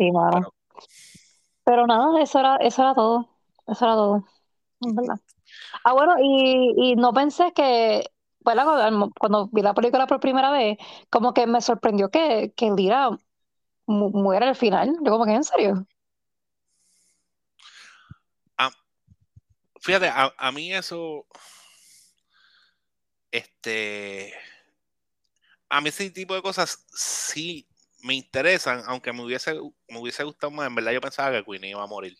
Sí, 0.00 0.10
mano. 0.12 0.30
Pero- 0.32 0.54
Pero 1.64 1.86
nada, 1.86 2.20
eso 2.22 2.40
era, 2.40 2.56
eso 2.56 2.82
era 2.82 2.94
todo. 2.94 3.28
Eso 3.66 3.84
era 3.84 3.94
todo. 3.94 4.24
verdad. 4.80 5.16
Ah, 5.84 5.94
bueno, 5.94 6.16
y, 6.20 6.74
y 6.92 6.96
no 6.96 7.12
pensé 7.14 7.52
que, 7.54 8.04
¿verdad? 8.40 8.64
Cuando, 8.66 9.10
cuando 9.20 9.48
vi 9.52 9.62
la 9.62 9.74
película 9.74 10.06
por 10.08 10.20
primera 10.20 10.50
vez, 10.52 10.78
como 11.10 11.34
que 11.34 11.46
me 11.48 11.62
sorprendió 11.62 12.10
que, 12.10 12.52
que 12.56 12.70
Lira 12.72 13.10
mu- 13.86 14.10
muera 14.12 14.48
al 14.50 14.56
final. 14.56 14.96
Yo 15.04 15.12
como 15.12 15.26
que, 15.26 15.32
¿en 15.34 15.44
serio? 15.44 15.86
Fíjate, 19.80 20.08
a, 20.08 20.32
a 20.38 20.52
mí 20.52 20.72
eso. 20.72 21.26
Este. 23.32 24.32
A 25.70 25.80
mí 25.80 25.88
ese 25.88 26.10
tipo 26.10 26.34
de 26.34 26.42
cosas 26.42 26.84
sí 26.92 27.66
me 28.02 28.14
interesan, 28.14 28.82
aunque 28.86 29.12
me 29.12 29.22
hubiese, 29.22 29.54
me 29.88 29.98
hubiese 29.98 30.24
gustado 30.24 30.50
más. 30.50 30.66
En 30.66 30.74
verdad, 30.74 30.92
yo 30.92 31.00
pensaba 31.00 31.32
que 31.32 31.44
Queenie 31.44 31.70
iba 31.70 31.82
a 31.82 31.86
morir. 31.86 32.16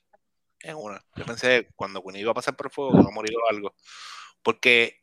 En 0.62 0.76
una. 0.76 1.02
Yo 1.16 1.24
pensé 1.24 1.68
cuando 1.74 2.02
Queenie 2.02 2.20
iba 2.22 2.32
a 2.32 2.34
pasar 2.34 2.56
por 2.56 2.66
el 2.66 2.72
fuego 2.72 2.92
que 2.92 3.00
iba 3.00 3.08
a 3.08 3.14
morir 3.14 3.32
o 3.36 3.50
algo. 3.50 3.74
Porque 4.42 5.00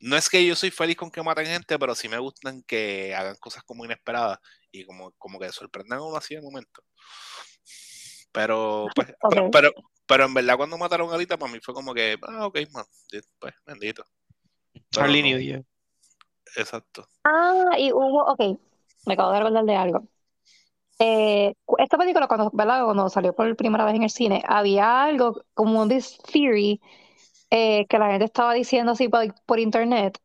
no 0.00 0.16
es 0.16 0.28
que 0.28 0.44
yo 0.44 0.54
soy 0.54 0.70
feliz 0.70 0.96
con 0.96 1.10
que 1.10 1.22
maten 1.22 1.46
gente, 1.46 1.78
pero 1.78 1.94
sí 1.94 2.08
me 2.08 2.18
gustan 2.18 2.62
que 2.64 3.14
hagan 3.14 3.36
cosas 3.36 3.62
como 3.62 3.84
inesperadas 3.84 4.38
y 4.70 4.84
como, 4.84 5.12
como 5.12 5.38
que 5.38 5.50
sorprendan 5.52 6.00
a 6.00 6.02
uno 6.02 6.16
así 6.16 6.34
de 6.34 6.42
momento. 6.42 6.82
Pero, 8.32 8.86
pues, 8.94 9.08
pero, 9.30 9.50
pero, 9.50 9.70
pero 10.06 10.24
en 10.24 10.34
verdad 10.34 10.56
cuando 10.56 10.78
mataron 10.78 11.10
a 11.10 11.14
Alita, 11.14 11.38
para 11.38 11.52
mí 11.52 11.60
fue 11.62 11.74
como 11.74 11.94
que, 11.94 12.18
ah, 12.22 12.46
ok, 12.46 12.58
man, 12.72 12.84
pues, 13.38 13.54
bendito. 13.64 14.04
Charlie 14.90 15.22
no, 15.22 15.28
New 15.28 15.38
Year. 15.38 15.64
Exacto. 16.56 17.06
Ah, 17.24 17.76
y 17.78 17.92
hubo, 17.92 18.24
ok, 18.24 18.58
me 19.06 19.14
acabo 19.14 19.32
de 19.32 19.38
recordar 19.40 19.64
de 19.64 19.76
algo. 19.76 20.08
Eh, 20.98 21.54
esta 21.78 21.98
película, 21.98 22.28
cuando, 22.28 22.50
¿verdad? 22.52 22.84
Cuando 22.84 23.08
salió 23.08 23.34
por 23.34 23.56
primera 23.56 23.84
vez 23.84 23.94
en 23.96 24.04
el 24.04 24.10
cine, 24.10 24.42
había 24.46 25.02
algo 25.02 25.42
como 25.54 25.82
un 25.82 25.88
this 25.88 26.18
theory 26.32 26.80
eh, 27.50 27.86
que 27.88 27.98
la 27.98 28.10
gente 28.10 28.26
estaba 28.26 28.54
diciendo 28.54 28.92
así 28.92 29.08
por, 29.08 29.22
por 29.46 29.58
internet. 29.58 30.18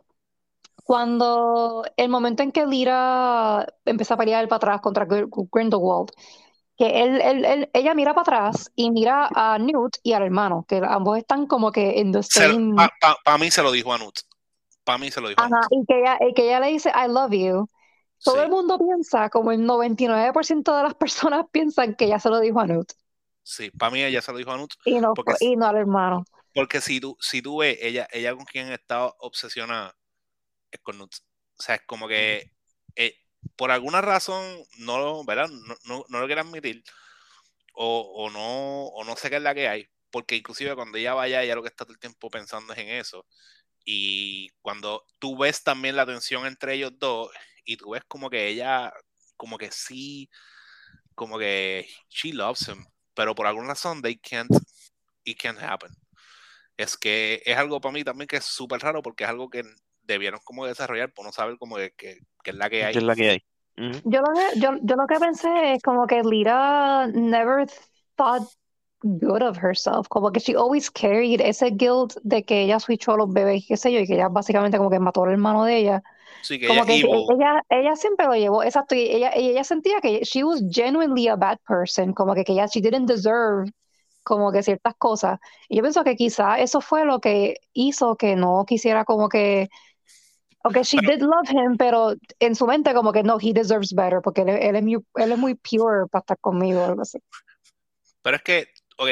Cuando 0.83 1.83
el 1.97 2.09
momento 2.09 2.43
en 2.43 2.51
que 2.51 2.65
Lyra 2.65 3.67
empieza 3.85 4.13
a 4.13 4.17
pelear 4.17 4.47
para 4.47 4.57
atrás 4.57 4.81
contra 4.81 5.05
Gr- 5.07 5.29
Grindelwald, 5.51 6.11
que 6.77 7.03
él, 7.03 7.21
él- 7.21 7.45
él- 7.45 7.69
ella 7.73 7.93
mira 7.95 8.13
para 8.13 8.21
atrás 8.21 8.71
y 8.75 8.91
mira 8.91 9.29
a 9.35 9.59
Newt 9.59 9.97
y 10.03 10.13
al 10.13 10.23
hermano, 10.23 10.65
que 10.67 10.81
ambos 10.87 11.17
están 11.17 11.47
como 11.47 11.71
que 11.71 11.99
en 11.99 12.11
the 12.13 12.23
same. 12.23 12.87
Para 13.23 13.37
mí 13.37 13.51
se 13.51 13.63
lo 13.63 13.71
dijo 13.71 13.93
a 13.93 13.97
Nut. 13.97 14.15
Para 14.83 14.97
mí 14.97 15.11
se 15.11 15.21
lo 15.21 15.29
dijo 15.29 15.41
a 15.41 15.45
Ajá, 15.45 15.49
Nut. 15.49 15.71
y 15.71 15.85
que 15.85 15.99
ella, 15.99 16.17
y 16.21 16.33
que 16.33 16.43
ella 16.45 16.59
le 16.59 16.67
dice, 16.67 16.89
I 16.95 17.07
love 17.09 17.31
you. 17.33 17.67
Todo 18.23 18.41
Sí, 18.41 18.43
el 18.43 18.49
mundo 18.49 18.77
piensa, 18.79 19.29
como 19.29 19.51
el 19.51 19.65
99% 19.65 20.75
de 20.77 20.83
las 20.83 20.95
personas 20.95 21.45
piensan 21.51 21.95
que 21.95 22.05
ella 22.05 22.19
se 22.19 22.29
lo 22.29 22.39
dijo 22.39 22.59
a 22.59 22.67
Newt 22.67 22.91
sí, 23.43 23.71
para 23.71 23.91
mí 23.91 24.03
ella 24.03 24.21
se 24.21 24.31
lo 24.31 24.37
dijo 24.37 24.51
a 24.51 24.57
Nut. 24.57 24.73
y 24.83 24.99
no, 24.99 25.13
Porque, 25.13 25.33
y 25.39 25.55
no 25.55 25.67
al 25.67 25.77
hermano. 25.77 26.25
porque 26.53 26.81
si 26.81 26.99
tú, 26.99 27.17
si 27.19 27.41
tú 27.41 27.57
ves, 27.59 27.77
ella, 27.81 28.07
ella 28.11 28.35
con 28.35 28.45
quien 28.45 28.71
estaba 28.71 29.13
obsesionada 29.19 29.95
es 30.71 30.81
con 30.81 30.97
Nut. 30.99 31.13
O 31.59 31.63
sea, 31.63 31.75
es 31.75 31.81
como 31.87 32.07
que 32.07 32.51
eh, 32.95 33.15
por 33.55 33.71
alguna 33.71 34.01
razón 34.01 34.43
no 34.79 34.99
lo, 34.99 35.25
¿verdad? 35.25 35.49
No, 35.49 35.75
no, 35.85 36.05
no 36.09 36.19
lo 36.19 36.25
quiere 36.27 36.41
admitir. 36.41 36.83
O, 37.75 38.01
o 38.25 38.29
no, 38.31 38.87
o 38.87 39.03
no 39.05 39.15
sé 39.17 39.29
qué 39.29 39.37
es 39.37 39.41
la 39.43 39.55
que 39.55 39.67
hay. 39.69 39.87
Porque 40.11 40.35
inclusive 40.37 40.75
cuando 40.75 40.97
ella 40.97 41.13
vaya, 41.15 41.43
ella 41.43 41.55
lo 41.55 41.63
que 41.63 41.69
está 41.69 41.85
todo 41.85 41.93
el 41.93 41.99
tiempo 41.99 42.29
pensando 42.29 42.73
es 42.73 42.79
en 42.79 42.89
eso. 42.89 43.25
Y 43.85 44.49
cuando 44.61 45.05
tú 45.19 45.37
ves 45.37 45.63
también 45.63 45.95
la 45.95 46.05
tensión 46.05 46.45
entre 46.47 46.75
ellos 46.75 46.93
dos, 46.99 47.31
y 47.67 47.77
tú 47.77 47.91
ves 47.91 48.03
como 48.07 48.29
que 48.29 48.47
ella, 48.47 48.91
como 49.35 49.57
que 49.57 49.69
sí, 49.71 50.29
como 51.13 51.37
que 51.37 51.85
she 52.09 52.33
loves 52.33 52.67
him, 52.67 52.83
pero 53.13 53.35
por 53.35 53.45
alguna 53.45 53.69
razón 53.69 54.01
they 54.01 54.17
can't, 54.17 54.49
it 55.25 55.37
can't 55.39 55.61
happen. 55.61 55.91
Es 56.77 56.95
que 56.95 57.41
es 57.45 57.57
algo 57.57 57.81
para 57.81 57.91
mí 57.91 58.03
también 58.03 58.27
que 58.27 58.37
es 58.37 58.45
súper 58.45 58.79
raro 58.81 59.01
porque 59.01 59.25
es 59.25 59.29
algo 59.29 59.49
que 59.49 59.63
debieron 60.03 60.39
como 60.43 60.65
desarrollar 60.65 61.11
por 61.11 61.25
no 61.25 61.31
saber 61.31 61.57
como 61.57 61.75
que, 61.75 61.91
que, 61.91 62.19
que 62.43 62.51
es 62.51 62.55
la 62.55 62.69
que 62.69 62.85
hay. 62.85 62.93
¿Qué 62.93 62.99
es 62.99 63.03
la 63.03 63.15
que 63.15 63.29
hay? 63.29 63.43
Ujú. 63.77 64.01
Yo 64.05 64.21
lo 64.21 64.27
que, 64.33 64.59
yo, 64.59 64.69
yo 64.81 64.95
lo 64.95 65.07
que 65.07 65.19
pensé 65.19 65.73
es 65.73 65.83
como 65.83 66.07
que 66.07 66.21
Lira 66.23 67.07
never 67.07 67.67
thought 68.15 68.47
good 69.01 69.41
of 69.41 69.57
herself, 69.57 70.07
como 70.07 70.31
que 70.31 70.39
she 70.39 70.55
always 70.55 70.89
carried 70.89 71.41
ese 71.41 71.71
guilt 71.71 72.15
de 72.23 72.43
que 72.43 72.63
ella 72.63 72.79
switchó 72.79 73.13
a 73.13 73.17
los 73.17 73.31
bebés, 73.33 73.65
qué 73.67 73.75
sé 73.75 73.91
yo, 73.91 73.99
y 73.99 74.07
que 74.07 74.13
ella 74.13 74.29
básicamente 74.29 74.77
como 74.77 74.89
que 74.89 74.99
mató 74.99 75.25
al 75.25 75.31
hermano 75.33 75.65
de 75.65 75.77
ella. 75.77 76.03
Sí, 76.41 76.59
que 76.59 76.67
Como 76.67 76.83
ella 76.83 76.85
que 76.85 76.99
evil. 76.99 77.25
ella, 77.35 77.63
ella 77.69 77.95
siempre 77.95 78.25
lo 78.25 78.33
llevó, 78.35 78.63
exacto, 78.63 78.95
y 78.95 78.99
ella, 79.01 79.31
ella 79.33 79.63
sentía 79.63 79.99
que 80.01 80.21
she 80.23 80.43
was 80.43 80.61
genuinely 80.69 81.27
a 81.27 81.35
bad 81.35 81.57
person, 81.67 82.13
como 82.13 82.33
que, 82.35 82.43
que 82.43 82.53
ella, 82.53 82.67
she 82.67 82.81
didn't 82.81 83.07
deserve 83.07 83.71
como 84.23 84.51
que 84.51 84.61
ciertas 84.63 84.93
cosas. 84.97 85.39
Y 85.69 85.77
yo 85.77 85.81
pienso 85.83 86.03
que 86.03 86.15
quizá 86.15 86.59
eso 86.59 86.81
fue 86.81 87.05
lo 87.05 87.19
que 87.21 87.55
hizo 87.73 88.15
que 88.17 88.35
no 88.35 88.65
quisiera 88.67 89.05
como 89.05 89.29
que, 89.29 89.69
ok, 90.63 90.77
she 90.83 90.97
Pero- 90.97 91.11
did 91.15 91.21
love 91.21 91.49
him, 91.49 91.77
pero 91.77 92.13
en 92.39 92.55
su 92.55 92.67
mente 92.67 92.93
como 92.93 93.11
que 93.13 93.23
no, 93.23 93.37
he 93.41 93.53
deserves 93.53 93.93
better, 93.93 94.21
porque 94.21 94.41
él, 94.41 94.49
él 94.49 94.75
es 94.75 94.83
muy, 94.83 94.95
él 95.15 95.31
es 95.31 95.37
muy 95.37 95.55
pure 95.55 96.07
para 96.11 96.21
estar 96.21 96.37
conmigo, 96.39 96.83
algo 96.83 97.01
así. 97.01 97.19
Pero 98.21 98.35
es 98.37 98.43
que, 98.43 98.67
ok, 98.97 99.09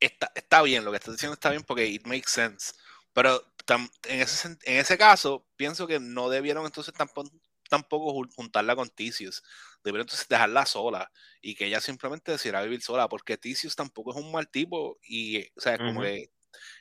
está, 0.00 0.30
está 0.34 0.62
bien, 0.62 0.84
lo 0.84 0.90
que 0.90 0.98
estás 0.98 1.14
diciendo 1.14 1.34
está 1.34 1.50
bien 1.50 1.62
porque 1.62 1.86
it 1.86 2.06
makes 2.06 2.30
sense. 2.30 2.72
Pero 3.12 3.40
tam- 3.66 3.90
en, 4.08 4.20
ese, 4.20 4.48
en 4.48 4.78
ese 4.78 4.98
caso, 4.98 5.46
pienso 5.56 5.86
que 5.86 6.00
no 6.00 6.28
debieron 6.28 6.66
entonces 6.66 6.94
tampoco, 6.94 7.30
tampoco 7.68 8.12
jun- 8.12 8.30
juntarla 8.34 8.76
con 8.76 8.90
Tisius. 8.90 9.42
Debieron 9.82 10.02
entonces 10.04 10.28
dejarla 10.28 10.66
sola 10.66 11.10
y 11.40 11.54
que 11.54 11.66
ella 11.66 11.80
simplemente 11.80 12.32
decidiera 12.32 12.62
vivir 12.62 12.82
sola, 12.82 13.08
porque 13.08 13.36
Tisius 13.38 13.76
tampoco 13.76 14.12
es 14.12 14.16
un 14.16 14.32
mal 14.32 14.48
tipo 14.48 14.98
y, 15.02 15.42
o 15.56 15.60
sea, 15.60 15.78
como 15.78 16.02
que... 16.02 16.30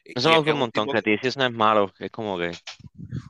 Eso 0.06 0.30
es- 0.32 0.48
un 0.54 0.60
montón, 0.60 0.86
tipo 0.86 0.94
que 0.94 1.02
Tisius 1.02 1.38
no 1.38 1.46
es 1.46 1.52
malo, 1.54 1.94
que 1.94 2.06
es 2.06 2.12
como 2.12 2.38
que... 2.38 2.52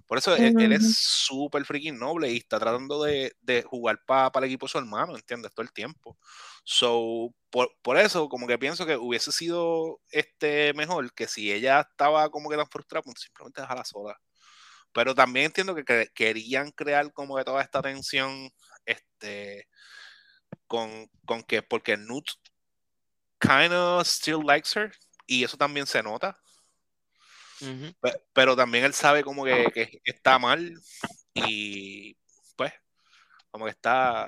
por 0.08 0.18
eso 0.18 0.36
él, 0.36 0.54
él 0.60 0.72
es 0.72 0.84
súper 0.98 1.66
freaking 1.66 1.98
noble 1.98 2.32
y 2.32 2.38
está 2.38 2.60
tratando 2.60 3.04
de, 3.04 3.34
de 3.42 3.64
jugar 3.64 4.00
para 4.06 4.32
el 4.40 4.44
equipo 4.46 4.66
de 4.66 4.72
su 4.72 4.78
hermano, 4.78 5.16
¿entiendes? 5.16 5.54
Todo 5.54 5.64
el 5.64 5.72
tiempo. 5.74 6.18
So, 6.64 7.34
por, 7.50 7.70
por 7.82 7.98
eso, 7.98 8.30
como 8.30 8.48
que 8.48 8.58
pienso 8.58 8.86
que 8.86 8.98
hubiese 8.98 9.32
sido 9.32 10.00
este 10.10 10.74
mejor 10.74 11.14
que 11.14 11.28
si 11.28 11.52
ella 11.52 11.82
estaba 11.82 12.30
como 12.30 12.50
que 12.50 12.58
tan 12.58 12.68
frustrada, 12.68 13.04
pues 13.04 13.20
simplemente 13.22 13.62
dejarla 13.62 13.86
sola. 13.86 14.18
Pero 14.94 15.16
también 15.16 15.48
entiendo 15.48 15.76
que 15.76 15.84
cre- 15.86 16.12
querían 16.14 16.72
crear 16.72 17.12
como 17.14 17.36
que 17.38 17.44
toda 17.44 17.62
esta 17.62 17.82
tensión, 17.82 18.50
este, 18.86 19.68
con, 20.68 21.08
con 21.26 21.44
que, 21.44 21.62
porque 21.64 21.98
Newt 21.98 22.28
kind 23.40 23.74
of 23.74 24.06
still 24.08 24.42
likes 24.46 24.70
her, 24.76 24.92
y 25.28 25.44
eso 25.44 25.58
también 25.58 25.86
se 25.86 26.02
nota. 26.04 26.40
Pero 28.34 28.55
también 28.55 28.84
él 28.84 28.93
sabe 28.93 29.24
como 29.24 29.43
que, 29.45 29.72
que 29.74 30.01
está 30.03 30.39
mal 30.39 30.74
y 31.34 32.16
pues 32.55 32.74
como 33.51 33.66
que 33.66 33.72
está 33.72 34.26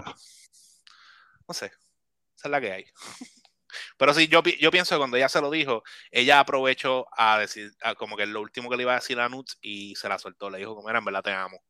no 1.47 1.53
sé 1.53 1.67
esa 2.38 2.47
es 2.47 2.51
la 2.51 2.61
que 2.61 2.71
hay. 2.71 2.86
Pero 3.97 4.13
sí 4.13 4.27
yo, 4.27 4.41
yo 4.43 4.71
pienso 4.71 4.95
que 4.95 4.99
cuando 4.99 5.17
ella 5.17 5.29
se 5.29 5.41
lo 5.41 5.51
dijo 5.51 5.83
ella 6.11 6.39
aprovechó 6.39 7.07
a 7.17 7.39
decir 7.39 7.71
a 7.81 7.95
como 7.95 8.15
que 8.15 8.25
lo 8.25 8.41
último 8.41 8.69
que 8.69 8.77
le 8.77 8.83
iba 8.83 8.93
a 8.93 8.99
decir 8.99 9.19
a 9.19 9.29
Nut 9.29 9.49
y 9.61 9.95
se 9.95 10.09
la 10.09 10.17
soltó 10.17 10.49
le 10.49 10.59
dijo 10.59 10.75
como 10.75 10.89
era 10.89 10.99
en 10.99 11.05
verdad 11.05 11.23
te 11.23 11.31
amo 11.31 11.61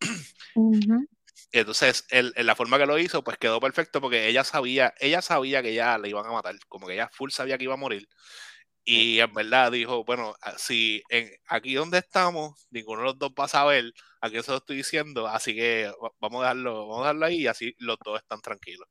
entonces 1.52 2.06
él, 2.10 2.32
en 2.36 2.46
la 2.46 2.54
forma 2.54 2.78
que 2.78 2.86
lo 2.86 2.98
hizo 2.98 3.24
pues 3.24 3.36
quedó 3.38 3.60
perfecto 3.60 4.00
porque 4.00 4.28
ella 4.28 4.44
sabía 4.44 4.94
ella 5.00 5.22
sabía 5.22 5.62
que 5.62 5.74
ya 5.74 5.98
le 5.98 6.08
iban 6.08 6.26
a 6.26 6.32
matar 6.32 6.54
como 6.68 6.86
que 6.86 6.94
ella 6.94 7.10
full 7.12 7.30
sabía 7.30 7.58
que 7.58 7.64
iba 7.64 7.74
a 7.74 7.78
morir 7.78 8.08
y 8.86 9.20
en 9.20 9.34
verdad 9.34 9.70
dijo, 9.72 10.04
bueno, 10.04 10.34
ah, 10.40 10.54
si 10.56 11.02
en, 11.10 11.28
aquí 11.48 11.74
donde 11.74 11.98
estamos, 11.98 12.66
ninguno 12.70 13.00
de 13.02 13.06
los 13.08 13.18
dos 13.18 13.32
va 13.38 13.44
a 13.44 13.48
saber 13.48 13.92
a 14.20 14.30
qué 14.30 14.42
se 14.42 14.52
lo 14.52 14.56
estoy 14.58 14.76
diciendo, 14.76 15.26
así 15.26 15.54
que 15.54 15.92
va- 16.02 16.12
vamos 16.20 16.40
a 16.40 16.44
dejarlo, 16.44 16.86
vamos 16.88 16.98
a 16.98 17.00
dejarlo 17.08 17.26
ahí 17.26 17.42
y 17.42 17.46
así 17.48 17.74
los 17.78 17.98
dos 18.04 18.18
están 18.18 18.40
tranquilos. 18.40 18.88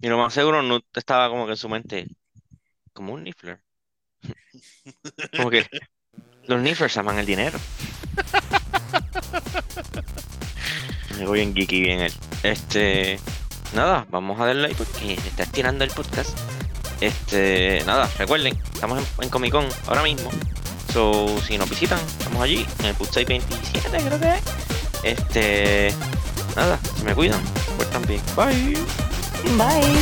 Y 0.00 0.08
lo 0.08 0.18
más 0.18 0.32
seguro, 0.32 0.62
Nut 0.62 0.84
estaba 0.96 1.28
como 1.28 1.44
que 1.46 1.52
en 1.52 1.56
su 1.56 1.68
mente, 1.68 2.06
como 2.92 3.12
un 3.12 3.24
Niffler. 3.24 3.60
Como 5.36 5.50
que 5.50 5.66
los 6.46 6.60
Nifflers 6.60 6.96
aman 6.96 7.18
el 7.18 7.26
dinero. 7.26 7.58
Me 11.18 11.26
voy 11.26 11.40
en 11.40 11.54
geeky 11.54 11.80
bien 11.80 12.00
él. 12.00 12.12
Este, 12.42 13.18
nada, 13.74 14.06
vamos 14.10 14.40
a 14.40 14.46
darle 14.46 14.68
ahí 14.68 14.74
porque 14.74 15.16
se 15.20 15.28
está 15.28 15.42
estirando 15.44 15.84
el 15.84 15.90
podcast. 15.90 16.38
Este, 17.02 17.82
nada, 17.84 18.08
recuerden, 18.16 18.56
estamos 18.72 18.96
en, 18.96 19.24
en 19.24 19.28
Comic 19.28 19.50
Con 19.50 19.66
ahora 19.88 20.04
mismo. 20.04 20.30
So, 20.92 21.26
si 21.44 21.58
nos 21.58 21.68
visitan, 21.68 21.98
estamos 21.98 22.40
allí, 22.40 22.64
en 22.78 22.86
el 22.86 22.94
Putsai 22.94 23.24
27, 23.24 23.98
creo 24.06 24.20
que 24.20 24.28
es. 24.28 24.42
Este, 25.02 25.92
nada, 26.54 26.78
se 26.96 27.02
me 27.02 27.12
cuidan, 27.12 27.40
pues 27.76 27.90
también. 27.90 28.20
Bye. 28.36 28.78
Bye. 29.56 29.98